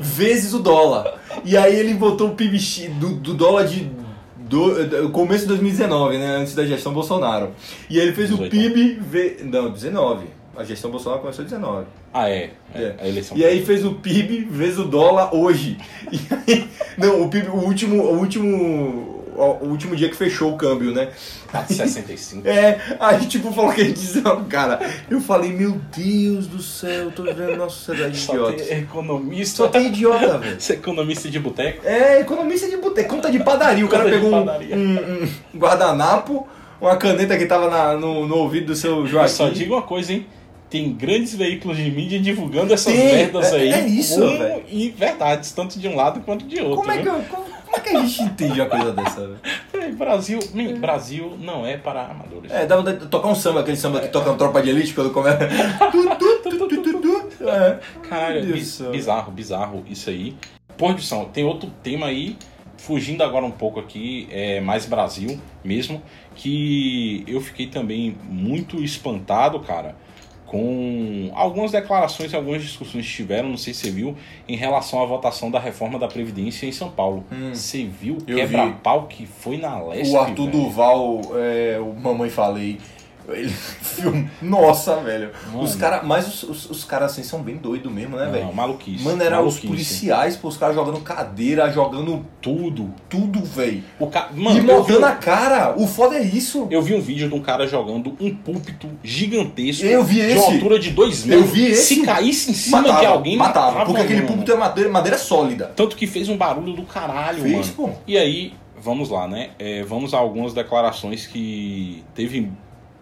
vezes 0.00 0.52
o 0.52 0.58
dólar. 0.58 1.20
E 1.44 1.56
aí 1.56 1.76
ele 1.76 1.94
botou 1.94 2.30
o 2.30 2.34
PIB 2.34 2.58
X 2.58 2.92
do, 2.94 3.14
do 3.14 3.34
dólar 3.34 3.64
de. 3.64 3.88
Do, 4.36 5.02
do 5.02 5.10
começo 5.10 5.42
de 5.42 5.48
2019, 5.48 6.18
né? 6.18 6.36
Antes 6.36 6.54
da 6.54 6.64
gestão 6.64 6.92
Bolsonaro. 6.92 7.50
E 7.90 7.98
aí 7.98 8.06
ele 8.06 8.14
fez 8.14 8.30
o 8.30 8.36
18. 8.36 8.50
PIB. 8.50 8.98
Ve, 9.00 9.38
não, 9.42 9.70
19. 9.70 10.26
A 10.56 10.64
gestão 10.64 10.90
Bolsonaro 10.90 11.20
começou 11.20 11.44
em 11.44 11.48
19. 11.48 11.86
Ah, 12.14 12.30
é. 12.30 12.50
é, 12.74 12.82
É. 12.82 12.94
A 13.00 13.08
eleição. 13.08 13.36
E 13.36 13.44
aí 13.44 13.64
fez 13.64 13.84
o 13.84 13.94
PIB 13.94 14.46
vezes 14.50 14.78
o 14.78 14.84
dólar 14.84 15.34
hoje. 15.34 15.78
E 16.12 16.18
aí, 16.52 16.68
não, 16.96 17.22
o 17.22 17.28
PIB, 17.28 17.48
o 17.48 17.56
último, 17.56 18.02
o 18.02 18.18
último. 18.18 19.15
O 19.36 19.66
último 19.68 19.94
dia 19.94 20.08
que 20.08 20.16
fechou 20.16 20.52
o 20.52 20.56
câmbio, 20.56 20.92
né? 20.92 21.08
Tá 21.52 21.62
de 21.62 21.74
65. 21.74 22.42
É, 22.48 22.78
aí 22.98 23.26
tipo 23.26 23.52
falou 23.52 23.72
que 23.72 23.80
ele 23.80 23.92
disse, 23.92 24.22
cara, 24.48 24.80
eu 25.10 25.20
falei, 25.20 25.52
meu 25.52 25.80
Deus 25.96 26.46
do 26.46 26.60
céu, 26.62 27.04
eu 27.04 27.10
tô 27.10 27.22
vivendo 27.22 27.56
numa 27.56 27.68
sociedade 27.68 28.16
Só 28.18 28.50
tem 28.52 28.78
economista. 28.78 29.56
Só 29.58 29.68
tem 29.68 29.86
idiota, 29.86 30.38
velho. 30.38 30.60
Você 30.60 30.72
é 30.72 30.76
economista 30.76 31.28
de 31.28 31.38
boteco? 31.38 31.86
É, 31.86 32.20
economista 32.20 32.68
de 32.68 32.76
boteco, 32.76 33.08
conta 33.14 33.30
de 33.30 33.38
padaria. 33.40 33.84
O 33.84 33.88
cara 33.88 34.04
Conta 34.04 34.16
pegou 34.16 34.32
um, 34.32 34.76
um- 34.78 35.28
um 35.54 35.58
guardanapo, 35.58 36.46
uma 36.80 36.96
caneta 36.96 37.36
que 37.38 37.46
tava 37.46 37.68
na- 37.70 37.94
no, 37.94 38.26
no 38.26 38.36
ouvido 38.36 38.66
do 38.66 38.76
seu 38.76 38.98
Eu 39.00 39.06
Joaquim. 39.06 39.28
só 39.32 39.48
digo 39.48 39.74
uma 39.74 39.82
coisa, 39.82 40.12
hein? 40.12 40.26
Tem 40.68 40.92
grandes 40.92 41.32
veículos 41.34 41.76
de 41.76 41.88
mídia 41.90 42.18
divulgando 42.18 42.74
essas 42.74 42.92
Tem, 42.92 43.14
merdas 43.14 43.52
é- 43.52 43.56
aí. 43.56 43.68
é 43.72 43.86
isso, 43.86 44.20
com 44.20 44.38
velho. 44.38 44.62
E 44.68 44.90
verdades, 44.90 45.52
tanto 45.52 45.78
de 45.78 45.86
um 45.86 45.94
lado 45.94 46.20
quanto 46.20 46.44
de 46.44 46.60
outro. 46.60 46.76
Como 46.76 46.90
é, 46.90 46.98
que, 46.98 47.08
eu- 47.08 47.22
como, 47.30 47.44
como 47.76 47.76
é 47.76 47.80
que 47.80 47.96
a 47.96 48.00
gente 48.00 48.22
entende 48.22 48.60
uma 48.60 48.70
coisa 48.70 48.92
dessa, 48.92 49.20
velho? 49.20 49.40
É, 49.74 49.90
Brasil, 49.92 50.38
man, 50.54 50.80
Brasil 50.80 51.36
não 51.40 51.66
é 51.66 51.76
para 51.76 52.06
amadores. 52.06 52.50
É, 52.50 52.66
dá 52.66 52.76
vontade 52.76 52.98
de 53.00 53.06
tocar 53.06 53.28
um 53.28 53.34
samba, 53.34 53.60
aquele 53.60 53.76
samba 53.76 54.00
que 54.00 54.08
toca 54.08 54.30
no 54.30 54.38
Tropa 54.38 54.62
de 54.62 54.70
Elite 54.70 54.94
quando 54.94 55.10
começa. 55.10 55.44
É. 55.44 55.90
Do 58.40 58.64
céu. 58.64 58.90
bizarro, 58.90 59.32
bizarro 59.32 59.84
isso 59.88 60.10
aí. 60.10 60.36
Produção, 60.76 61.26
tem 61.26 61.44
outro 61.44 61.70
tema 61.82 62.06
aí, 62.06 62.36
fugindo 62.76 63.22
agora 63.22 63.44
um 63.44 63.50
pouco 63.50 63.80
aqui, 63.80 64.28
é 64.30 64.60
mais 64.60 64.86
Brasil 64.86 65.40
mesmo, 65.64 66.02
que 66.34 67.24
eu 67.26 67.40
fiquei 67.40 67.66
também 67.66 68.16
muito 68.24 68.82
espantado, 68.82 69.58
cara, 69.60 69.96
com 70.46 71.30
algumas 71.34 71.72
declarações 71.72 72.32
e 72.32 72.36
algumas 72.36 72.62
discussões 72.62 73.06
que 73.06 73.12
tiveram, 73.12 73.48
não 73.48 73.56
sei 73.56 73.74
se 73.74 73.80
você 73.80 73.90
viu, 73.90 74.16
em 74.48 74.56
relação 74.56 75.02
à 75.02 75.04
votação 75.04 75.50
da 75.50 75.58
reforma 75.58 75.98
da 75.98 76.08
Previdência 76.08 76.66
em 76.66 76.72
São 76.72 76.90
Paulo. 76.90 77.24
Você 77.52 77.84
viu 77.84 78.14
o 78.14 78.24
quebra-pau 78.24 79.06
que 79.06 79.26
foi 79.26 79.56
na 79.56 79.78
Leste? 79.82 80.12
O 80.12 80.20
Arthur 80.20 80.46
velho? 80.46 80.64
Duval, 80.64 81.20
é, 81.34 81.78
o 81.80 81.92
Mamãe 82.00 82.30
Falei, 82.30 82.78
Ele 83.28 83.48
filme. 83.82 84.30
Nossa, 84.40 84.96
velho. 84.96 85.30
Mano. 85.48 85.62
Os 85.62 85.74
cara, 85.74 86.02
mas 86.02 86.26
os, 86.28 86.42
os, 86.44 86.70
os 86.70 86.84
caras 86.84 87.12
assim 87.12 87.22
são 87.22 87.42
bem 87.42 87.56
doidos 87.56 87.90
mesmo, 87.92 88.16
né, 88.16 88.24
Não, 88.26 88.32
velho? 88.32 88.54
maluquice. 88.54 89.02
Mano, 89.04 89.22
era 89.22 89.36
os 89.40 89.54
maluquice. 89.54 89.66
policiais, 89.66 90.36
pô, 90.36 90.48
os 90.48 90.56
caras 90.56 90.74
jogando 90.74 91.00
cadeira, 91.00 91.70
jogando 91.70 92.24
Tudo. 92.40 92.92
tudo, 93.08 93.42
velho. 93.44 93.82
O 93.98 94.06
ca... 94.06 94.28
E 94.34 94.38
Mano, 94.38 94.56
eu 94.58 94.62
vi, 94.62 94.66
mordendo 94.66 95.04
a 95.06 95.12
cara. 95.12 95.74
O 95.76 95.86
foda 95.86 96.16
é 96.16 96.22
isso. 96.22 96.68
eu 96.70 96.80
vi 96.82 96.94
um 96.94 97.00
vídeo 97.00 97.28
de 97.28 97.34
um 97.34 97.40
cara 97.40 97.66
jogando 97.66 98.16
um 98.20 98.34
púlpito 98.34 98.88
gigantesco. 99.02 99.84
Eu 99.84 100.04
vi 100.04 100.14
De 100.16 100.20
esse. 100.20 100.36
uma 100.38 100.52
altura 100.54 100.78
de 100.78 100.90
2 100.90 101.22
Eu 101.22 101.28
metros. 101.40 101.50
vi 101.50 101.66
esse. 101.66 101.94
Se 101.96 102.02
caísse 102.02 102.50
em 102.50 102.54
cima 102.54 102.82
matava, 102.82 103.00
de 103.00 103.06
alguém, 103.06 103.36
matava. 103.36 103.84
Porque 103.86 104.00
aquele 104.02 104.20
mano. 104.20 104.28
púlpito 104.28 104.52
é 104.52 104.56
madeira, 104.56 104.90
madeira 104.90 105.18
sólida. 105.18 105.72
Tanto 105.74 105.96
que 105.96 106.06
fez 106.06 106.28
um 106.28 106.36
barulho 106.36 106.72
do 106.74 106.82
caralho, 106.84 107.42
Fez, 107.42 107.52
mano. 107.54 107.72
pô. 107.74 107.90
E 108.06 108.16
aí, 108.16 108.52
vamos 108.80 109.10
lá, 109.10 109.26
né? 109.26 109.50
É, 109.58 109.82
vamos 109.82 110.14
a 110.14 110.18
algumas 110.18 110.54
declarações 110.54 111.26
que 111.26 112.04
teve 112.14 112.50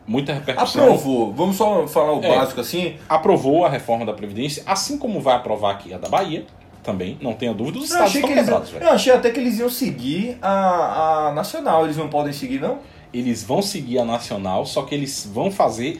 muita 0.06 0.32
repercussão. 0.32 0.84
Aprovou. 0.84 1.32
Vamos 1.32 1.56
só 1.56 1.86
falar 1.86 2.12
o 2.14 2.24
É. 2.24 2.36
básico 2.36 2.60
assim. 2.60 2.96
Aprovou 3.08 3.64
a 3.64 3.68
reforma 3.68 4.04
da 4.04 4.12
Previdência, 4.12 4.62
assim 4.66 4.98
como 4.98 5.20
vai 5.20 5.34
aprovar 5.36 5.72
aqui 5.72 5.92
a 5.94 5.98
da 5.98 6.08
Bahia, 6.08 6.44
também, 6.82 7.16
não 7.20 7.32
tenha 7.32 7.54
dúvida, 7.54 7.78
os 7.78 7.90
Eu 7.90 7.96
estados 7.96 8.14
estão 8.14 8.28
quebrados, 8.34 8.72
eu 8.78 8.88
achei 8.90 9.12
até 9.12 9.30
que 9.30 9.40
eles 9.40 9.58
iam 9.58 9.70
seguir 9.70 10.36
a, 10.42 11.28
a 11.28 11.32
nacional. 11.32 11.84
Eles 11.84 11.96
não 11.96 12.08
podem 12.08 12.32
seguir, 12.32 12.60
não? 12.60 12.78
Eles 13.12 13.42
vão 13.42 13.62
seguir 13.62 13.98
a 13.98 14.04
nacional, 14.04 14.66
só 14.66 14.82
que 14.82 14.94
eles 14.94 15.28
vão 15.32 15.50
fazer 15.50 15.96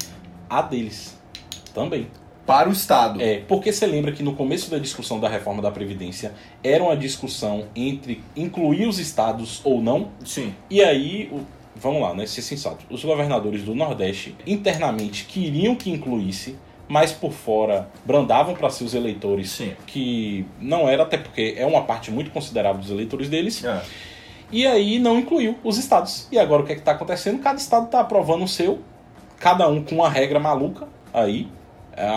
a 0.51 0.61
deles 0.61 1.17
também. 1.73 2.07
Para 2.47 2.69
o 2.69 2.73
Estado. 2.73 3.23
É, 3.23 3.39
porque 3.49 3.73
você 3.73 3.87
lembra 3.87 4.13
que 4.13 4.23
no 4.23 4.35
começo 4.35 4.71
da 4.71 4.77
discussão 4.79 5.19
da 5.19 5.31
reforma 5.31 5.63
da 5.63 5.71
Previdência 5.71 6.35
era 6.63 6.85
uma 6.85 6.95
discussão 6.95 7.65
entre 7.75 8.23
incluir 8.37 8.87
os 8.87 8.99
estados 8.99 9.63
ou 9.65 9.81
não, 9.81 10.09
Sim. 10.27 10.55
E 10.69 10.83
aí, 10.85 11.31
o- 11.33 11.41
vamos 11.75 12.01
lá, 12.01 12.15
né? 12.15 12.27
Ser 12.27 12.43
sensato. 12.43 12.85
Os 12.91 13.05
governadores 13.05 13.63
do 13.63 13.75
Nordeste 13.75 14.37
internamente 14.47 15.25
queriam 15.25 15.75
que 15.75 15.91
incluísse, 15.91 16.57
mas 16.89 17.13
por 17.13 17.33
fora 17.33 17.89
brandavam 18.05 18.55
para 18.55 18.71
seus 18.71 18.95
eleitores 18.95 19.51
Sim. 19.51 19.75
que 19.87 20.47
não 20.61 20.89
era, 20.89 21.03
até 21.03 21.17
porque 21.17 21.55
é 21.57 21.67
uma 21.67 21.83
parte 21.83 22.11
muito 22.11 22.31
considerável 22.31 22.81
dos 22.81 22.91
eleitores 22.91 23.29
deles. 23.29 23.65
É. 23.65 23.83
E 24.53 24.67
aí 24.67 24.99
não 24.99 25.19
incluiu 25.19 25.59
os 25.65 25.79
estados. 25.79 26.29
E 26.31 26.39
agora 26.39 26.63
o 26.63 26.67
que 26.67 26.73
é 26.73 26.77
está 26.77 26.93
acontecendo? 26.93 27.43
Cada 27.43 27.59
estado 27.59 27.87
está 27.87 28.01
aprovando 28.01 28.45
o 28.45 28.49
seu, 28.49 28.81
cada 29.39 29.69
um 29.69 29.83
com 29.83 29.97
uma 29.97 30.09
regra 30.09 30.39
maluca. 30.39 30.87
Aí, 31.13 31.49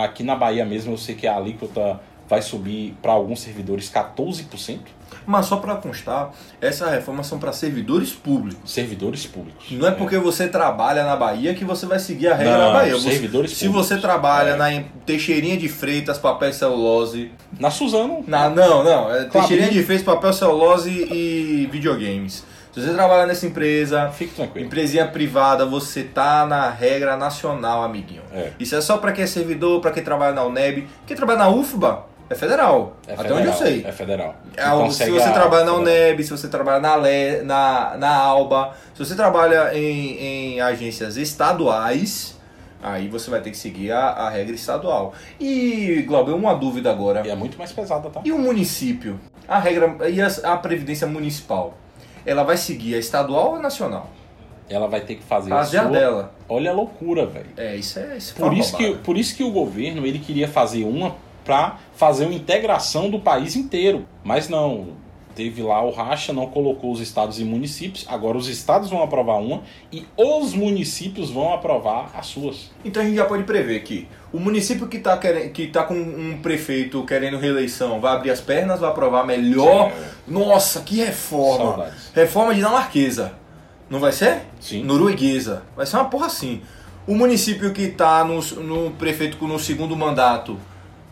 aqui 0.04 0.22
na 0.22 0.36
Bahia 0.36 0.64
mesmo, 0.64 0.92
eu 0.92 0.98
sei 0.98 1.14
que 1.14 1.26
a 1.26 1.36
alíquota 1.36 2.00
vai 2.28 2.42
subir 2.42 2.94
para 3.02 3.12
alguns 3.12 3.40
servidores 3.40 3.90
14%. 3.90 4.78
Mas 5.26 5.46
só 5.46 5.56
para 5.56 5.74
constar, 5.76 6.30
essas 6.60 6.90
reformas 6.90 7.26
são 7.26 7.38
para 7.38 7.52
servidores 7.52 8.12
públicos. 8.12 8.70
Servidores 8.70 9.26
públicos. 9.26 9.70
Não 9.70 9.86
é 9.88 9.90
porque 9.90 10.18
você 10.18 10.48
trabalha 10.48 11.04
na 11.04 11.16
Bahia 11.16 11.54
que 11.54 11.64
você 11.64 11.86
vai 11.86 11.98
seguir 11.98 12.28
a 12.28 12.34
regra 12.34 12.58
Não, 12.58 12.66
na 12.66 12.72
Bahia. 12.72 12.94
Você- 12.94 13.10
servidores 13.10 13.50
se 13.52 13.66
públicos. 13.66 13.88
você 13.88 13.96
trabalha 13.98 14.50
É. 14.50 14.56
na 14.56 14.84
Teixeirinha 15.06 15.56
de 15.56 15.68
Freitas, 15.68 16.18
papel 16.18 16.50
e 16.50 16.52
celulose. 16.52 17.30
Na 17.58 17.70
Suzano, 17.70 18.22
Na, 18.26 18.48
não, 18.50 18.82
não. 18.84 19.14
É 19.14 19.24
Teixeirinha 19.24 19.70
de 19.70 19.82
Freitas, 19.82 20.04
papel, 20.04 20.32
celulose 20.32 20.90
e 20.90 21.66
videogames. 21.72 22.44
Se 22.72 22.80
você 22.82 22.92
trabalha 22.94 23.26
nessa 23.26 23.46
empresa, 23.46 24.08
fique 24.10 24.34
tranquilo. 24.34 24.66
empresinha 24.66 25.06
privada, 25.08 25.64
você 25.66 26.04
tá 26.04 26.46
na 26.46 26.70
regra 26.70 27.16
nacional, 27.16 27.82
amiguinho. 27.82 28.22
É. 28.32 28.52
Isso 28.58 28.76
é 28.76 28.80
só 28.80 28.98
para 28.98 29.10
quem 29.12 29.24
é 29.24 29.26
servidor, 29.26 29.80
para 29.80 29.90
quem 29.90 30.02
trabalha 30.04 30.32
na 30.34 30.44
UNEB. 30.44 30.86
Quem 31.06 31.16
trabalha 31.16 31.38
na 31.40 31.48
UFBA 31.48 32.04
é 32.30 32.34
federal. 32.34 32.96
É 33.06 33.12
até 33.14 33.22
federal, 33.22 33.38
onde 33.38 33.46
eu 33.48 33.52
sei. 33.54 33.84
É 33.86 33.92
federal. 33.92 34.34
É, 34.56 34.62
Então 34.62 34.90
se 34.90 35.10
você 35.10 35.28
a- 35.28 35.32
trabalha 35.32 35.64
na. 35.64 35.74
UNEB, 35.74 36.22
se 36.24 36.30
você 36.30 36.48
trabalha 36.48 36.80
na, 36.80 36.96
Le, 36.96 37.42
na, 37.42 37.96
na 37.96 38.10
ALBA, 38.16 38.74
se 38.94 39.04
você 39.04 39.14
trabalha 39.14 39.74
em, 39.74 40.18
em 40.56 40.60
agências 40.60 41.16
estaduais, 41.16 42.36
aí 42.82 43.08
você 43.08 43.30
vai 43.30 43.40
ter 43.40 43.50
que 43.50 43.56
seguir 43.56 43.90
a, 43.92 44.08
a 44.10 44.30
regra 44.30 44.54
estadual. 44.54 45.14
E, 45.40 46.02
Glauber, 46.06 46.32
uma 46.32 46.54
dúvida 46.54 46.90
agora. 46.90 47.26
E 47.26 47.30
é 47.30 47.34
muito 47.34 47.56
mais 47.58 47.72
pesada, 47.72 48.08
tá? 48.10 48.20
E 48.24 48.30
o 48.32 48.38
município? 48.38 49.18
A 49.48 49.58
regra 49.58 49.96
e 50.08 50.20
a, 50.20 50.28
a 50.44 50.56
previdência 50.56 51.06
municipal? 51.06 51.74
Ela 52.26 52.42
vai 52.42 52.56
seguir 52.58 52.94
a 52.94 52.98
estadual 52.98 53.50
ou 53.50 53.56
a 53.56 53.58
nacional? 53.58 54.10
Ela 54.68 54.86
vai 54.86 55.00
ter 55.00 55.14
que 55.14 55.22
fazer, 55.22 55.48
Fazer 55.48 55.78
a 55.78 55.82
sua... 55.84 55.90
dela. 55.90 56.34
Olha 56.46 56.70
a 56.70 56.74
loucura, 56.74 57.24
velho. 57.24 57.46
É, 57.56 57.74
isso 57.74 57.98
é 57.98 58.18
isso 58.18 58.34
Por 58.34 58.48
foi 58.48 58.58
isso, 58.58 58.76
que, 58.76 58.94
por 58.96 59.16
isso 59.16 59.34
que 59.34 59.42
o 59.42 59.50
governo 59.50 60.06
ele 60.06 60.18
queria 60.18 60.46
fazer 60.46 60.84
uma 60.84 61.14
pra 61.48 61.78
fazer 61.96 62.26
uma 62.26 62.34
integração 62.34 63.08
do 63.08 63.18
país 63.18 63.56
inteiro. 63.56 64.06
Mas 64.22 64.50
não. 64.50 64.88
Teve 65.34 65.62
lá 65.62 65.82
o 65.82 65.90
racha, 65.90 66.32
não 66.32 66.46
colocou 66.46 66.92
os 66.92 67.00
estados 67.00 67.40
e 67.40 67.44
municípios. 67.44 68.04
Agora 68.08 68.36
os 68.36 68.48
estados 68.48 68.90
vão 68.90 69.02
aprovar 69.02 69.36
uma 69.36 69.62
e 69.90 70.04
os 70.16 70.52
municípios 70.52 71.30
vão 71.30 71.54
aprovar 71.54 72.10
as 72.12 72.26
suas. 72.26 72.70
Então 72.84 73.02
a 73.02 73.06
gente 73.06 73.16
já 73.16 73.24
pode 73.24 73.44
prever 73.44 73.80
que 73.84 74.08
o 74.32 74.38
município 74.38 74.88
que 74.88 74.96
está 74.96 75.16
que 75.16 75.68
tá 75.68 75.84
com 75.84 75.94
um 75.94 76.40
prefeito 76.42 77.02
querendo 77.04 77.38
reeleição 77.38 78.00
vai 78.00 78.16
abrir 78.16 78.30
as 78.30 78.40
pernas, 78.40 78.80
vai 78.80 78.90
aprovar 78.90 79.24
melhor. 79.24 79.92
Nossa, 80.26 80.80
que 80.80 80.96
reforma! 80.96 81.76
Saudades. 81.76 82.12
Reforma 82.12 82.54
dinamarquesa. 82.54 83.32
Não 83.88 84.00
vai 84.00 84.12
ser? 84.12 84.42
Sim. 84.60 84.82
Norueguesa. 84.82 85.62
Vai 85.74 85.86
ser 85.86 85.96
uma 85.96 86.06
porra 86.06 86.26
assim. 86.26 86.60
O 87.06 87.14
município 87.14 87.72
que 87.72 87.82
está 87.82 88.22
no, 88.24 88.42
no 88.60 88.90
prefeito 88.90 89.42
no 89.46 89.58
segundo 89.58 89.96
mandato 89.96 90.58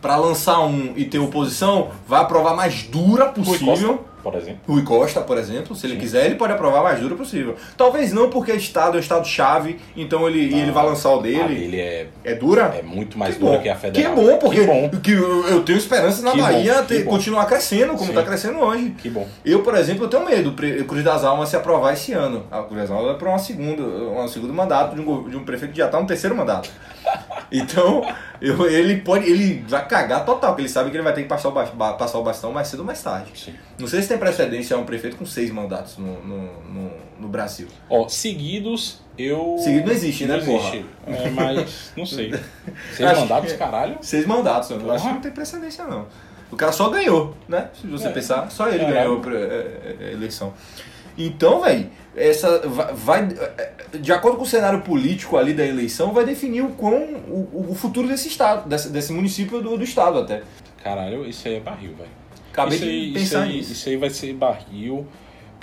para 0.07 0.15
lançar 0.15 0.61
um 0.61 0.93
e 0.95 1.03
ter 1.03 1.19
oposição 1.19 1.89
vai 2.07 2.21
aprovar 2.21 2.55
mais 2.55 2.83
dura 2.83 3.25
possível. 3.25 4.05
Por 4.23 4.35
exemplo. 4.35 4.59
Rui 4.67 4.83
Costa, 4.83 5.21
por 5.21 5.37
exemplo, 5.37 5.73
se 5.75 5.85
ele 5.85 5.93
Sim. 5.93 5.99
quiser, 5.99 6.25
ele 6.25 6.35
pode 6.35 6.51
aprovar 6.51 6.81
mais 6.83 6.99
duro 6.99 7.15
possível. 7.15 7.55
Talvez 7.77 8.11
não, 8.11 8.29
porque 8.29 8.51
Estado 8.53 8.97
é 8.97 8.99
Estado-chave, 8.99 9.79
então 9.95 10.27
ele, 10.27 10.53
ele 10.53 10.71
vai 10.71 10.85
lançar 10.85 11.11
o 11.13 11.21
dele. 11.21 11.43
dele 11.55 11.79
é, 11.79 12.07
É 12.25 12.35
dura? 12.35 12.73
é 12.77 12.81
muito 12.81 13.17
mais 13.17 13.35
Que 13.35 13.39
dura 13.41 13.57
bom. 13.57 13.63
que 13.63 13.69
a 13.69 13.75
federal. 13.75 14.15
Que 14.15 14.21
bom, 14.21 14.37
porque 14.37 14.59
Que 14.61 14.65
bom. 14.65 14.89
que 15.01 15.11
eu, 15.13 15.63
tenho 15.63 15.77
esperança 15.77 16.21
na 16.23 16.31
Que 16.31 16.37
bom, 16.37 16.43
Bahia 16.43 16.73
que 16.81 16.87
ter- 16.87 17.03
bom. 17.03 17.11
continuar 17.11 17.45
crescendo, 17.45 17.93
como 17.93 18.09
está 18.09 18.23
crescendo 18.23 18.59
hoje. 18.59 18.93
Que 18.97 19.09
bom. 19.09 19.25
Eu, 19.45 19.61
por 19.61 19.75
exemplo, 19.75 20.05
eu 20.05 20.09
tenho 20.09 20.25
medo 20.25 20.53
Cruz 20.85 21.03
das 21.03 21.23
Almas 21.23 21.47
se 21.49 21.55
aprovar 21.55 21.93
esse 21.93 22.11
ano. 22.11 22.45
A 22.51 22.63
Cruz 22.63 22.81
das 22.81 22.91
Almas 22.91 23.05
vai 23.07 23.15
para 23.17 23.29
uma 23.29 23.39
segunda, 23.39 23.81
um 23.83 24.27
segundo 24.27 24.53
mandato 24.53 24.95
de 24.95 25.01
um, 25.01 25.29
de 25.29 25.37
um 25.37 25.43
prefeito 25.45 25.71
que 25.71 25.77
já 25.77 25.85
está 25.85 25.99
no 26.01 26.07
terceiro 26.07 26.35
mandato. 26.35 26.69
Então, 27.51 28.03
eu- 28.41 28.69
ele 28.69 28.97
pode, 29.01 29.25
ele 29.29 29.63
vai 29.67 29.87
cagar 29.87 30.25
total, 30.25 30.51
porque 30.51 30.63
ele 30.63 30.69
sabe 30.69 30.89
que 30.91 30.97
ele 30.97 31.03
vai 31.03 31.13
ter 31.13 31.21
que 31.23 31.27
passar 31.29 31.49
o, 31.49 31.51
ba- 31.51 31.93
passar 31.93 32.17
o 32.19 32.23
bastão 32.23 32.51
mais 32.51 32.67
cedo 32.67 32.79
ou 32.79 32.85
mais 32.85 33.01
tarde. 33.01 33.31
Sim. 33.35 33.53
Não 33.79 33.87
sei 33.87 34.01
se 34.01 34.09
tem 34.09 34.17
precedência 34.17 34.75
a 34.75 34.79
um 34.79 34.83
prefeito 34.85 35.15
com 35.15 35.25
seis 35.25 35.49
mandatos 35.49 35.97
no, 35.97 36.21
no, 36.23 36.63
no, 36.65 36.91
no 37.21 37.27
Brasil. 37.29 37.67
Ó, 37.89 38.07
seguidos, 38.09 39.01
eu. 39.17 39.55
Seguido 39.59 39.85
não 39.87 39.93
existe, 39.93 40.25
né, 40.25 40.37
não 40.37 40.55
existe. 40.57 40.85
É, 41.07 41.29
mas, 41.29 41.91
não 41.95 42.05
sei. 42.05 42.31
Seis 42.93 43.09
Acho 43.09 43.21
mandatos, 43.21 43.51
que- 43.53 43.57
caralho. 43.57 43.97
Seis 44.01 44.25
mandatos, 44.25 44.69
eu 44.71 44.91
acho 44.91 45.05
que 45.07 45.13
não 45.13 45.21
tem 45.21 45.31
precedência 45.31 45.85
não. 45.85 46.05
O 46.51 46.55
cara 46.55 46.71
só 46.71 46.89
ganhou, 46.89 47.35
né? 47.47 47.69
Se 47.73 47.87
você 47.87 48.07
É. 48.07 48.11
pensar, 48.11 48.49
só 48.49 48.67
ele 48.69 48.79
Caralho. 48.79 49.19
ganhou 49.19 49.37
a 49.37 49.39
é, 49.41 49.95
é, 50.01 50.11
eleição. 50.13 50.53
Então, 51.17 51.61
velho, 51.61 51.89
essa 52.15 52.59
vai, 52.67 52.93
vai- 52.93 53.27
de 53.99 54.11
acordo 54.11 54.37
com 54.37 54.43
o 54.43 54.47
cenário 54.47 54.81
político 54.81 55.37
ali 55.37 55.53
da 55.53 55.65
eleição, 55.65 56.13
vai 56.13 56.25
definir 56.25 56.61
o 56.61 56.69
quão 56.69 56.97
o, 57.27 57.67
o 57.71 57.75
futuro 57.75 58.07
desse 58.07 58.27
estado, 58.27 58.67
desse, 58.69 58.89
desse 58.89 59.11
município 59.13 59.61
do, 59.61 59.77
do 59.77 59.83
estado 59.83 60.19
até. 60.19 60.43
Caralho, 60.83 61.25
isso 61.25 61.47
aí 61.47 61.55
é 61.55 61.59
barril, 61.59 61.93
velho. 61.97 62.09
Acabei 62.51 62.75
isso 62.77 62.85
de 62.85 62.91
aí, 62.91 63.13
pensar 63.13 63.23
isso 63.23 63.37
aí, 63.37 63.57
nisso. 63.57 63.71
Isso 63.73 63.89
aí 63.89 63.97
vai 63.97 64.09
ser 64.09 64.33
barril, 64.33 65.07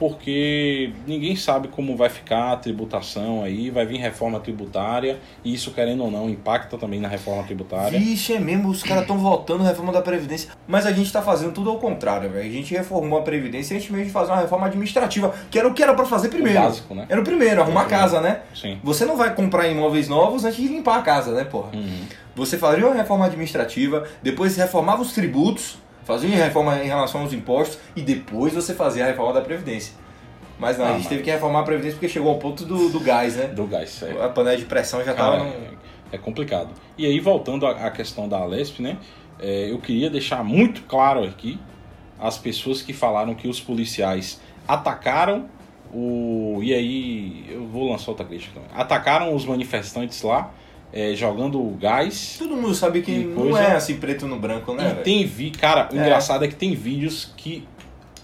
porque 0.06 0.90
ninguém 1.06 1.34
sabe 1.34 1.68
como 1.68 1.96
vai 1.96 2.10
ficar 2.10 2.52
a 2.52 2.56
tributação 2.58 3.42
aí, 3.42 3.70
vai 3.70 3.86
vir 3.86 3.96
reforma 3.96 4.38
tributária, 4.38 5.18
e 5.42 5.54
isso, 5.54 5.70
querendo 5.70 6.04
ou 6.04 6.10
não, 6.10 6.28
impacta 6.28 6.76
também 6.76 7.00
na 7.00 7.08
reforma 7.08 7.42
tributária. 7.42 7.98
Vixe, 7.98 8.34
é 8.34 8.38
mesmo, 8.38 8.68
os 8.68 8.82
caras 8.82 9.04
estão 9.04 9.16
votando 9.16 9.64
reforma 9.64 9.90
da 9.90 10.02
Previdência. 10.02 10.50
Mas 10.68 10.84
a 10.84 10.92
gente 10.92 11.10
tá 11.10 11.22
fazendo 11.22 11.54
tudo 11.54 11.70
ao 11.70 11.78
contrário, 11.78 12.28
velho. 12.28 12.46
A 12.46 12.52
gente 12.52 12.74
reformou 12.74 13.18
a 13.18 13.22
Previdência 13.22 13.74
antes 13.74 13.88
mesmo 13.88 14.04
de 14.04 14.12
fazer 14.12 14.32
uma 14.32 14.42
reforma 14.42 14.66
administrativa, 14.66 15.34
que 15.50 15.58
era 15.58 15.66
o 15.66 15.72
que 15.72 15.82
era 15.82 15.94
pra 15.94 16.04
fazer 16.04 16.28
primeiro. 16.28 16.60
O 16.60 16.62
básico, 16.64 16.94
né? 16.94 17.06
Era 17.08 17.18
o 17.18 17.24
primeiro, 17.24 17.62
arrumar 17.62 17.82
a 17.82 17.86
casa, 17.86 18.20
né? 18.20 18.42
Sim. 18.54 18.78
Você 18.84 19.06
não 19.06 19.16
vai 19.16 19.34
comprar 19.34 19.66
imóveis 19.68 20.06
novos 20.06 20.44
antes 20.44 20.58
de 20.58 20.68
limpar 20.68 20.98
a 20.98 21.02
casa, 21.02 21.32
né, 21.32 21.44
porra? 21.44 21.70
Uhum. 21.74 22.02
Você 22.36 22.58
faria 22.58 22.84
uma 22.84 22.94
reforma 22.94 23.24
administrativa, 23.24 24.06
depois 24.22 24.54
reformava 24.56 25.00
os 25.00 25.12
tributos, 25.12 25.78
fazia 26.04 26.28
uma 26.28 26.44
reforma 26.44 26.78
em 26.82 26.86
relação 26.86 27.22
aos 27.22 27.32
impostos 27.32 27.78
e 27.96 28.02
depois 28.02 28.52
você 28.54 28.74
fazia 28.74 29.04
a 29.04 29.06
reforma 29.08 29.32
da 29.32 29.40
Previdência. 29.40 29.94
Mas 30.58 30.78
não, 30.78 30.84
Ah, 30.84 30.88
a 30.88 30.92
gente 30.92 31.00
mas- 31.02 31.08
teve 31.08 31.22
que 31.22 31.30
reformar 31.30 31.60
a 31.60 31.62
Previdência 31.64 31.96
porque 31.96 32.08
chegou 32.08 32.30
ao 32.30 32.38
ponto 32.38 32.64
do, 32.64 32.88
do 32.90 33.00
gás, 33.00 33.36
né? 33.36 33.46
Do 33.48 33.66
gás, 33.66 34.02
é. 34.02 34.24
A 34.24 34.28
panela 34.28 34.56
de 34.56 34.64
pressão 34.64 35.02
já 35.04 35.12
Cara, 35.12 35.38
tava. 35.38 35.44
no- 35.44 35.50
é, 35.50 35.70
é 36.12 36.18
complicado. 36.18 36.70
E 36.96 37.04
aí, 37.06 37.18
voltando 37.18 37.66
à, 37.66 37.72
à 37.72 37.90
questão 37.90 38.28
da 38.28 38.38
Alesp, 38.38 38.80
né? 38.80 38.96
é, 39.40 39.70
eu 39.70 39.78
queria 39.80 40.08
deixar 40.08 40.44
muito 40.44 40.82
claro 40.82 41.24
aqui 41.24 41.58
as 42.20 42.38
pessoas 42.38 42.80
que 42.82 42.92
falaram 42.92 43.34
que 43.34 43.48
os 43.48 43.60
policiais 43.60 44.40
atacaram 44.68 45.46
o. 45.92 46.60
E 46.62 46.72
aí, 46.72 47.44
eu 47.50 47.66
vou 47.66 47.90
lançar 47.90 48.12
outra 48.12 48.24
crítica 48.24 48.54
também. 48.54 48.68
Atacaram 48.74 49.34
os 49.34 49.44
manifestantes 49.44 50.22
lá, 50.22 50.50
é, 50.96 51.12
jogando 51.16 51.60
gás. 51.80 52.36
Todo 52.38 52.54
mundo 52.56 52.72
sabe 52.72 53.02
que 53.02 53.10
não 53.24 53.50
coisa. 53.50 53.58
é 53.58 53.74
assim 53.74 53.96
preto 53.96 54.28
no 54.28 54.38
branco, 54.38 54.72
né? 54.74 54.96
E 55.00 55.02
tem 55.02 55.26
vi, 55.26 55.50
cara, 55.50 55.88
o 55.92 55.96
É. 55.96 56.00
engraçado 56.00 56.44
é 56.44 56.48
que 56.48 56.54
tem 56.54 56.72
vídeos 56.74 57.32
que 57.36 57.66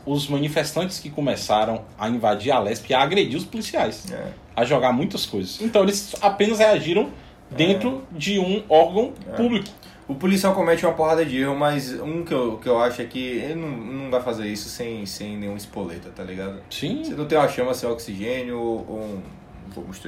os 0.06 0.28
manifestantes 0.28 1.00
que 1.00 1.10
começaram 1.10 1.82
a 1.98 2.08
invadir 2.08 2.52
a 2.52 2.58
Lesp 2.60 2.88
e 2.90 2.94
a 2.94 3.02
agredir 3.02 3.36
os 3.36 3.44
policiais, 3.44 4.06
É. 4.12 4.28
a 4.54 4.64
jogar 4.64 4.92
muitas 4.92 5.26
coisas. 5.26 5.60
Então 5.60 5.82
eles 5.82 6.14
apenas 6.22 6.60
reagiram 6.60 7.10
dentro 7.50 8.02
de 8.12 8.38
um 8.38 8.62
órgão 8.68 9.12
público. 9.36 9.68
O 10.06 10.14
policial 10.14 10.54
comete 10.54 10.84
uma 10.86 10.92
porrada 10.94 11.24
de 11.24 11.36
erro, 11.38 11.54
mas 11.56 11.92
um 12.00 12.24
que 12.24 12.32
eu, 12.32 12.58
que 12.58 12.68
eu 12.68 12.80
acho 12.80 13.00
é 13.02 13.04
que 13.04 13.18
ele 13.18 13.54
não, 13.56 13.68
não 13.68 14.10
vai 14.10 14.20
fazer 14.20 14.46
isso 14.48 14.68
sem, 14.68 15.04
sem 15.06 15.36
nenhum 15.36 15.56
espoleta, 15.56 16.08
tá 16.14 16.22
ligado? 16.24 16.60
Sim. 16.70 17.02
Você 17.04 17.14
não 17.14 17.26
tem 17.26 17.36
uma 17.38 17.46
chama 17.48 17.74
sem 17.74 17.88
oxigênio 17.88 18.58
ou 18.58 18.78
um, 18.96 19.20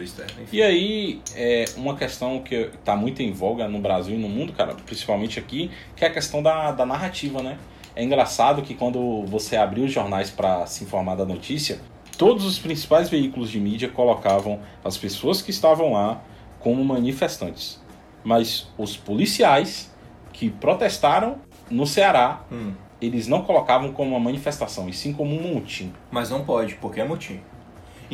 externo, 0.02 0.42
enfim. 0.42 0.56
E 0.56 0.62
aí, 0.62 1.20
é 1.34 1.64
uma 1.76 1.96
questão 1.96 2.40
que 2.42 2.54
está 2.54 2.96
muito 2.96 3.22
em 3.22 3.32
voga 3.32 3.68
no 3.68 3.78
Brasil 3.80 4.14
e 4.14 4.18
no 4.18 4.28
mundo, 4.28 4.52
cara, 4.52 4.74
principalmente 4.74 5.38
aqui, 5.38 5.70
que 5.96 6.04
é 6.04 6.08
a 6.08 6.12
questão 6.12 6.42
da, 6.42 6.72
da 6.72 6.84
narrativa, 6.86 7.42
né? 7.42 7.58
É 7.94 8.02
engraçado 8.02 8.62
que 8.62 8.74
quando 8.74 9.24
você 9.26 9.56
abriu 9.56 9.84
os 9.84 9.92
jornais 9.92 10.30
para 10.30 10.66
se 10.66 10.84
informar 10.84 11.14
da 11.14 11.24
notícia, 11.26 11.80
todos 12.16 12.44
os 12.44 12.58
principais 12.58 13.10
veículos 13.10 13.50
de 13.50 13.60
mídia 13.60 13.88
colocavam 13.88 14.60
as 14.84 14.96
pessoas 14.96 15.42
que 15.42 15.50
estavam 15.50 15.92
lá 15.92 16.22
como 16.58 16.82
manifestantes. 16.84 17.80
Mas 18.24 18.68
os 18.78 18.96
policiais 18.96 19.92
que 20.32 20.48
protestaram 20.48 21.36
no 21.70 21.86
Ceará, 21.86 22.44
Hum. 22.50 22.72
eles 23.00 23.26
não 23.26 23.42
colocavam 23.42 23.92
como 23.92 24.10
uma 24.10 24.20
manifestação, 24.20 24.88
e 24.88 24.92
sim 24.92 25.12
como 25.12 25.34
um 25.34 25.54
motim. 25.54 25.92
Mas 26.10 26.30
não 26.30 26.44
pode, 26.44 26.76
porque 26.76 27.00
é 27.00 27.04
motim. 27.04 27.40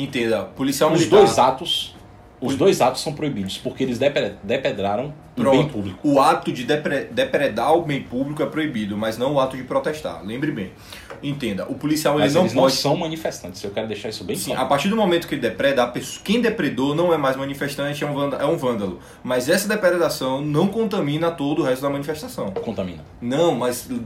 Entenda, 0.02 0.44
policial 0.44 0.92
Os 0.92 1.00
militar... 1.00 1.16
dois 1.18 1.38
atos, 1.38 1.94
os 2.40 2.54
dois 2.54 2.80
atos 2.80 3.00
são 3.02 3.12
proibidos, 3.12 3.58
porque 3.58 3.82
eles 3.82 3.98
depre- 3.98 4.34
depedraram 4.44 5.12
um 5.36 5.42
bem 5.50 5.68
público. 5.68 5.98
O 6.08 6.20
ato 6.20 6.52
de 6.52 6.62
depre- 6.64 7.06
depredar 7.10 7.74
o 7.74 7.82
bem 7.82 8.00
público 8.02 8.40
é 8.42 8.46
proibido, 8.46 8.96
mas 8.96 9.18
não 9.18 9.34
o 9.34 9.40
ato 9.40 9.56
de 9.56 9.64
protestar. 9.64 10.24
Lembre 10.24 10.52
bem. 10.52 10.70
Entenda, 11.22 11.66
o 11.68 11.74
policial 11.74 12.14
ele 12.14 12.24
Mas 12.24 12.34
não 12.34 12.42
eles 12.42 12.54
não 12.54 12.62
pode... 12.62 12.74
são 12.76 12.96
manifestantes, 12.96 13.62
eu 13.64 13.70
quero 13.70 13.86
deixar 13.86 14.08
isso 14.08 14.24
bem 14.24 14.36
Sim, 14.36 14.52
a 14.52 14.54
claro. 14.56 14.68
partir 14.68 14.88
do 14.88 14.96
momento 14.96 15.26
que 15.28 15.34
ele 15.34 15.42
depreda, 15.42 15.82
a 15.82 15.86
pessoa, 15.86 16.20
quem 16.24 16.40
depredou 16.40 16.94
não 16.94 17.12
é 17.12 17.16
mais 17.16 17.36
manifestante, 17.36 18.02
é 18.02 18.06
um, 18.06 18.14
vanda- 18.14 18.36
é 18.36 18.44
um 18.46 18.56
vândalo. 18.56 18.98
Mas 19.22 19.48
essa 19.48 19.68
depredação 19.68 20.40
não 20.40 20.68
contamina 20.68 21.30
todo 21.30 21.62
o 21.62 21.64
resto 21.64 21.82
da 21.82 21.90
manifestação. 21.90 22.50
Contamina. 22.52 23.04
Não, 23.20 23.54
mas 23.54 23.88
eu 23.90 23.98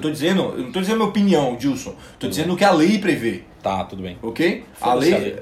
tô 0.00 0.10
dizendo, 0.10 0.42
eu 0.56 0.64
não 0.64 0.72
tô 0.72 0.80
dizendo 0.80 0.96
minha 0.98 1.08
opinião, 1.08 1.56
Gilson. 1.58 1.94
Tô 2.18 2.28
dizendo 2.28 2.54
o 2.54 2.56
que 2.56 2.64
a 2.64 2.70
lei 2.72 2.98
prevê, 2.98 3.42
Tá, 3.62 3.82
tudo 3.84 4.02
bem. 4.02 4.16
ok? 4.22 4.64
A 4.80 4.94
lei. 4.94 5.36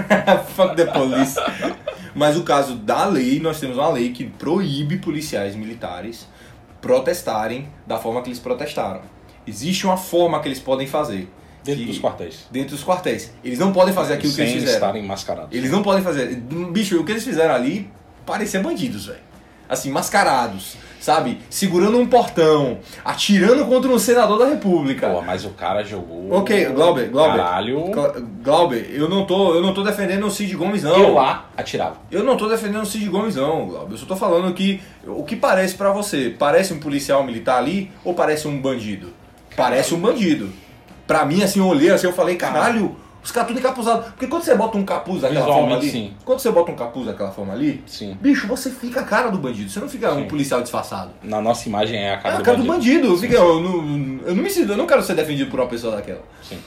Fuck 0.56 0.74
the 0.76 0.86
police. 0.86 1.36
Mas 2.14 2.36
o 2.36 2.42
caso 2.42 2.74
da 2.76 3.04
lei, 3.04 3.38
nós 3.40 3.60
temos 3.60 3.76
uma 3.76 3.90
lei 3.90 4.10
que 4.12 4.24
proíbe 4.24 4.96
policiais 4.96 5.54
militares 5.54 6.26
protestarem 6.80 7.68
da 7.86 7.98
forma 7.98 8.22
que 8.22 8.28
eles 8.28 8.38
protestaram. 8.38 9.00
Existe 9.46 9.86
uma 9.86 9.96
forma 9.96 10.40
que 10.40 10.48
eles 10.48 10.58
podem 10.58 10.86
fazer. 10.86 11.28
Dentro 11.64 11.80
que- 11.82 11.88
dos 11.90 11.98
quartéis. 12.00 12.46
Dentro 12.50 12.76
dos 12.76 12.84
quartéis. 12.84 13.32
Eles 13.42 13.58
não 13.58 13.72
podem 13.72 13.92
fazer 13.92 14.14
aquilo 14.14 14.30
que 14.30 14.36
sem 14.36 14.44
eles 14.44 14.54
fizeram. 14.60 14.74
estarem 14.74 15.02
mascarados. 15.02 15.50
Eles 15.52 15.70
não 15.70 15.82
podem 15.82 16.02
fazer. 16.02 16.36
Bicho, 16.70 17.00
o 17.00 17.04
que 17.04 17.10
eles 17.12 17.24
fizeram 17.24 17.54
ali 17.54 17.90
parecia 18.24 18.60
bandidos, 18.60 19.06
velho. 19.06 19.26
Assim, 19.68 19.90
mascarados, 19.90 20.76
sabe? 21.00 21.40
Segurando 21.50 21.98
um 21.98 22.06
portão, 22.06 22.78
atirando 23.04 23.64
contra 23.66 23.90
um 23.90 23.98
senador 23.98 24.38
da 24.38 24.46
república. 24.46 25.08
Pô, 25.10 25.20
mas 25.22 25.44
o 25.44 25.50
cara 25.50 25.82
jogou. 25.82 26.32
Ok, 26.32 26.66
Glauber, 26.66 27.08
Glauber. 27.10 27.36
Caralho. 27.36 27.90
Gla- 27.90 28.14
Glauber, 28.44 28.88
eu 28.94 29.08
não 29.08 29.26
tô, 29.26 29.54
eu 29.56 29.60
não 29.60 29.74
tô 29.74 29.82
defendendo 29.82 30.24
o 30.24 30.30
Cid 30.30 30.54
Gomes, 30.54 30.84
não. 30.84 30.96
Eu 30.96 31.14
lá 31.14 31.50
atirava. 31.56 31.96
Eu 32.12 32.22
não 32.22 32.36
tô 32.36 32.48
defendendo 32.48 32.82
o 32.82 32.86
Cid 32.86 33.08
Gomes, 33.08 33.34
não, 33.34 33.66
Glauber. 33.66 33.94
Eu 33.94 33.98
só 33.98 34.06
tô 34.06 34.14
falando 34.14 34.54
que 34.54 34.80
o 35.04 35.24
que 35.24 35.34
parece 35.34 35.74
pra 35.74 35.90
você, 35.90 36.32
parece 36.38 36.72
um 36.72 36.78
policial 36.78 37.24
militar 37.24 37.58
ali 37.58 37.90
ou 38.04 38.14
parece 38.14 38.46
um 38.46 38.56
bandido? 38.60 39.12
Parece 39.56 39.94
um 39.94 39.98
bandido. 40.00 40.50
Pra 41.06 41.24
mim, 41.24 41.42
assim, 41.42 41.60
eu 41.60 41.66
olhei 41.66 41.90
assim, 41.90 42.06
eu 42.06 42.12
falei, 42.12 42.36
caralho, 42.36 42.96
os 43.22 43.30
caras 43.30 43.48
tudo 43.48 43.60
encapuzados. 43.60 44.06
Porque 44.08 44.26
quando 44.26 44.42
você 44.42 44.54
bota 44.54 44.76
um 44.76 44.84
capuz 44.84 45.22
daquela 45.22 45.46
forma 45.46 45.76
ali, 45.76 45.90
sim. 45.90 46.14
quando 46.24 46.40
você 46.40 46.50
bota 46.50 46.72
um 46.72 46.74
capuz 46.76 47.06
daquela 47.06 47.30
forma 47.30 47.52
ali, 47.52 47.82
Sim. 47.86 48.16
bicho, 48.20 48.46
você 48.48 48.70
fica 48.70 49.00
a 49.00 49.04
cara 49.04 49.30
do 49.30 49.38
bandido. 49.38 49.70
Você 49.70 49.78
não 49.80 49.88
fica 49.88 50.12
um 50.12 50.22
Sim. 50.22 50.28
policial 50.28 50.60
disfarçado. 50.62 51.10
Na 51.22 51.40
nossa 51.40 51.68
imagem 51.68 51.96
é 51.98 52.10
a 52.10 52.12
É 52.14 52.16
cara 52.18 52.34
a 52.34 52.38
do 52.38 52.44
cara 52.44 52.56
do 52.58 52.64
bandido. 52.64 53.08
bandido. 53.08 53.18
Fica, 53.20 53.34
eu, 53.34 53.60
não, 53.60 54.20
eu 54.26 54.34
não 54.34 54.42
me 54.42 54.50
sinto, 54.50 54.72
eu 54.72 54.76
não 54.76 54.86
quero 54.86 55.02
ser 55.02 55.14
defendido 55.14 55.50
por 55.50 55.60
uma 55.60 55.68
pessoa 55.68 55.96
daquela. 55.96 56.22
Sim. 56.42 56.58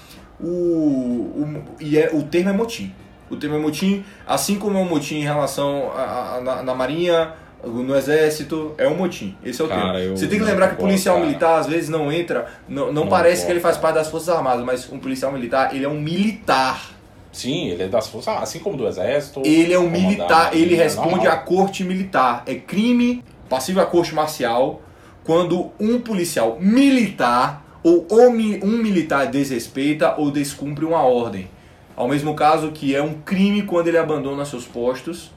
O, 0.42 0.48
o, 0.48 1.64
e 1.82 1.98
é, 1.98 2.10
o 2.14 2.24
termo 2.24 2.50
é 2.50 2.54
motim. 2.54 2.94
O 3.30 3.36
termo 3.36 3.56
é 3.56 3.60
motim, 3.60 4.04
assim 4.26 4.58
como 4.58 4.78
é 4.78 4.82
um 4.82 4.86
motim 4.90 5.16
em 5.18 5.24
relação 5.24 5.92
a, 5.96 6.38
a- 6.38 6.42
na, 6.42 6.64
na 6.64 6.74
marinha, 6.76 7.34
no 7.64 7.96
exército, 7.96 8.74
é 8.78 8.88
um 8.88 8.96
motim. 8.96 9.36
Esse 9.44 9.62
é 9.62 9.66
o 9.66 9.68
Cara, 9.68 10.00
termo. 10.00 10.18
Você 10.18 10.28
tem 10.28 10.40
que 10.40 10.46
lembrar 10.46 10.70
que 10.70 10.74
o 10.76 10.78
policial 10.78 11.16
cara. 11.16 11.28
militar 11.28 11.60
às 11.60 11.68
vezes 11.68 11.90
não 11.90 12.12
entra, 12.12 12.48
não, 12.68 12.88
não, 12.88 12.94
Não 12.94 13.08
parece 13.08 13.46
que 13.46 13.52
ele 13.52 13.60
faz 13.60 13.78
parte 13.78 13.96
das 13.96 14.10
Forças 14.10 14.30
Armadas, 14.30 14.64
mas 14.64 14.90
um 14.92 15.00
policial 15.00 15.32
militar, 15.32 15.76
ele 15.76 15.86
é 15.86 15.90
um 15.90 16.00
militar. 16.00 16.92
Sim, 17.32 17.70
ele 17.70 17.84
é 17.84 17.88
das 17.88 18.08
forças, 18.08 18.36
assim 18.42 18.60
como 18.60 18.76
do 18.76 18.88
exército. 18.88 19.42
Ele 19.46 19.72
é 19.74 19.80
um 19.80 19.90
militar, 19.90 20.56
ele 20.56 20.76
responde 20.76 21.26
normal. 21.26 21.34
à 21.34 21.38
corte 21.38 21.84
militar. 21.84 22.44
É 22.48 22.56
crime 22.56 23.24
passível 23.48 23.82
à 23.82 23.86
corte 23.86 24.16
marcial 24.16 24.82
quando 25.24 25.72
um 25.80 26.00
policial 26.00 26.58
militar 26.60 27.64
ou 27.84 28.08
um 28.12 28.78
militar 28.78 29.28
desrespeita 29.28 30.16
ou 30.18 30.32
descumpre 30.32 30.86
uma 30.86 31.04
ordem. 31.04 31.48
Ao 31.96 32.08
mesmo 32.08 32.34
caso 32.34 32.72
que 32.72 32.96
é 32.96 33.02
um 33.02 33.14
crime 33.14 33.64
quando 33.64 33.88
ele 33.88 33.98
abandona 33.98 34.46
seus 34.46 34.66
postos 34.66 35.32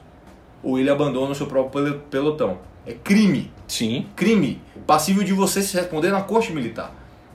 ou 0.63 0.79
ele 0.79 0.89
abandona 0.89 1.31
o 1.31 1.35
seu 1.35 1.45
próprio 1.47 1.83
pel- 1.83 1.99
pelotão. 2.09 2.57
É 2.85 2.93
crime. 2.93 3.51
Sim. 3.67 4.07
Crime. 4.15 4.61
Passível 4.87 5.23
de 5.23 5.33
você 5.33 5.61
se 5.61 5.75
responder 5.77 6.11
na 6.11 6.21
corte 6.21 6.51
militar. 6.51 6.91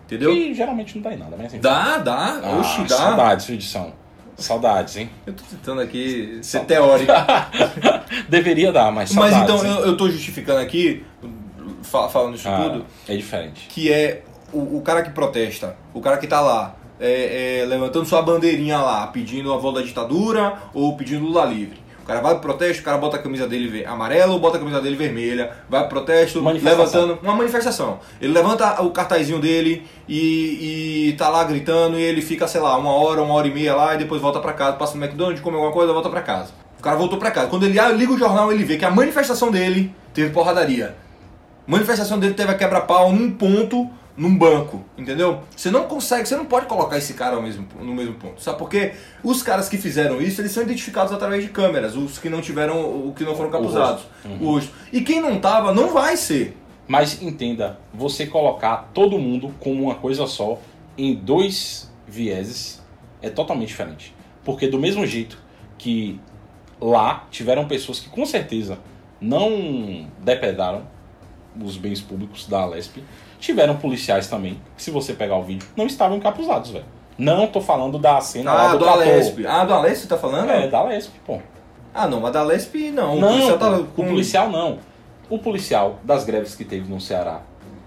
Entendeu? 0.07 0.31
Que 0.33 0.55
geralmente 0.55 0.95
não 0.97 1.03
dá 1.03 1.13
em 1.13 1.19
nada, 1.19 1.35
mas 1.37 1.47
enfim. 1.49 1.61
Dá, 1.61 1.99
dá. 1.99 2.41
Ah, 2.43 2.59
Oxi, 2.59 2.83
dá. 2.85 2.97
Saudades, 2.97 3.45
sua 3.47 3.55
edição. 3.55 3.93
Saudades, 4.37 4.97
hein? 4.97 5.11
Eu 5.27 5.33
tô 5.35 5.43
tentando 5.51 5.81
aqui 5.81 6.39
ser 6.43 6.61
teórico. 6.65 7.13
Deveria 8.29 8.73
dar, 8.73 8.91
mas 8.93 9.13
Mas 9.13 9.33
saudades. 9.35 9.55
então 9.63 9.71
hein? 9.73 9.79
eu, 9.81 9.87
eu 9.89 9.97
tô 9.97 10.09
justificando 10.09 10.61
aqui, 10.61 11.05
fa- 11.83 12.09
falando 12.09 12.37
isso 12.37 12.49
Ah, 12.49 12.71
tudo, 12.71 12.87
É 13.09 13.17
diferente. 13.17 13.67
que 13.69 13.93
é 13.93 14.23
o, 14.53 14.79
o 14.79 14.83
cara 14.83 15.03
que 15.03 15.11
protesta, 15.11 15.77
o 15.93 16.01
cara 16.01 16.17
que 16.19 16.27
tá 16.27 16.41
lá, 16.41 16.77
é, 17.01 17.61
é, 17.63 17.65
levantando 17.67 18.07
sua 18.07 18.23
bandeirinha 18.23 18.79
lá, 18.79 19.07
pedindo 19.09 19.53
a 19.53 19.57
volta 19.59 19.81
da 19.81 19.87
ditadura 19.87 20.55
ou 20.73 20.97
pedindo 20.97 21.25
Lula 21.25 21.45
livre. 21.45 21.79
O 22.09 22.11
cara 22.11 22.23
vai 22.23 22.33
pro 22.37 22.41
protesto, 22.41 22.81
o 22.81 22.85
cara 22.87 22.97
bota 22.97 23.19
a 23.19 23.23
camisa 23.23 23.47
dele 23.47 23.85
ou 24.31 24.39
bota 24.39 24.57
a 24.57 24.61
camisa 24.61 24.81
dele 24.81 24.97
vermelha, 24.97 25.53
vai 25.69 25.81
pro 25.81 25.91
protesto, 25.91 26.43
levantando 26.43 27.19
uma 27.23 27.35
manifestação. 27.35 28.01
Ele 28.19 28.33
levanta 28.33 28.81
o 28.81 28.91
cartazinho 28.93 29.39
dele 29.39 29.87
e, 30.09 31.11
e 31.11 31.13
tá 31.19 31.29
lá 31.29 31.45
gritando 31.45 31.99
e 31.99 32.03
ele 32.03 32.23
fica, 32.23 32.49
sei 32.49 32.63
lá, 32.63 32.75
uma 32.79 32.93
hora, 32.93 33.21
uma 33.21 33.35
hora 33.35 33.47
e 33.47 33.53
meia 33.53 33.77
lá 33.77 33.95
e 33.95 33.99
depois 33.99 34.23
volta 34.23 34.41
pra 34.41 34.55
casa, 34.55 34.79
passa 34.79 34.97
no 34.97 35.05
McDonald's, 35.05 35.43
come 35.43 35.57
alguma 35.57 35.71
coisa, 35.71 35.93
volta 35.93 36.09
pra 36.09 36.23
casa. 36.23 36.51
O 36.79 36.83
cara 36.83 36.97
voltou 36.97 37.19
pra 37.19 37.31
casa. 37.31 37.49
Quando 37.49 37.67
ele 37.67 37.79
liga 37.95 38.11
o 38.11 38.19
jornal, 38.19 38.51
ele 38.51 38.65
vê 38.65 38.79
que 38.79 38.87
a 38.87 38.91
manifestação 38.91 39.51
dele 39.51 39.95
teve 40.15 40.31
porradaria. 40.31 40.97
Manifestação 41.67 42.19
dele 42.19 42.33
teve 42.33 42.51
a 42.51 42.55
quebra-pau 42.55 43.13
num 43.13 43.33
ponto, 43.33 43.87
num 44.19 44.37
banco, 44.37 44.85
entendeu? 44.99 45.43
Você 45.57 45.71
não 45.71 45.85
consegue, 45.85 46.29
você 46.29 46.37
não 46.37 46.45
pode 46.45 46.67
colocar 46.67 46.99
esse 46.99 47.15
cara 47.15 47.41
mesmo, 47.41 47.69
no 47.81 47.95
mesmo 47.95 48.15
ponto, 48.15 48.43
sabe? 48.43 48.59
Porque 48.59 48.93
os 49.23 49.45
caras 49.45 49.69
que 49.69 49.79
fizeram 49.79 50.21
isso, 50.21 50.41
eles 50.41 50.51
são 50.51 50.65
identificados 50.65 51.13
através 51.13 51.45
de 51.45 51.51
câmeras, 51.51 51.95
os 51.95 52.19
que 52.19 52.29
não 52.29 52.41
tiveram, 52.41 53.09
o 53.09 53.15
que 53.17 53.23
não 53.23 53.37
foram 53.37 53.49
capuzados, 53.49 54.03
o 54.41 54.55
rosto. 54.55 54.73
E 54.93 55.03
quem 55.03 55.21
não 55.21 55.39
tava, 55.39 55.73
não 55.73 55.93
vai 55.93 56.17
ser. 56.17 56.57
Mas 56.89 57.23
entenda, 57.23 57.79
você 57.95 58.27
colocar 58.27 58.91
todo 58.93 59.19
mundo 59.19 59.55
como 59.61 59.85
uma 59.85 59.95
coisa 59.95 60.27
só 60.27 60.59
em 60.97 61.15
dois 61.15 61.89
vieses 62.07 62.83
é 63.23 63.31
totalmente 63.31 63.69
diferente. 63.69 64.13
Porque 64.43 64.67
do 64.67 64.81
mesmo 64.81 65.07
jeito 65.07 65.39
que 65.77 66.19
lá 66.81 67.27
tiveram 67.31 67.69
pessoas 67.69 68.01
que 68.01 68.09
com 68.09 68.27
certeza 68.27 68.81
não 69.21 70.09
depredaram 70.21 70.83
os 71.61 71.77
bens 71.77 72.01
públicos 72.01 72.47
da 72.47 72.61
Alesp, 72.63 73.03
tiveram 73.39 73.77
policiais 73.77 74.27
também, 74.27 74.61
que 74.77 74.83
se 74.83 74.91
você 74.91 75.13
pegar 75.13 75.37
o 75.37 75.43
vídeo, 75.43 75.67
não 75.77 75.87
estavam 75.87 76.17
encapuzados, 76.17 76.71
velho. 76.71 76.85
Não 77.17 77.47
tô 77.49 77.61
falando 77.61 77.99
da 77.99 78.21
cena 78.21 78.53
lá 78.53 78.67
Ah, 78.69 78.73
do, 78.73 78.79
do 78.79 78.85
trator. 78.85 79.03
Alesp. 79.03 79.47
Ah, 79.47 79.65
do 79.65 79.75
Alesp 79.75 80.03
você 80.03 80.09
tá 80.09 80.17
falando? 80.17 80.51
É, 80.51 80.69
da 80.69 80.79
Alesp, 80.79 81.11
pô. 81.27 81.39
Ah, 81.93 82.07
não, 82.07 82.21
mas 82.21 82.33
da 82.33 82.41
Alesp 82.41 82.75
não. 82.93 83.17
O 83.17 83.21
não, 83.21 83.29
policial 83.29 83.59
tá 83.59 83.71
pô, 83.71 84.03
o 84.03 84.07
policial 84.07 84.51
não. 84.51 84.79
O 85.29 85.39
policial 85.39 85.99
das 86.05 86.25
greves 86.25 86.55
que 86.55 86.65
teve 86.65 86.89
no 86.89 87.01
Ceará, 87.01 87.41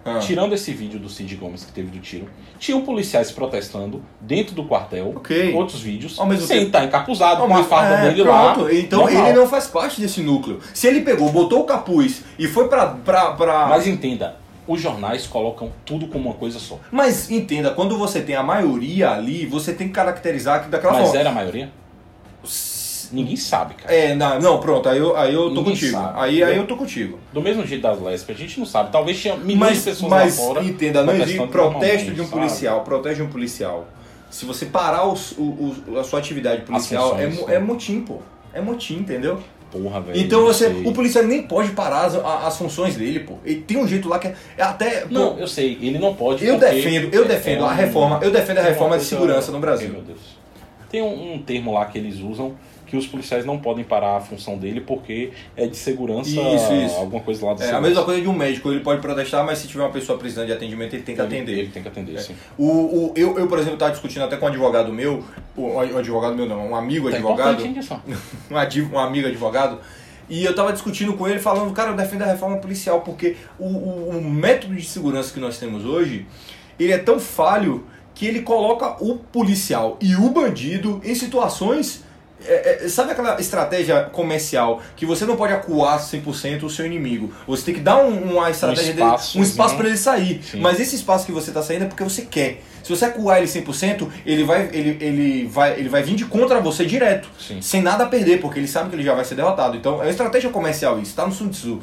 Ah. 0.03 0.17
tirando 0.19 0.53
esse 0.53 0.71
vídeo 0.73 0.99
do 0.99 1.07
Cid 1.07 1.35
Gomes 1.37 1.63
que 1.63 1.71
teve 1.71 1.89
do 1.91 1.99
tiro, 1.99 2.27
tinham 2.59 2.81
policiais 2.81 3.31
protestando 3.31 4.03
dentro 4.19 4.53
do 4.53 4.65
quartel, 4.65 5.13
Ok. 5.15 5.53
outros 5.53 5.79
vídeos, 5.81 6.19
Ao 6.19 6.25
mesmo 6.25 6.45
sem 6.45 6.57
tempo- 6.57 6.67
estar 6.67 6.83
encapuzado, 6.85 7.41
com 7.41 7.47
Não, 7.47 7.57
a 7.57 7.63
farda 7.63 7.95
é, 7.95 8.09
dele 8.09 8.23
pronto. 8.23 8.63
lá. 8.63 8.73
Então 8.73 9.01
normal. 9.01 9.27
ele 9.27 9.37
não 9.39 9.47
faz 9.47 9.67
parte 9.67 10.01
desse 10.01 10.21
núcleo. 10.21 10.59
Se 10.73 10.87
ele 10.87 11.01
pegou, 11.01 11.29
botou 11.31 11.61
o 11.61 11.63
capuz 11.63 12.23
e 12.37 12.47
foi 12.47 12.67
pra. 12.67 12.87
pra, 12.87 13.31
pra... 13.31 13.67
Mas 13.67 13.87
entenda, 13.87 14.35
os 14.71 14.81
jornais 14.81 15.27
colocam 15.27 15.71
tudo 15.85 16.07
como 16.07 16.29
uma 16.29 16.35
coisa 16.35 16.59
só. 16.59 16.79
Mas 16.91 17.29
entenda, 17.31 17.71
quando 17.71 17.97
você 17.97 18.21
tem 18.21 18.35
a 18.35 18.43
maioria 18.43 19.11
ali, 19.11 19.45
você 19.45 19.73
tem 19.73 19.87
que 19.87 19.93
caracterizar 19.93 20.69
daquela 20.69 20.93
Mas 20.93 21.03
forma. 21.05 21.19
era 21.19 21.29
a 21.29 21.33
maioria? 21.33 21.69
Ninguém 23.11 23.35
sabe, 23.35 23.73
cara. 23.73 23.93
É, 23.93 24.15
não, 24.15 24.39
não, 24.39 24.59
pronto, 24.61 24.87
aí 24.87 24.97
eu, 24.97 25.17
aí 25.17 25.33
eu 25.33 25.43
tô 25.43 25.55
Ninguém 25.55 25.63
contigo. 25.65 25.91
sabe, 25.91 26.13
aí, 26.17 26.41
aí 26.41 26.55
eu 26.55 26.65
tô 26.65 26.77
contigo. 26.77 27.19
Do 27.33 27.41
mesmo 27.41 27.65
jeito 27.65 27.81
das 27.81 27.99
lésbicas, 28.01 28.37
a 28.37 28.39
gente 28.39 28.57
não 28.57 28.65
sabe. 28.65 28.89
Talvez 28.89 29.19
tinha 29.19 29.35
milhões 29.35 29.59
Mas, 29.59 29.77
de 29.79 29.83
pessoas 29.83 30.09
mas 30.09 30.39
lá 30.39 30.45
fora. 30.45 30.63
entenda, 30.63 31.03
não 31.03 31.13
existe 31.15 31.47
protesto 31.47 32.11
de 32.13 32.21
um 32.21 32.23
sabe? 32.23 32.37
policial, 32.37 32.81
protege 32.83 33.21
um 33.21 33.27
policial. 33.27 33.85
se 34.29 34.45
você 34.45 34.65
parar 34.65 35.05
os- 35.07 35.33
o- 35.33 35.75
o- 35.89 35.99
a 35.99 36.05
sua 36.05 36.19
atividade 36.19 36.61
policial, 36.61 37.17
é, 37.19 37.27
funções, 37.29 37.47
né? 37.49 37.55
é 37.55 37.59
motim, 37.59 37.99
pô. 37.99 38.19
É 38.53 38.61
motim, 38.61 38.95
entendeu? 38.99 39.37
Porra, 39.71 40.01
velho. 40.01 40.19
Então 40.19 40.43
você, 40.43 40.67
o 40.67 40.91
policial 40.91 41.23
nem 41.23 41.43
pode 41.43 41.69
parar 41.71 42.05
as, 42.05 42.15
as 42.15 42.57
funções 42.57 42.95
dele, 42.97 43.21
pô. 43.21 43.35
Ele 43.45 43.61
tem 43.61 43.77
um 43.77 43.87
jeito 43.87 44.09
lá 44.09 44.19
que 44.19 44.27
é, 44.27 44.35
é 44.57 44.63
até. 44.63 45.01
pô, 45.01 45.13
Não, 45.13 45.39
eu 45.39 45.47
sei, 45.47 45.77
ele 45.81 45.97
não 45.97 46.13
pode. 46.13 46.45
eu 46.45 46.59
defendo, 46.59 47.13
eu 47.13 47.25
defendo 47.25 47.59
é 47.63 47.67
a 47.67 47.71
um- 47.71 47.75
reforma, 47.75 48.19
eu 48.21 48.31
defendo 48.31 48.57
a 48.57 48.63
reforma 48.63 48.97
de 48.97 49.05
segurança 49.05 49.51
no 49.51 49.59
Brasil. 49.59 49.89
meu 49.89 50.01
Deus. 50.01 50.19
Tem 50.89 51.01
um, 51.01 51.35
um 51.35 51.41
termo 51.41 51.73
lá 51.73 51.85
que 51.85 51.97
eles 51.97 52.19
usam 52.19 52.53
que 52.91 52.97
os 52.97 53.07
policiais 53.07 53.45
não 53.45 53.57
podem 53.57 53.85
parar 53.85 54.17
a 54.17 54.19
função 54.19 54.57
dele 54.57 54.81
porque 54.81 55.31
é 55.55 55.65
de 55.65 55.77
segurança, 55.77 56.29
Isso, 56.29 56.73
isso. 56.73 56.95
alguma 56.97 57.21
coisa 57.23 57.45
lá 57.45 57.53
de 57.53 57.63
É 57.63 57.71
a 57.71 57.79
mesma 57.79 58.03
coisa 58.03 58.19
de 58.21 58.27
um 58.27 58.33
médico, 58.33 58.69
ele 58.69 58.81
pode 58.81 58.99
protestar, 58.99 59.45
mas 59.45 59.59
se 59.59 59.67
tiver 59.69 59.81
uma 59.81 59.91
pessoa 59.91 60.19
precisando 60.19 60.47
de 60.47 60.51
atendimento, 60.51 60.93
ele 60.93 61.03
tem 61.03 61.15
que 61.15 61.21
Ele- 61.21 61.35
atender. 61.37 61.57
Ele 61.57 61.67
tem 61.69 61.81
que 61.81 61.87
atender, 61.87 62.19
sim. 62.19 62.35
O, 62.57 62.65
o- 62.67 63.13
eu, 63.15 63.39
eu, 63.39 63.47
por 63.47 63.57
exemplo, 63.57 63.75
estava 63.75 63.91
discutindo 63.93 64.23
até 64.23 64.35
com 64.35 64.45
um 64.45 64.49
advogado 64.49 64.91
meu, 64.91 65.23
um 65.57 65.97
advogado 65.97 66.35
meu 66.35 66.45
não, 66.45 66.67
um 66.71 66.75
amigo 66.75 67.09
Tá 67.09 67.15
advogado, 67.15 67.63
um, 68.51 68.57
adi- 68.57 68.81
um 68.81 68.99
amigo 68.99 69.27
advogado, 69.29 69.79
e 70.29 70.43
eu 70.43 70.53
tava 70.53 70.73
discutindo 70.73 71.13
com 71.13 71.25
ele 71.29 71.39
falando, 71.39 71.71
cara, 71.71 71.91
eu 71.91 71.95
defendo 71.95 72.23
a 72.23 72.25
reforma 72.25 72.57
policial, 72.57 72.99
porque 72.99 73.37
o, 73.57 73.65
o- 73.67 74.09
o 74.17 74.21
método 74.21 74.75
de 74.75 74.85
segurança 74.85 75.33
que 75.33 75.39
nós 75.39 75.57
temos 75.57 75.85
hoje, 75.85 76.25
ele 76.77 76.91
é 76.91 76.97
tão 76.97 77.21
falho 77.21 77.85
que 78.13 78.25
ele 78.25 78.41
coloca 78.41 79.01
o 79.01 79.15
policial 79.17 79.97
e 80.01 80.13
o 80.13 80.29
bandido 80.29 80.99
em 81.05 81.15
situações. 81.15 82.03
É, 82.45 82.85
é, 82.85 82.89
sabe 82.89 83.11
aquela 83.11 83.39
estratégia 83.39 84.03
comercial 84.03 84.81
que 84.95 85.05
você 85.05 85.25
não 85.25 85.35
pode 85.35 85.53
acuar 85.53 85.99
100% 85.99 86.63
o 86.63 86.69
seu 86.69 86.85
inimigo? 86.85 87.33
Você 87.47 87.65
tem 87.65 87.73
que 87.75 87.79
dar 87.81 87.97
um- 87.97 88.31
uma 88.33 88.49
estratégia 88.49 88.93
dele, 88.93 89.05
espaço, 89.05 89.39
um 89.39 89.41
espaço 89.43 89.71
uhum. 89.71 89.77
para 89.77 89.87
ele 89.87 89.97
sair. 89.97 90.41
Sim. 90.43 90.59
Mas 90.59 90.79
esse 90.79 90.95
espaço 90.95 91.25
que 91.25 91.31
você 91.31 91.49
está 91.49 91.61
saindo 91.61 91.85
é 91.85 91.87
porque 91.87 92.03
você 92.03 92.23
quer. 92.23 92.61
Se 92.83 92.89
você 92.89 93.05
acuar 93.05 93.37
ele 93.37 93.47
100%, 93.47 94.07
ele 94.25 94.43
vai, 94.43 94.69
ele, 94.73 94.97
ele 94.99 95.47
vai, 95.47 95.79
ele 95.79 95.87
vai 95.89 96.01
vir 96.01 96.15
de 96.15 96.25
contra 96.25 96.59
você 96.59 96.85
direto, 96.85 97.29
Sim. 97.39 97.61
sem 97.61 97.81
nada 97.81 98.05
a 98.05 98.07
perder, 98.07 98.41
porque 98.41 98.59
ele 98.59 98.67
sabe 98.67 98.89
que 98.89 98.95
ele 98.95 99.03
já 99.03 99.13
vai 99.13 99.23
ser 99.23 99.35
derrotado. 99.35 99.77
Então 99.77 99.95
é 100.01 100.05
uma 100.05 100.09
estratégia 100.09 100.49
comercial 100.49 100.99
isso, 100.99 101.15
tá 101.15 101.25
no 101.25 101.31
Sun 101.31 101.49
Tzu. 101.49 101.79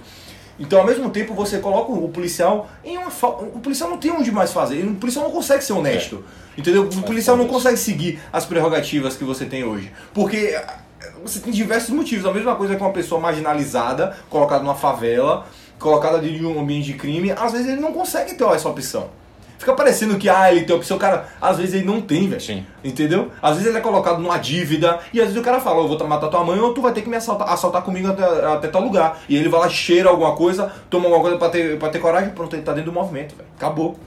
Então, 0.58 0.80
ao 0.80 0.86
mesmo 0.86 1.08
tempo, 1.10 1.34
você 1.34 1.58
coloca 1.58 1.92
o 1.92 2.08
policial 2.08 2.68
em 2.84 2.98
uma. 2.98 3.10
fa- 3.10 3.28
O 3.28 3.60
policial 3.62 3.88
não 3.90 3.98
tem 3.98 4.10
onde 4.10 4.32
mais 4.32 4.52
fazer. 4.52 4.84
O 4.84 4.94
policial 4.96 5.24
não 5.24 5.30
consegue 5.32 5.62
ser 5.62 5.72
honesto. 5.72 6.24
Entendeu? 6.56 6.82
O 6.84 7.02
policial 7.02 7.36
não 7.36 7.46
consegue 7.46 7.76
seguir 7.76 8.20
as 8.32 8.44
prerrogativas 8.44 9.16
que 9.16 9.22
você 9.22 9.44
tem 9.44 9.62
hoje. 9.62 9.92
Porque 10.12 10.58
ah, 10.60 10.78
você 11.22 11.38
tem 11.38 11.52
diversos 11.52 11.90
motivos. 11.90 12.26
A 12.26 12.32
mesma 12.34 12.56
coisa 12.56 12.74
que 12.74 12.82
uma 12.82 12.92
pessoa 12.92 13.20
marginalizada, 13.20 14.16
colocada 14.28 14.64
numa 14.64 14.74
favela, 14.74 15.46
colocada 15.78 16.18
dentro 16.18 16.38
de 16.38 16.46
um 16.46 16.58
ambiente 16.60 16.86
de 16.86 16.94
crime, 16.94 17.30
às 17.30 17.52
vezes 17.52 17.68
ele 17.68 17.80
não 17.80 17.92
consegue 17.92 18.34
ter 18.34 18.44
essa 18.48 18.68
opção. 18.68 19.10
Fica 19.58 19.74
parecendo 19.74 20.16
que, 20.16 20.28
ah, 20.28 20.52
ele 20.52 20.64
tem 20.64 20.74
opção, 20.74 20.96
cara, 20.98 21.28
às 21.40 21.58
vezes 21.58 21.74
ele 21.74 21.84
não 21.84 22.00
tem, 22.00 22.28
velho. 22.28 22.40
Sim. 22.40 22.64
Entendeu? 22.82 23.30
Às 23.42 23.56
vezes 23.56 23.66
ele 23.66 23.78
é 23.78 23.80
colocado 23.80 24.20
numa 24.20 24.38
dívida, 24.38 25.00
e 25.12 25.20
às 25.20 25.26
vezes 25.26 25.40
o 25.40 25.44
cara 25.44 25.60
fala, 25.60 25.82
eu 25.82 25.88
vou 25.88 26.06
matar 26.06 26.28
tua 26.28 26.44
mãe 26.44 26.58
ou 26.60 26.72
tu 26.72 26.80
vai 26.80 26.92
ter 26.92 27.02
que 27.02 27.08
me 27.08 27.16
assaltar, 27.16 27.52
assaltar 27.52 27.82
comigo 27.82 28.08
até, 28.08 28.24
até 28.46 28.68
tal 28.68 28.82
lugar. 28.82 29.20
E 29.28 29.36
ele 29.36 29.48
vai 29.48 29.60
lá, 29.60 29.68
cheira 29.68 30.08
alguma 30.08 30.36
coisa, 30.36 30.72
toma 30.88 31.06
alguma 31.06 31.22
coisa 31.22 31.36
pra 31.36 31.48
ter, 31.48 31.78
pra 31.78 31.88
ter 31.88 31.98
coragem, 31.98 32.30
pronto, 32.30 32.54
ele 32.54 32.62
tá 32.62 32.72
dentro 32.72 32.92
do 32.92 32.94
movimento, 32.94 33.34
velho. 33.34 33.48
Acabou. 33.56 33.98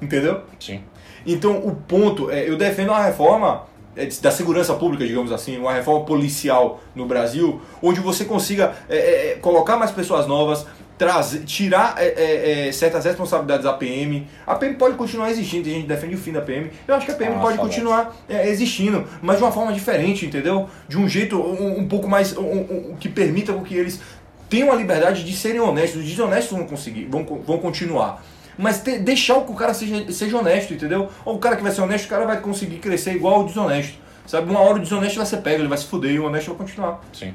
Entendeu? 0.00 0.42
Sim. 0.58 0.80
Então 1.26 1.58
o 1.58 1.74
ponto 1.74 2.30
é, 2.30 2.48
eu 2.48 2.56
defendo 2.56 2.90
uma 2.90 3.02
reforma 3.02 3.64
é, 3.96 4.06
da 4.06 4.30
segurança 4.30 4.74
pública, 4.74 5.06
digamos 5.06 5.32
assim, 5.32 5.58
uma 5.58 5.72
reforma 5.72 6.04
policial 6.04 6.80
no 6.94 7.06
Brasil, 7.06 7.60
onde 7.82 8.00
você 8.00 8.24
consiga 8.24 8.74
é, 8.88 8.96
é, 8.96 9.32
é, 9.32 9.34
colocar 9.34 9.76
mais 9.76 9.90
pessoas 9.90 10.26
novas, 10.26 10.66
trazer, 11.00 11.44
tirar 11.44 11.94
é, 11.96 12.08
é, 12.08 12.68
é, 12.68 12.72
certas 12.72 13.06
responsabilidades 13.06 13.64
da 13.64 13.72
PM. 13.72 14.26
A 14.46 14.54
PM 14.54 14.74
pode 14.74 14.96
continuar 14.96 15.30
existindo, 15.30 15.64
tem 15.64 15.72
gente 15.76 15.86
defende 15.86 16.14
o 16.14 16.18
fim 16.18 16.30
da 16.30 16.42
PM. 16.42 16.70
Eu 16.86 16.94
acho 16.94 17.06
que 17.06 17.12
a 17.12 17.14
PM 17.14 17.36
Ah, 17.36 17.38
pode 17.38 17.56
continuar 17.56 18.14
é, 18.28 18.46
existindo, 18.50 19.06
mas 19.22 19.38
de 19.38 19.42
uma 19.42 19.50
forma 19.50 19.72
diferente, 19.72 20.26
entendeu? 20.26 20.68
De 20.86 20.98
um 20.98 21.08
jeito 21.08 21.40
um, 21.40 21.78
um 21.78 21.88
pouco 21.88 22.06
mais 22.06 22.36
um, 22.36 22.42
um- 22.42 22.96
que 23.00 23.08
permita 23.08 23.54
que 23.60 23.74
eles 23.74 23.98
tenham 24.50 24.70
a 24.70 24.74
liberdade 24.76 25.24
de 25.24 25.34
serem 25.34 25.58
honestos. 25.58 26.02
Os 26.02 26.06
desonestos 26.06 26.54
vão 26.58 26.66
conseguir, 26.66 27.06
vão, 27.06 27.24
vão 27.24 27.56
continuar. 27.56 28.22
Mas 28.58 28.82
te- 28.82 28.98
deixar 28.98 29.40
que 29.40 29.52
o 29.52 29.54
cara 29.54 29.72
seja, 29.72 30.12
seja 30.12 30.36
honesto, 30.36 30.74
entendeu? 30.74 31.08
Ou 31.24 31.36
o 31.36 31.38
cara 31.38 31.56
que 31.56 31.62
vai 31.62 31.72
ser 31.72 31.80
honesto, 31.80 32.04
o 32.04 32.08
cara 32.10 32.26
vai 32.26 32.38
conseguir 32.42 32.76
crescer 32.76 33.14
igual 33.14 33.40
o 33.40 33.44
desonesto. 33.44 33.94
Sabe? 34.26 34.50
Uma 34.50 34.60
hora 34.60 34.74
o 34.76 34.80
desonesto 34.80 35.16
vai 35.16 35.24
ser 35.24 35.38
pego, 35.38 35.62
ele 35.62 35.68
vai 35.68 35.78
se 35.78 35.86
fuder 35.86 36.10
e 36.12 36.18
o 36.20 36.26
honesto 36.26 36.48
vai 36.48 36.56
continuar. 36.58 37.00
Sim. 37.10 37.32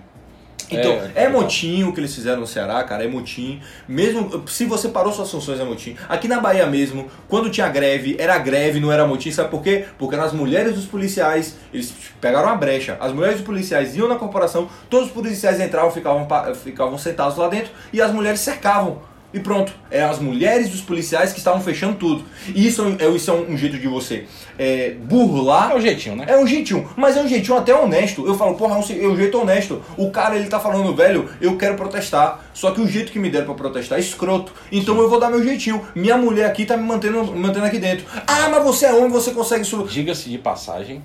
Então, 0.72 0.92
É, 1.16 1.24
é, 1.24 1.30
motim 1.30 1.84
o 1.84 1.94
que 1.94 2.00
eles 2.00 2.14
fizeram 2.14 2.40
no 2.42 2.48
Ceará, 2.48 2.84
cara, 2.84 3.04
é 3.04 3.08
motim. 3.08 3.62
Mesmo 3.88 4.44
se 4.48 4.66
você 4.66 4.90
parou 4.90 5.12
suas 5.14 5.30
funções, 5.30 5.60
é 5.60 5.64
motim. 5.64 5.96
Aqui 6.10 6.28
na 6.28 6.40
Bahia 6.40 6.66
mesmo, 6.66 7.08
quando 7.28 7.50
tinha 7.50 7.68
greve, 7.68 8.16
era 8.20 8.38
greve, 8.38 8.80
não 8.80 8.92
era 8.92 9.06
motim. 9.06 9.32
Sabe 9.32 9.50
por 9.50 9.62
quê? 9.62 9.86
Porque 9.98 10.16
nas 10.16 10.34
mulheres 10.34 10.76
dos 10.76 10.86
policiais, 10.86 11.56
eles 11.74 11.94
pegaram 12.20 12.50
a 12.50 12.56
brecha. 12.56 12.98
As 13.00 13.12
mulheres 13.12 13.38
dos 13.38 13.46
policiais 13.46 13.96
iam 13.96 14.08
na 14.08 14.16
corporação, 14.16 14.68
todos 14.90 15.08
os 15.08 15.14
policiais 15.14 15.60
entravam, 15.60 15.92
ficavam, 15.92 16.28
ficavam 16.56 16.98
sentados 16.98 17.38
lá 17.38 17.48
dentro 17.48 17.72
e 17.94 18.02
as 18.02 18.12
mulheres 18.12 18.40
cercavam. 18.40 19.02
E 19.36 19.40
pronto, 19.42 19.74
eram 19.92 20.12
as 20.12 20.20
mulheres 20.20 20.70
dos 20.70 20.80
policiais 20.80 21.34
que 21.34 21.40
estavam 21.40 21.60
fechando 21.60 21.98
tudo. 21.98 22.24
E 22.48 22.66
isso 22.66 22.82
é, 22.98 23.06
isso 23.10 23.30
é 23.30 23.34
um, 23.34 23.52
um 23.52 23.58
jeito 23.58 23.78
de 23.78 23.86
você 23.86 24.28
é, 24.58 24.92
burlar 24.92 25.72
É 25.72 25.76
o 25.76 25.82
jeitinho, 25.82 26.16
né? 26.16 26.24
é 26.26 26.38
um 26.38 26.48
jeitinho, 26.48 26.90
mas 26.96 27.18
é 27.18 27.22
um 27.22 27.28
jeitinho 27.28 27.58
até 27.58 27.76
honesto. 27.76 28.26
Eu 28.26 28.36
falo, 28.36 28.56
porra, 28.56 28.76
é 28.76 28.78
um, 28.78 29.04
é 29.04 29.08
um 29.10 29.18
jeito 29.18 29.38
honesto. 29.38 29.84
O 29.98 30.10
cara, 30.10 30.38
ele 30.38 30.48
tá 30.48 30.58
falando, 30.58 30.96
velho, 30.96 31.30
eu 31.42 31.58
quero 31.58 31.76
protestar. 31.76 32.46
Só 32.54 32.72
que 32.72 32.80
o 32.80 32.88
jeito 32.88 33.12
que 33.12 33.20
me 33.20 33.30
deram 33.30 33.48
pra 33.48 33.56
protestar 33.56 33.98
é 33.98 34.02
escroto. 34.02 34.54
Então 34.72 34.98
eu 35.00 35.10
vou 35.10 35.20
dar 35.20 35.30
meu 35.30 35.44
jeitinho. 35.44 35.86
Minha 35.94 36.18
mulher 36.18 36.46
aqui 36.46 36.66
tá 36.66 36.78
me 36.78 36.84
mantendo, 36.84 37.26
mantendo 37.36 37.66
aqui 37.66 37.78
dentro. 37.78 38.06
Ah, 38.26 38.48
mas 38.50 38.64
você 38.64 38.86
é 38.86 38.94
homem, 38.94 39.10
você 39.10 39.32
consegue 39.32 39.64
isso. 39.64 39.84
Diga-se 39.84 40.30
de 40.30 40.38
passagem, 40.38 41.04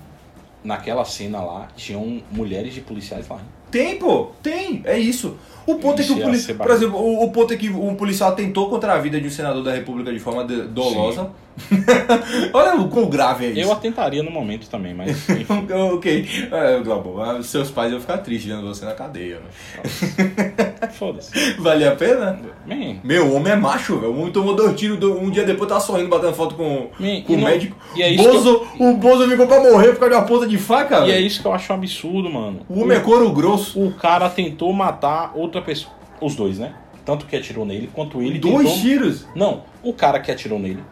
naquela 0.63 1.03
cena 1.03 1.41
lá, 1.41 1.67
tinham 1.75 2.23
mulheres 2.31 2.73
de 2.73 2.79
policiais 2.79 3.27
lá. 3.27 3.41
Tem, 3.71 3.97
pô, 3.97 4.31
tem, 4.43 4.81
é 4.85 4.97
isso. 4.99 5.37
O 5.65 5.75
ponto 5.75 6.01
Isso 6.01 6.11
é 6.11 6.15
que 6.15 6.19
o 6.19 6.23
ia 6.23 6.25
policial. 6.25 6.57
ser 6.57 6.63
Por 6.63 6.71
exemplo, 6.71 6.97
o, 6.99 7.23
o 7.23 7.31
ponto 7.31 7.53
é 7.53 7.57
que 7.57 7.69
um 7.69 7.95
policial 7.95 8.33
tentou 8.35 8.69
contra 8.69 8.93
a 8.93 8.97
vida 8.97 9.19
de 9.21 9.27
um 9.27 9.31
senador 9.31 9.63
da 9.63 9.71
República 9.73 10.11
de 10.11 10.19
forma 10.19 10.43
de- 10.45 10.63
dolosa. 10.63 11.29
Olha 12.53 12.75
o 12.79 12.87
quão 12.89 13.09
grave 13.09 13.45
é 13.45 13.49
isso. 13.49 13.59
Eu 13.59 13.71
atentaria 13.71 14.23
no 14.23 14.31
momento 14.31 14.69
também, 14.69 14.93
mas 14.93 15.25
ok. 15.93 16.27
É, 16.51 16.81
ah, 17.21 17.43
seus 17.43 17.69
pais 17.71 17.91
iam 17.91 17.99
ficar 18.01 18.17
tristes 18.19 18.51
vendo 18.51 18.67
você 18.67 18.85
na 18.85 18.93
cadeia, 18.93 19.39
né? 19.39 20.87
Foda-se. 20.93 21.31
Vale 21.59 21.85
a 21.85 21.95
pena? 21.95 22.39
Man, 22.65 22.97
Meu, 23.03 23.27
o 23.27 23.35
homem 23.35 23.53
é 23.53 23.55
macho, 23.55 23.97
velho. 23.99 24.13
O 24.13 24.19
homem 24.19 24.31
tomou 24.31 24.55
dois 24.55 24.77
tiros, 24.79 24.97
um 25.03 25.29
dia 25.29 25.43
depois 25.43 25.69
tava 25.69 25.81
sorrindo, 25.81 26.09
batendo 26.09 26.33
foto 26.33 26.55
com, 26.55 26.89
com 27.25 27.33
o 27.33 27.37
não- 27.37 27.43
médico. 27.45 27.75
e 27.95 28.01
é 28.03 28.09
isso 28.09 28.23
Bozo, 28.23 28.67
O 28.79 28.93
Bozo 28.95 29.29
ficou 29.29 29.47
pra 29.47 29.59
morrer 29.61 29.89
por 29.93 29.99
causa 29.99 30.09
de 30.15 30.21
uma 30.21 30.27
ponta 30.27 30.47
de 30.47 30.57
faca, 30.57 30.99
e 31.01 31.11
é 31.11 31.13
velho. 31.13 31.25
isso 31.27 31.41
que 31.41 31.47
eu 31.47 31.53
acho 31.53 31.71
um 31.71 31.75
absurdo, 31.75 32.29
mano. 32.29 32.61
O 32.69 32.81
homem 32.81 32.97
é 32.97 32.99
couro 33.01 33.31
grosso. 33.31 33.81
O 33.81 33.93
cara 33.93 34.29
tentou 34.29 34.71
matar 34.73 35.31
outra 35.35 35.61
pessoa. 35.61 35.93
Os 36.19 36.35
dois, 36.35 36.59
né? 36.59 36.73
Tanto 37.03 37.25
que 37.25 37.35
atirou 37.35 37.65
nele, 37.65 37.89
quanto 37.91 38.21
ele 38.21 38.37
Dois 38.37 38.57
tentou... 38.67 38.79
tiros. 38.81 39.25
Não, 39.35 39.63
o 39.81 39.91
cara 39.91 40.19
que 40.19 40.31
atirou 40.31 40.59
nele 40.59 40.83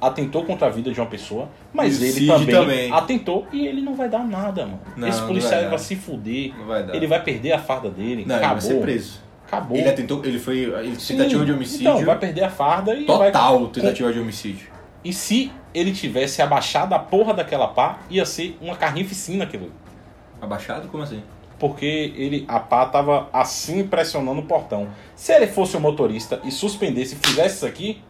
atentou 0.00 0.44
contra 0.44 0.66
a 0.66 0.70
vida 0.70 0.92
de 0.92 1.00
uma 1.00 1.06
pessoa, 1.06 1.48
mas 1.72 2.00
E 2.00 2.06
ele 2.06 2.26
também, 2.26 2.54
também. 2.54 2.92
atentou 2.92 3.46
e 3.52 3.66
ele 3.66 3.80
não 3.80 3.94
vai 3.94 4.08
dar 4.08 4.24
nada, 4.26 4.64
mano. 4.66 4.80
Não, 4.96 5.08
Esse 5.08 5.22
policial 5.22 5.60
vai 5.60 5.70
vai, 5.70 5.78
se 5.78 5.96
fuder. 5.96 6.52
Vai. 6.66 6.96
Ele 6.96 7.06
vai 7.06 7.22
perder 7.22 7.52
a 7.52 7.58
farda 7.58 7.90
dele. 7.90 8.24
Não, 8.26 8.36
ele 8.36 8.44
Acabou. 8.44 8.60
vai 8.62 8.70
ser 8.70 8.80
preso. 8.80 9.20
Acabou. 9.46 9.76
Ele 9.78 9.88
atentou, 9.88 10.24
ele 10.24 10.38
foi. 10.38 10.58
Ele, 10.58 10.96
tentativa 10.96 11.44
de 11.44 11.52
homicídio. 11.52 11.88
Então, 11.88 12.04
vai 12.04 12.18
perder 12.18 12.44
a 12.44 12.50
farda 12.50 12.94
e 12.94 13.04
vai... 13.06 13.32
total 13.32 13.66
tentativa 13.68 14.12
de 14.12 14.20
homicídio. 14.20 14.68
E 15.04 15.12
se 15.12 15.50
ele 15.72 15.92
tivesse 15.92 16.42
abaixado 16.42 16.94
a 16.94 16.98
porra 16.98 17.32
daquela 17.32 17.68
pá, 17.68 18.00
ia 18.10 18.26
ser 18.26 18.58
uma 18.60 18.76
carnificina 18.76 19.44
aquilo. 19.44 19.72
Abaixado? 20.40 20.88
Como 20.88 21.02
assim? 21.02 21.22
Porque 21.58 22.12
ele, 22.16 22.44
a 22.46 22.60
pá 22.60 22.86
tava 22.86 23.28
assim 23.32 23.86
pressionando 23.86 24.40
o 24.40 24.44
portão. 24.44 24.88
Se 25.16 25.32
ele 25.32 25.46
fosse 25.46 25.76
o 25.76 25.80
motorista 25.80 26.40
e 26.44 26.50
suspendesse 26.50 27.16
e 27.16 27.26
fizesse 27.26 27.56
isso 27.56 27.66
aqui, 27.66 28.02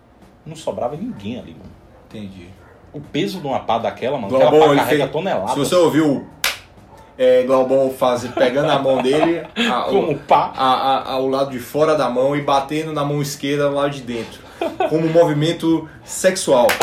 não 0.46 0.56
sobrava 0.56 0.96
ninguém 0.96 1.38
ali, 1.38 1.52
mano. 1.52 1.70
Entendi. 2.08 2.48
O 2.92 3.00
peso 3.00 3.40
de 3.40 3.46
uma 3.46 3.60
pá 3.60 3.78
daquela, 3.78 4.16
mano, 4.18 4.34
aquela 4.34 4.50
Globão, 4.50 4.66
pá 4.68 4.72
ele 4.72 4.80
carrega 4.80 5.02
fez- 5.04 5.12
toneladas. 5.12 5.50
Se 5.52 5.58
você 5.58 5.74
ouviu 5.74 6.26
é, 7.18 7.42
Globão 7.42 7.90
faz, 7.90 8.24
pegando 8.28 8.70
a 8.70 8.78
mão 8.78 9.02
dele, 9.02 9.42
a- 9.70 9.82
Como 9.90 10.16
pá. 10.18 10.52
a- 10.56 10.72
a- 10.72 11.12
ao 11.12 11.28
lado 11.28 11.50
de 11.50 11.58
fora 11.58 11.94
da 11.96 12.08
mão 12.08 12.34
e 12.36 12.40
batendo 12.40 12.92
na 12.92 13.04
mão 13.04 13.20
esquerda 13.20 13.64
ao 13.66 13.72
lado 13.72 13.90
de 13.90 14.00
dentro. 14.02 14.40
Como 14.88 15.06
um 15.06 15.12
movimento 15.12 15.88
sexual. 16.04 16.66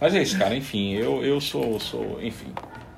Mas 0.00 0.14
é 0.14 0.22
isso, 0.22 0.38
cara, 0.38 0.54
enfim, 0.54 0.94
eu, 0.94 1.22
eu 1.24 1.40
sou, 1.40 1.78
sou, 1.78 2.18
enfim, 2.22 2.46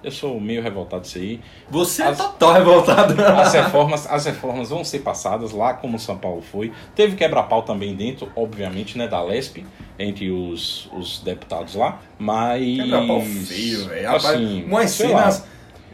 eu 0.02 0.10
sou 0.10 0.40
meio 0.40 0.62
revoltado 0.62 1.02
disso 1.02 1.18
aí. 1.18 1.40
Você 1.70 2.02
As- 2.02 2.18
é 2.18 2.22
total 2.22 2.52
revoltado. 2.54 3.14
As 3.22 3.52
reformas, 3.52 4.06
as 4.06 4.24
reformas 4.26 4.70
vão 4.70 4.84
ser 4.84 5.00
passadas 5.00 5.52
lá 5.52 5.74
como 5.74 5.98
São 5.98 6.18
Paulo 6.18 6.42
foi. 6.42 6.72
Teve 6.94 7.16
quebra-pau 7.16 7.62
também 7.62 7.94
dentro, 7.94 8.30
obviamente, 8.34 8.96
né, 8.98 9.06
da 9.08 9.22
Lesp, 9.22 9.64
entre 9.98 10.30
os, 10.30 10.88
os 10.92 11.20
deputados 11.20 11.74
lá, 11.74 12.00
mas... 12.18 12.62
Quebra-pau 12.76 13.20
feio, 13.20 13.88
velho. 13.88 14.10
Assim, 14.14 14.64
umas 14.64 14.90
sei 14.90 15.08
lá. 15.08 15.30
cenas. 15.30 15.44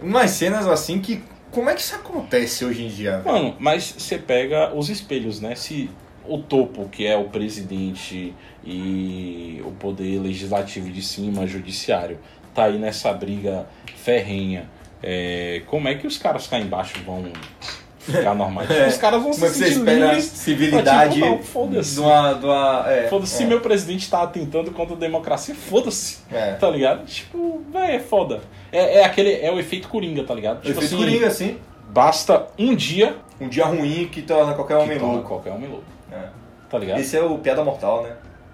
Umas 0.00 0.30
cenas 0.30 0.66
assim 0.68 1.00
que. 1.00 1.22
Como 1.50 1.68
é 1.70 1.74
que 1.74 1.80
isso 1.80 1.94
acontece 1.94 2.64
hoje 2.64 2.84
em 2.84 2.88
dia? 2.88 3.22
Mano, 3.24 3.56
mas 3.59 3.94
você 3.98 4.18
pega 4.18 4.72
os 4.74 4.88
espelhos, 4.90 5.40
né? 5.40 5.54
Se 5.54 5.90
o 6.26 6.38
topo, 6.38 6.88
que 6.88 7.06
é 7.06 7.16
o 7.16 7.24
presidente 7.24 8.34
e 8.64 9.62
o 9.64 9.70
poder 9.72 10.20
legislativo 10.20 10.90
de 10.90 11.02
cima, 11.02 11.46
judiciário, 11.46 12.18
tá 12.55 12.64
aí 12.64 12.78
nessa 12.78 13.12
briga 13.12 13.66
ferrenha, 13.96 14.68
é, 15.03 15.62
como 15.66 15.88
é 15.88 15.94
que 15.94 16.07
os 16.07 16.16
caras 16.18 16.46
cá 16.46 16.59
embaixo 16.59 16.99
vão 17.05 17.24
ficar 17.99 18.34
normais? 18.34 18.68
É. 18.70 18.88
Os 18.88 18.96
caras 18.96 19.20
vão 19.20 19.30
é 19.30 19.34
se 19.34 19.40
você 19.40 19.64
sentir 19.66 19.80
livres. 19.84 20.24
civilidade 20.24 21.14
Tipo, 21.14 21.26
não, 21.26 21.38
foda-se. 21.42 22.01
é, 22.88 23.07
Foda-se, 23.09 23.36
se 23.36 23.42
é. 23.42 23.46
meu 23.46 23.61
presidente 23.61 24.11
tá 24.11 24.22
atentando 24.22 24.70
contra 24.70 24.94
a 24.96 24.99
democracia, 24.99 25.55
foda-se. 25.55 26.18
É. 26.32 26.53
Tá 26.55 26.70
ligado? 26.70 27.05
Tipo, 27.07 27.62
véi, 27.72 27.96
é 27.96 27.99
foda. 28.01 28.40
É, 28.72 28.99
é 29.01 29.05
aquele, 29.05 29.32
é 29.40 29.51
o 29.53 29.59
efeito 29.61 29.88
coringa, 29.88 30.24
tá 30.24 30.34
ligado? 30.34 30.59
Tipo 30.62 30.70
Efeito 30.78 30.94
assim, 30.94 30.96
Coringa, 30.96 31.26
assim. 31.26 31.59
basta 31.90 32.46
um 32.59 32.74
dia 32.74 33.16
Um 33.40 33.49
dia 33.49 33.64
ruim 33.66 34.09
que 34.11 34.22
torna 34.22 34.55
qualquer 34.55 34.76
homem 34.76 34.92
que 34.94 34.99
torna 34.99 35.14
louco. 35.14 35.28
qualquer 35.28 35.53
homem 35.53 35.68
louco. 35.68 35.84
É. 36.11 36.28
Tá 36.68 36.78
ligado? 36.78 36.99
Esse 37.01 37.16
é 37.16 37.22
o 37.22 37.38
Piada 37.38 37.62
Mortal, 37.64 38.03
né? 38.03 38.12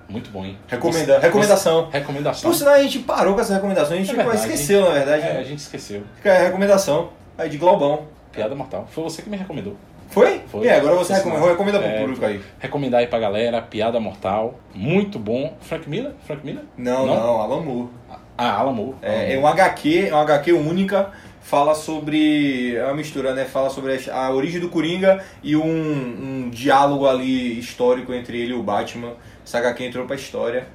Muito 0.08 0.30
bom, 0.30 0.44
hein? 0.44 0.58
Recomenda- 0.68 1.18
recomendação. 1.18 1.88
Recomendação. 1.90 2.50
Por 2.50 2.56
sinal, 2.56 2.74
a 2.74 2.82
gente 2.82 2.98
parou 3.00 3.34
com 3.34 3.40
essa 3.40 3.54
recomendação, 3.54 3.94
a 3.94 3.98
gente 3.98 4.10
É 4.10 4.14
verdade, 4.14 4.38
esqueceu, 4.38 4.82
na 4.82 4.90
verdade. 4.90 5.22
É, 5.22 5.32
né? 5.34 5.40
a 5.40 5.44
gente 5.44 5.58
esqueceu. 5.60 6.02
Fica 6.16 6.32
a 6.32 6.38
recomendação 6.38 7.10
aí 7.38 7.48
de 7.48 7.56
Globão. 7.56 8.02
Piada 8.32 8.54
mortal. 8.54 8.86
Foi 8.90 9.04
você 9.04 9.22
que 9.22 9.30
me 9.30 9.36
recomendou. 9.36 9.76
Foi? 10.10 10.42
Foi. 10.48 10.66
É, 10.66 10.76
agora 10.76 10.94
você 10.94 11.14
recomenda, 11.14 11.46
recomenda 11.48 11.78
pro 11.78 11.88
É, 11.88 11.98
público 12.00 12.24
aí. 12.24 12.40
Recomendar 12.60 13.00
aí 13.00 13.06
pra 13.06 13.18
galera, 13.18 13.60
Piada 13.62 13.98
Mortal. 13.98 14.54
Muito 14.74 15.18
bom. 15.18 15.56
Frank 15.60 15.88
Miller? 15.88 16.12
Frank 16.26 16.44
Miller? 16.44 16.62
Não, 16.76 17.06
não, 17.06 17.40
Alan 17.40 17.60
Moore. 17.62 17.88
Ah, 18.36 18.52
Alamo. 18.58 18.96
É, 19.00 19.34
é 19.34 19.38
um 19.38 19.46
HQ, 19.46 20.08
é 20.10 20.14
um 20.14 20.18
HQ 20.18 20.52
única, 20.52 21.10
fala 21.40 21.74
sobre. 21.74 22.74
É 22.76 22.84
uma 22.84 22.94
mistura, 22.94 23.32
né? 23.32 23.44
Fala 23.44 23.70
sobre 23.70 23.98
a 24.10 24.30
origem 24.30 24.60
do 24.60 24.68
Coringa 24.68 25.22
e 25.42 25.56
um, 25.56 25.64
um 25.64 26.50
diálogo 26.50 27.06
ali 27.06 27.58
histórico 27.58 28.12
entre 28.12 28.40
ele 28.40 28.52
e 28.52 28.56
o 28.56 28.62
Batman. 28.62 29.12
Essa 29.44 29.58
HQ 29.58 29.84
entrou 29.84 30.06
pra 30.06 30.16
história. 30.16 30.66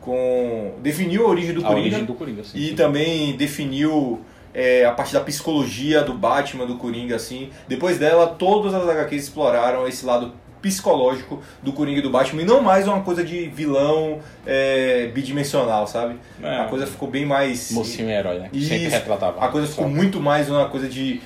Com. 0.00 0.74
Definiu 0.82 1.26
a 1.26 1.30
origem 1.30 1.54
do 1.54 1.60
A 1.60 1.68
Coringa. 1.68 1.86
origem 1.86 2.04
do 2.04 2.14
Coringa, 2.14 2.44
sim. 2.44 2.58
E 2.58 2.74
também 2.74 3.36
definiu 3.36 4.20
é, 4.54 4.84
a 4.84 4.92
parte 4.92 5.12
da 5.12 5.20
psicologia 5.20 6.02
do 6.02 6.14
Batman, 6.14 6.66
do 6.66 6.76
Coringa, 6.76 7.16
assim. 7.16 7.50
Depois 7.68 7.98
dela, 7.98 8.26
todas 8.26 8.72
as 8.72 8.88
HQs 8.88 9.24
exploraram 9.24 9.86
esse 9.86 10.06
lado 10.06 10.32
psicológico 10.62 11.42
do 11.62 11.72
Coringa 11.72 12.00
e 12.00 12.02
do 12.02 12.10
Batman, 12.10 12.42
e 12.42 12.44
não 12.44 12.60
mais 12.60 12.88
uma 12.88 13.00
coisa 13.02 13.22
de 13.22 13.46
vilão 13.48 14.20
é, 14.44 15.08
bidimensional, 15.14 15.86
sabe? 15.86 16.16
É. 16.42 16.60
A 16.60 16.64
coisa 16.64 16.86
ficou 16.86 17.08
bem 17.08 17.24
mais... 17.24 17.70
Mocinho 17.70 18.08
e 18.08 18.12
herói, 18.12 18.38
né? 18.38 18.50
Sempre 18.52 18.76
Isso. 18.76 18.90
retratava. 18.90 19.44
A 19.44 19.48
coisa 19.48 19.66
ficou 19.66 19.88
muito 19.88 20.20
mais 20.20 20.50
uma 20.50 20.68
coisa 20.68 20.88
de... 20.88 21.20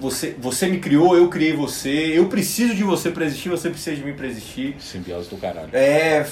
Você, 0.00 0.34
você 0.38 0.66
me 0.68 0.78
criou, 0.78 1.16
eu 1.16 1.28
criei 1.28 1.52
você, 1.52 1.90
eu 2.16 2.26
preciso 2.26 2.74
de 2.74 2.84
você 2.84 3.10
pra 3.10 3.24
existir, 3.24 3.48
você 3.48 3.68
precisa 3.70 3.96
de 3.96 4.04
mim 4.04 4.12
pra 4.12 4.26
existir. 4.26 4.76
Simbiose 4.78 5.28
do 5.28 5.36
caralho. 5.36 5.68
É, 5.72 6.24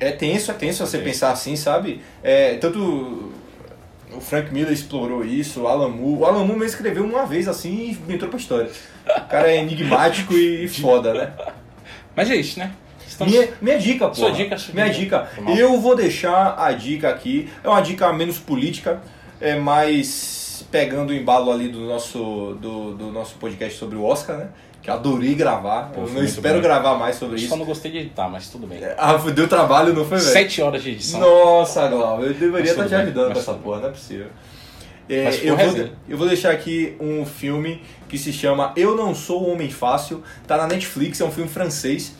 é 0.00 0.12
tenso, 0.12 0.50
é 0.50 0.54
tenso 0.54 0.86
você 0.86 0.96
É. 0.96 1.00
pensar 1.00 1.30
assim, 1.30 1.54
sabe? 1.56 2.00
É, 2.22 2.54
tanto 2.56 3.32
o 4.12 4.20
Frank 4.20 4.52
Miller 4.52 4.72
explorou 4.72 5.24
isso, 5.24 5.62
o 5.62 5.68
Alan 5.68 5.88
Moore. 5.88 6.20
O 6.20 6.24
Alan 6.24 6.38
Moore 6.44 6.52
mesmo 6.60 6.64
escreveu 6.66 7.04
uma 7.04 7.26
vez 7.26 7.46
assim 7.48 7.98
e 8.08 8.12
entrou 8.12 8.30
pra 8.30 8.38
história. 8.38 8.70
O 9.06 9.20
cara 9.28 9.50
é 9.52 9.58
enigmático 9.58 10.32
e 10.34 10.66
foda, 10.80 11.12
né? 11.12 11.32
Mas 12.16 12.30
é 12.30 12.36
isso, 12.36 12.58
né? 12.58 12.72
Estamos... 13.06 13.32
Minha, 13.32 13.48
minha 13.60 13.78
dica, 13.78 14.08
pô. 14.08 14.14
Sua 14.14 14.30
dica, 14.32 14.56
sua 14.56 14.74
Minha 14.74 14.88
dica. 14.88 15.28
Eu 15.56 15.80
vou 15.80 15.94
deixar 15.94 16.54
a 16.58 16.72
dica 16.72 17.08
aqui. 17.10 17.48
É 17.62 17.68
uma 17.68 17.80
dica 17.80 18.12
menos 18.12 18.38
política, 18.38 19.02
é 19.40 19.56
mais 19.56 20.43
pegando 20.62 21.10
o 21.10 21.14
embalo 21.14 21.50
ali 21.50 21.68
do 21.68 21.80
nosso, 21.80 22.56
do, 22.60 22.94
do 22.94 23.12
nosso 23.12 23.36
podcast 23.36 23.78
sobre 23.78 23.96
o 23.96 24.04
Oscar, 24.04 24.36
né? 24.36 24.48
Que 24.82 24.90
eu 24.90 24.94
adorei 24.94 25.34
gravar. 25.34 25.90
Pô, 25.92 26.02
eu 26.02 26.08
não 26.08 26.22
espero 26.22 26.56
bom. 26.56 26.62
gravar 26.62 26.94
mais 26.96 27.16
sobre 27.16 27.34
Eu 27.34 27.38
isso. 27.38 27.48
só 27.48 27.56
não 27.56 27.64
gostei 27.64 27.90
de 27.90 27.98
editar, 27.98 28.28
mas 28.28 28.48
tudo 28.48 28.66
bem. 28.66 28.80
Ah, 28.98 29.16
deu 29.16 29.48
trabalho, 29.48 29.94
não 29.94 30.04
foi, 30.04 30.18
velho? 30.18 30.30
Sete 30.30 30.60
horas 30.60 30.82
de 30.82 30.90
edição. 30.90 31.20
Nossa, 31.20 31.88
Glauber, 31.88 32.26
eu 32.26 32.34
deveria 32.34 32.70
estar 32.70 32.82
tudo 32.82 32.88
te 32.90 32.94
ajudando 32.94 33.32
com 33.32 33.38
essa 33.38 33.54
porra, 33.54 33.80
não 33.80 33.88
é 33.88 33.92
possível. 33.92 34.26
É, 35.08 35.28
eu, 35.42 35.56
vou, 35.56 35.66
resenha. 35.66 35.92
eu 36.08 36.16
vou 36.16 36.26
deixar 36.26 36.50
aqui 36.50 36.96
um 36.98 37.26
filme 37.26 37.82
que 38.08 38.16
se 38.16 38.32
chama 38.32 38.72
Eu 38.74 38.96
Não 38.96 39.14
Sou 39.14 39.46
um 39.46 39.52
Homem 39.52 39.70
Fácil, 39.70 40.22
tá 40.46 40.56
na 40.56 40.66
Netflix, 40.66 41.20
é 41.20 41.24
um 41.24 41.30
filme 41.30 41.48
francês, 41.48 42.14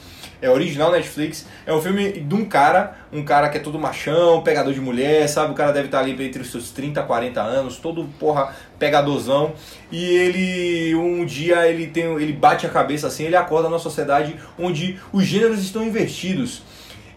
é 0.45 0.51
original 0.51 0.93
Netflix, 0.93 1.47
é 1.65 1.73
um 1.73 1.81
filme 1.81 2.13
de 2.13 2.35
um 2.35 2.45
cara, 2.45 2.99
um 3.11 3.25
cara 3.25 3.49
que 3.49 3.57
é 3.57 3.61
todo 3.61 3.79
machão, 3.79 4.43
pegador 4.43 4.75
de 4.75 4.81
mulher, 4.81 5.27
sabe? 5.27 5.53
O 5.53 5.55
cara 5.55 5.73
deve 5.73 5.87
estar 5.87 6.01
ali 6.01 6.13
entre 6.23 6.43
os 6.43 6.51
seus 6.51 6.71
30, 6.71 7.03
40 7.03 7.41
anos, 7.41 7.79
todo 7.79 8.05
porra 8.21 8.55
pegadorzão, 8.79 9.55
e 9.91 10.05
ele 10.05 10.95
um 10.95 11.25
dia 11.25 11.67
ele 11.67 11.87
tem 11.87 12.05
ele 12.17 12.35
bate 12.35 12.67
a 12.67 12.69
cabeça 12.69 13.07
assim, 13.07 13.25
ele 13.25 13.37
acorda 13.37 13.71
numa 13.71 13.79
sociedade 13.79 14.37
onde 14.59 15.01
os 15.11 15.25
gêneros 15.25 15.61
estão 15.61 15.83
invertidos. 15.83 16.63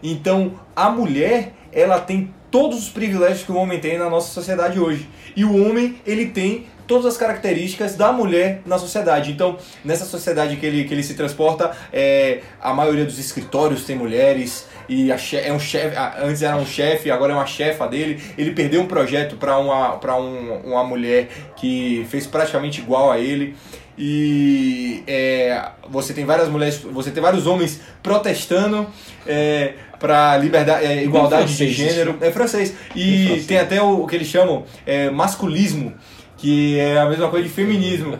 Então, 0.02 0.58
a 0.74 0.88
mulher, 0.88 1.52
ela 1.70 2.00
tem 2.00 2.32
todos 2.50 2.78
os 2.78 2.88
privilégios 2.88 3.42
que 3.42 3.52
o 3.52 3.56
homem 3.56 3.78
tem 3.78 3.98
na 3.98 4.08
nossa 4.08 4.32
sociedade 4.32 4.80
hoje. 4.80 5.06
E 5.36 5.44
o 5.44 5.68
homem, 5.68 6.00
ele 6.06 6.26
tem 6.26 6.66
todas 6.88 7.06
as 7.06 7.16
características 7.16 7.94
da 7.94 8.10
mulher 8.10 8.62
na 8.66 8.78
sociedade. 8.78 9.30
Então, 9.30 9.58
nessa 9.84 10.06
sociedade 10.06 10.56
que 10.56 10.66
ele, 10.66 10.84
que 10.84 10.94
ele 10.94 11.02
se 11.02 11.14
transporta, 11.14 11.70
é, 11.92 12.40
a 12.60 12.72
maioria 12.72 13.04
dos 13.04 13.18
escritórios 13.18 13.84
tem 13.84 13.94
mulheres. 13.94 14.66
E 14.88 15.12
é 15.12 15.52
um 15.52 15.60
chefe, 15.60 15.94
antes 16.18 16.42
era 16.42 16.56
um 16.56 16.64
chefe, 16.64 17.10
agora 17.10 17.32
é 17.34 17.36
uma 17.36 17.46
chefa 17.46 17.86
dele. 17.86 18.20
Ele 18.38 18.52
perdeu 18.52 18.80
um 18.80 18.86
projeto 18.86 19.36
para 19.36 19.58
uma, 19.58 19.98
pra 19.98 20.16
um, 20.16 20.62
uma 20.64 20.82
mulher 20.82 21.28
que 21.56 22.06
fez 22.08 22.26
praticamente 22.26 22.80
igual 22.80 23.12
a 23.12 23.18
ele. 23.18 23.54
E 23.98 25.02
é, 25.06 25.70
você 25.90 26.14
tem 26.14 26.24
várias 26.24 26.48
mulheres, 26.48 26.78
você 26.78 27.10
tem 27.10 27.22
vários 27.22 27.46
homens 27.46 27.80
protestando 28.02 28.86
é, 29.26 29.74
para 29.98 30.36
liberdade, 30.38 30.86
é, 30.86 31.02
igualdade 31.02 31.48
de 31.48 31.56
francês, 31.56 31.76
gênero. 31.76 32.16
É 32.20 32.30
francês. 32.30 32.74
E 32.94 33.26
francês. 33.26 33.46
tem 33.46 33.58
até 33.58 33.82
o, 33.82 34.04
o 34.04 34.06
que 34.06 34.14
eles 34.14 34.28
chamam 34.28 34.64
é, 34.86 35.10
masculismo, 35.10 35.92
que 36.38 36.78
é 36.78 36.98
a 36.98 37.06
mesma 37.06 37.28
coisa 37.28 37.46
de 37.46 37.52
feminismo. 37.52 38.18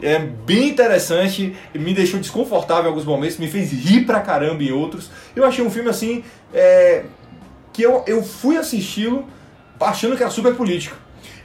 É 0.00 0.18
bem 0.18 0.68
interessante, 0.68 1.56
me 1.74 1.94
deixou 1.94 2.20
desconfortável 2.20 2.84
em 2.84 2.88
alguns 2.88 3.04
momentos, 3.04 3.38
me 3.38 3.48
fez 3.48 3.72
rir 3.72 4.04
pra 4.04 4.20
caramba 4.20 4.62
em 4.62 4.70
outros. 4.70 5.10
Eu 5.34 5.44
achei 5.44 5.64
um 5.64 5.70
filme 5.70 5.88
assim 5.88 6.22
é, 6.52 7.04
que 7.72 7.82
eu, 7.82 8.04
eu 8.06 8.22
fui 8.22 8.56
assisti-lo 8.56 9.26
achando 9.80 10.16
que 10.16 10.22
era 10.22 10.30
super 10.30 10.54
político. 10.54 10.96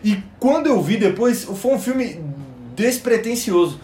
E 0.04 0.22
quando 0.40 0.68
eu 0.68 0.82
vi 0.82 0.98
depois, 0.98 1.46
foi 1.46 1.74
um 1.74 1.80
filme 1.80 2.22
despretensioso. 2.76 3.80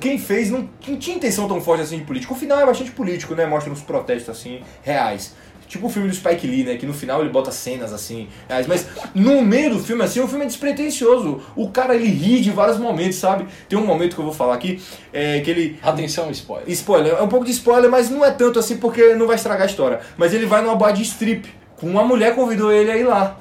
Quem 0.00 0.18
fez 0.18 0.50
não, 0.50 0.68
não 0.86 0.96
tinha 0.96 1.16
intenção 1.16 1.48
tão 1.48 1.60
forte 1.60 1.82
assim 1.82 1.98
de 1.98 2.04
político. 2.04 2.32
O 2.32 2.36
final 2.36 2.60
é 2.60 2.66
bastante 2.66 2.92
político, 2.92 3.34
né? 3.34 3.44
Mostra 3.44 3.72
uns 3.72 3.82
protestos 3.82 4.28
assim, 4.28 4.60
reais. 4.82 5.34
Tipo 5.68 5.86
o 5.86 5.90
filme 5.90 6.08
do 6.08 6.14
Spike 6.14 6.46
Lee, 6.46 6.64
né? 6.64 6.76
Que 6.76 6.86
no 6.86 6.94
final 6.94 7.20
ele 7.20 7.30
bota 7.30 7.50
cenas 7.50 7.92
assim. 7.92 8.28
Mas 8.68 8.86
no 9.14 9.42
meio 9.42 9.70
do 9.70 9.78
filme, 9.78 10.02
assim, 10.02 10.20
o 10.20 10.28
filme 10.28 10.44
é 10.44 10.48
despretensioso. 10.48 11.40
O 11.56 11.70
cara 11.70 11.94
ele 11.94 12.08
ri 12.08 12.40
de 12.40 12.50
vários 12.50 12.78
momentos, 12.78 13.16
sabe? 13.16 13.46
Tem 13.68 13.78
um 13.78 13.86
momento 13.86 14.14
que 14.14 14.20
eu 14.20 14.24
vou 14.24 14.34
falar 14.34 14.54
aqui, 14.54 14.80
é, 15.12 15.40
que 15.40 15.50
ele 15.50 15.78
Atenção, 15.82 16.30
spoiler. 16.30 16.68
Spoiler, 16.70 17.14
é 17.14 17.22
um 17.22 17.28
pouco 17.28 17.44
de 17.44 17.50
spoiler, 17.52 17.90
mas 17.90 18.10
não 18.10 18.24
é 18.24 18.30
tanto 18.30 18.58
assim 18.58 18.76
porque 18.76 19.14
não 19.14 19.26
vai 19.26 19.36
estragar 19.36 19.62
a 19.62 19.70
história. 19.70 20.00
Mas 20.16 20.32
ele 20.32 20.46
vai 20.46 20.62
numa 20.62 20.74
boate 20.74 21.02
strip, 21.02 21.48
com 21.76 21.86
uma 21.86 22.04
mulher 22.04 22.34
convidou 22.34 22.72
ele 22.72 22.90
a 22.90 22.96
ir 22.96 23.04
lá. 23.04 23.40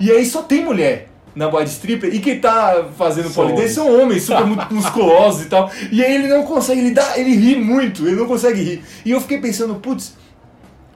E 0.00 0.10
aí 0.10 0.24
só 0.26 0.42
tem 0.42 0.64
mulher 0.64 1.08
na 1.34 1.48
boate 1.48 1.70
strip 1.70 2.06
e 2.06 2.18
quem 2.18 2.40
tá 2.40 2.86
fazendo 2.96 3.30
polidense 3.30 3.74
são 3.74 4.00
homens 4.00 4.22
super 4.22 4.46
musculosos 4.70 5.44
e 5.44 5.48
tal. 5.48 5.70
E 5.92 6.02
aí 6.02 6.14
ele 6.14 6.28
não 6.28 6.42
consegue, 6.44 6.80
ele 6.80 6.92
dá, 6.92 7.18
ele 7.18 7.34
ri 7.36 7.56
muito, 7.56 8.06
ele 8.06 8.16
não 8.16 8.26
consegue 8.26 8.62
rir. 8.62 8.84
E 9.04 9.10
eu 9.10 9.20
fiquei 9.20 9.38
pensando, 9.38 9.74
putz, 9.76 10.14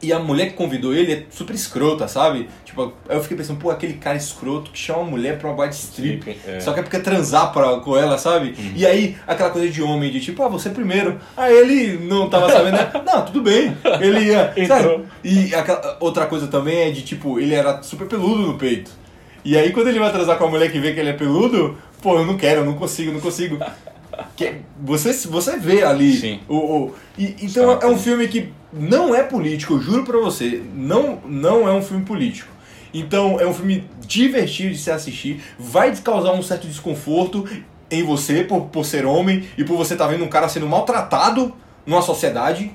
e 0.03 0.13
a 0.13 0.19
mulher 0.19 0.51
que 0.51 0.55
convidou 0.55 0.95
ele 0.95 1.13
é 1.13 1.23
super 1.31 1.55
escrota, 1.55 2.09
sabe? 2.09 2.49
Tipo, 2.65 2.95
aí 3.09 3.17
eu 3.17 3.23
fiquei 3.23 3.37
pensando, 3.37 3.59
pô, 3.59 3.71
aquele 3.71 3.95
cara 3.95 4.17
escroto 4.17 4.71
que 4.71 4.79
chama 4.79 5.03
a 5.03 5.05
mulher 5.05 5.39
pra 5.39 5.49
uma 5.49 5.57
boate 5.57 5.77
strip. 5.77 6.39
É. 6.47 6.61
Só 6.61 6.73
que 6.73 6.81
é 6.81 6.83
porque 6.83 6.99
transar 6.99 7.53
pra, 7.53 7.79
com 7.81 7.97
ela, 7.97 8.17
sabe? 8.17 8.55
E 8.75 8.87
aí, 8.87 9.17
aquela 9.27 9.51
coisa 9.51 9.69
de 9.69 9.83
homem, 9.83 10.11
de 10.11 10.21
tipo, 10.21 10.43
ah, 10.43 10.49
você 10.49 10.71
primeiro. 10.71 11.19
Aí 11.37 11.55
ele 11.55 11.99
não 12.07 12.31
tava 12.31 12.51
sabendo, 12.51 12.77
né? 12.77 12.91
Não, 13.05 13.25
tudo 13.25 13.43
bem. 13.43 13.77
Ele 14.01 14.27
ia. 14.27 14.55
sabe? 14.67 15.05
E 15.23 15.55
aquela, 15.55 15.97
outra 16.01 16.27
coisa 16.27 16.47
também 16.47 16.89
é 16.89 16.91
de 16.91 17.03
tipo, 17.03 17.39
ele 17.39 17.55
era 17.55 17.83
super 17.83 18.07
peludo 18.07 18.43
no 18.43 18.59
peito. 18.59 18.91
E 19.45 19.57
aí 19.57 19.73
quando 19.73 19.89
ele 19.89 19.99
vai 19.99 20.13
transar 20.13 20.37
com 20.37 20.45
a 20.45 20.51
mulher 20.51 20.71
que 20.71 20.79
vê 20.79 20.93
que 20.93 21.01
ele 21.01 21.11
é 21.11 21.15
peludo, 21.15 21.77
pô, 22.03 22.19
eu 22.19 22.27
não 22.27 22.37
quero, 22.37 22.61
eu 22.61 22.65
não 22.65 22.75
consigo, 22.75 23.13
não 23.13 23.21
consigo. 23.21 23.59
Que, 24.37 24.57
você, 24.81 25.13
você 25.29 25.57
vê 25.59 25.83
ali. 25.83 26.17
Sim. 26.17 26.41
O, 26.49 26.57
o- 26.57 26.95
e, 27.19 27.37
então 27.43 27.79
é 27.81 27.87
um 27.87 27.99
filme 27.99 28.27
que 28.29 28.53
não 28.73 29.15
é 29.15 29.23
político, 29.23 29.75
eu 29.75 29.81
juro 29.81 30.05
pra 30.05 30.19
você. 30.19 30.63
Não, 30.75 31.21
não 31.27 31.69
é 31.69 31.73
um 31.73 31.83
filme 31.83 32.05
político. 32.05 32.49
Então 32.93 33.39
é 33.41 33.47
um 33.47 33.55
filme 33.55 33.89
divertido 34.07 34.71
de 34.73 34.79
se 34.79 34.91
assistir. 34.91 35.43
Vai 35.59 35.95
causar 35.97 36.33
um 36.33 36.43
certo 36.43 36.67
desconforto 36.67 37.47
em 37.91 38.03
você 38.03 38.45
por, 38.45 38.63
por 38.67 38.85
ser 38.85 39.05
homem 39.07 39.45
e 39.57 39.65
por 39.65 39.77
você 39.77 39.95
estar 39.95 40.07
vendo 40.07 40.25
um 40.25 40.29
cara 40.29 40.49
sendo 40.49 40.67
maltratado 40.67 41.55
numa 41.87 42.03
sociedade. 42.03 42.73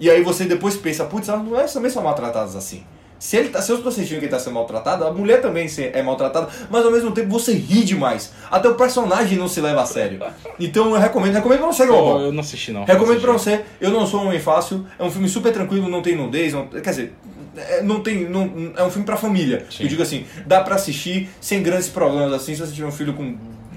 E 0.00 0.08
aí 0.08 0.22
você 0.22 0.44
depois 0.44 0.76
pensa, 0.76 1.04
putz, 1.04 1.28
elas 1.28 1.44
não 1.44 1.58
é- 1.58 1.64
também 1.64 1.90
são 1.90 2.02
maltratadas 2.02 2.54
assim. 2.56 2.82
Se, 3.18 3.36
ele 3.36 3.48
tá, 3.48 3.60
se 3.60 3.72
eu 3.72 3.82
tô 3.82 3.90
sentindo 3.90 4.18
que 4.20 4.24
ele 4.26 4.30
tá 4.30 4.38
sendo 4.38 4.54
maltratado, 4.54 5.04
a 5.04 5.12
mulher 5.12 5.40
também 5.42 5.66
é 5.92 6.02
maltratada, 6.02 6.48
mas 6.70 6.84
ao 6.84 6.90
mesmo 6.92 7.10
tempo 7.10 7.28
você 7.28 7.52
ri 7.52 7.82
demais. 7.82 8.32
Até 8.50 8.68
o 8.68 8.74
personagem 8.76 9.36
não 9.36 9.48
se 9.48 9.60
leva 9.60 9.82
a 9.82 9.86
sério. 9.86 10.20
Então 10.60 10.94
eu 10.94 11.00
recomendo, 11.00 11.34
recomendo 11.34 11.58
pra 11.58 11.66
você, 11.72 11.86
Galvão. 11.86 12.20
eu 12.20 12.32
não 12.32 12.40
assisti, 12.40 12.70
não. 12.72 12.84
Recomendo 12.84 13.14
Não 13.16 13.20
pra 13.22 13.34
assisti. 13.34 13.58
você. 13.58 13.64
Eu 13.80 13.90
não 13.90 14.06
sou 14.06 14.20
um 14.22 14.26
homem 14.28 14.38
fácil. 14.38 14.86
É 14.98 15.02
um 15.02 15.10
filme 15.10 15.28
super 15.28 15.52
tranquilo, 15.52 15.88
não 15.88 16.00
tem 16.00 16.14
nudez. 16.14 16.52
Não, 16.52 16.66
quer 16.68 16.90
dizer, 16.90 17.12
é, 17.56 17.82
não 17.82 18.00
tem. 18.00 18.28
Não, 18.28 18.72
é 18.76 18.84
um 18.84 18.90
filme 18.90 19.04
pra 19.04 19.16
família. 19.16 19.66
Sim. 19.68 19.82
Eu 19.82 19.88
digo 19.88 20.02
assim, 20.02 20.24
dá 20.46 20.60
pra 20.60 20.76
assistir 20.76 21.28
sem 21.40 21.60
grandes 21.62 21.88
problemas 21.88 22.32
assim, 22.32 22.54
se 22.54 22.60
você 22.60 22.72
tiver 22.72 22.86
um 22.86 22.92
filho 22.92 23.14
com 23.14 23.36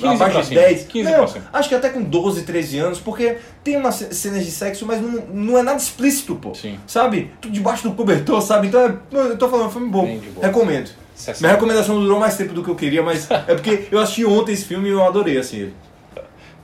15 0.10 0.16
abaixo 0.24 0.40
de 0.42 0.46
cima. 0.48 0.62
10. 0.62 0.84
15 0.88 1.12
não, 1.12 1.26
acho 1.54 1.70
que 1.70 1.76
até 1.76 1.90
com 1.90 2.02
12, 2.04 2.44
13 2.44 2.78
anos, 2.80 3.00
porque 3.00 3.38
tem 3.64 3.78
umas 3.78 3.96
ce- 3.96 4.14
cenas 4.14 4.44
de 4.46 4.52
sexo, 4.52 4.86
mas 4.86 5.02
não, 5.02 5.10
não 5.34 5.58
é 5.58 5.64
nada 5.64 5.78
explícito, 5.78 6.36
pô. 6.36 6.54
Sim. 6.56 6.78
Sabe? 6.88 7.32
Tudo 7.40 7.54
debaixo 7.54 7.84
do 7.84 7.96
cobertor, 7.96 8.42
sabe? 8.42 8.68
Então 8.68 8.82
é, 8.82 8.96
eu 9.14 9.38
tô 9.38 9.48
falando, 9.50 9.66
é 9.66 9.70
um 9.70 9.72
filme 9.72 9.90
bom. 9.90 10.20
Recomendo. 10.42 10.90
60. 11.16 11.40
Minha 11.42 11.54
recomendação 11.54 12.00
durou 12.00 12.20
mais 12.20 12.36
tempo 12.36 12.54
do 12.54 12.64
que 12.64 12.70
eu 12.70 12.76
queria, 12.76 13.04
mas 13.04 13.30
é 13.30 13.54
porque 13.56 13.88
eu 13.92 14.00
assisti 14.00 14.26
ontem 14.26 14.54
esse 14.54 14.66
filme 14.66 14.90
e 14.90 14.92
eu 14.92 15.04
adorei, 15.04 15.38
assim. 15.38 15.58
ele. 15.58 15.74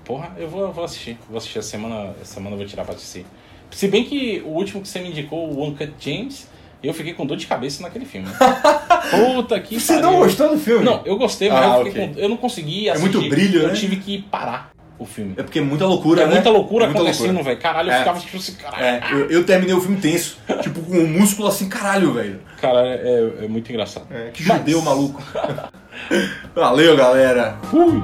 Porra, 0.04 0.32
eu 0.38 0.48
vou, 0.50 0.62
eu 0.62 0.72
vou 0.72 0.84
assistir. 0.84 1.18
Vou 1.30 1.38
assistir 1.38 1.60
essa 1.60 1.70
semana. 1.70 2.14
Essa 2.22 2.36
semana 2.36 2.54
eu 2.56 2.58
vou 2.58 2.66
tirar 2.68 2.84
pra 2.86 2.96
assistir. 2.96 3.26
Se 3.72 3.88
bem 3.88 4.06
que 4.06 4.42
o 4.46 4.50
último 4.50 4.82
que 4.82 4.88
você 4.88 5.00
me 5.00 5.10
indicou, 5.10 5.52
o 5.52 5.64
Uncut 5.68 5.94
James, 6.00 6.48
eu 6.84 6.94
fiquei 6.94 7.14
com 7.14 7.26
dor 7.26 7.38
de 7.38 7.48
cabeça 7.48 7.82
naquele 7.84 8.06
filme. 8.06 8.28
Puta 9.36 9.60
que 9.60 9.80
Você 9.80 9.94
pariu. 9.96 10.12
não 10.12 10.20
gostou 10.20 10.50
do 10.50 10.58
filme? 10.60 10.84
Não, 10.84 11.02
eu 11.06 11.18
gostei, 11.18 11.50
mas 11.50 11.64
Ah, 11.64 11.78
eu, 11.80 11.86
fiquei 11.86 12.04
ok. 12.04 12.14
com- 12.16 12.20
eu 12.20 12.30
não 12.30 12.38
consegui 12.38 12.88
É 12.88 12.92
assistir. 12.92 13.16
muito 13.18 13.30
brilho, 13.30 13.62
Eu 13.62 13.68
né? 13.70 13.74
tive 13.74 13.96
que 13.98 14.22
parar 14.24 14.72
o 15.00 15.06
filme. 15.06 15.34
É 15.38 15.44
porque 15.44 15.60
é 15.60 15.62
muita 15.62 15.86
loucura, 15.86 16.24
É 16.24 16.26
né? 16.26 16.34
muita 16.34 16.50
loucura 16.50 16.86
É 16.86 16.88
muita 16.88 17.02
acontecendo, 17.04 17.44
velho. 17.44 17.58
Caralho, 17.60 17.90
eu 17.90 17.94
É. 17.96 18.00
ficava 18.00 18.20
tipo 18.20 18.38
assim, 18.38 18.54
caralho. 18.56 18.84
É, 18.84 19.02
eu, 19.12 19.30
eu 19.30 19.44
terminei 19.46 19.74
o 19.76 19.80
filme 19.82 19.98
tenso. 19.98 20.38
tipo, 20.62 20.82
com 20.82 20.98
o 20.98 21.08
músculo 21.08 21.48
assim, 21.48 21.70
caralho, 21.70 22.12
velho. 22.14 22.40
Cara, 22.60 22.86
é, 22.88 23.46
é 23.46 23.48
muito 23.48 23.72
engraçado. 23.72 24.08
É, 24.12 24.30
que 24.34 24.44
Mas- 24.48 24.58
judeu 24.58 24.82
maluco. 24.82 25.22
Valeu, 26.56 26.96
galera. 26.98 27.58
Fui. 27.70 28.02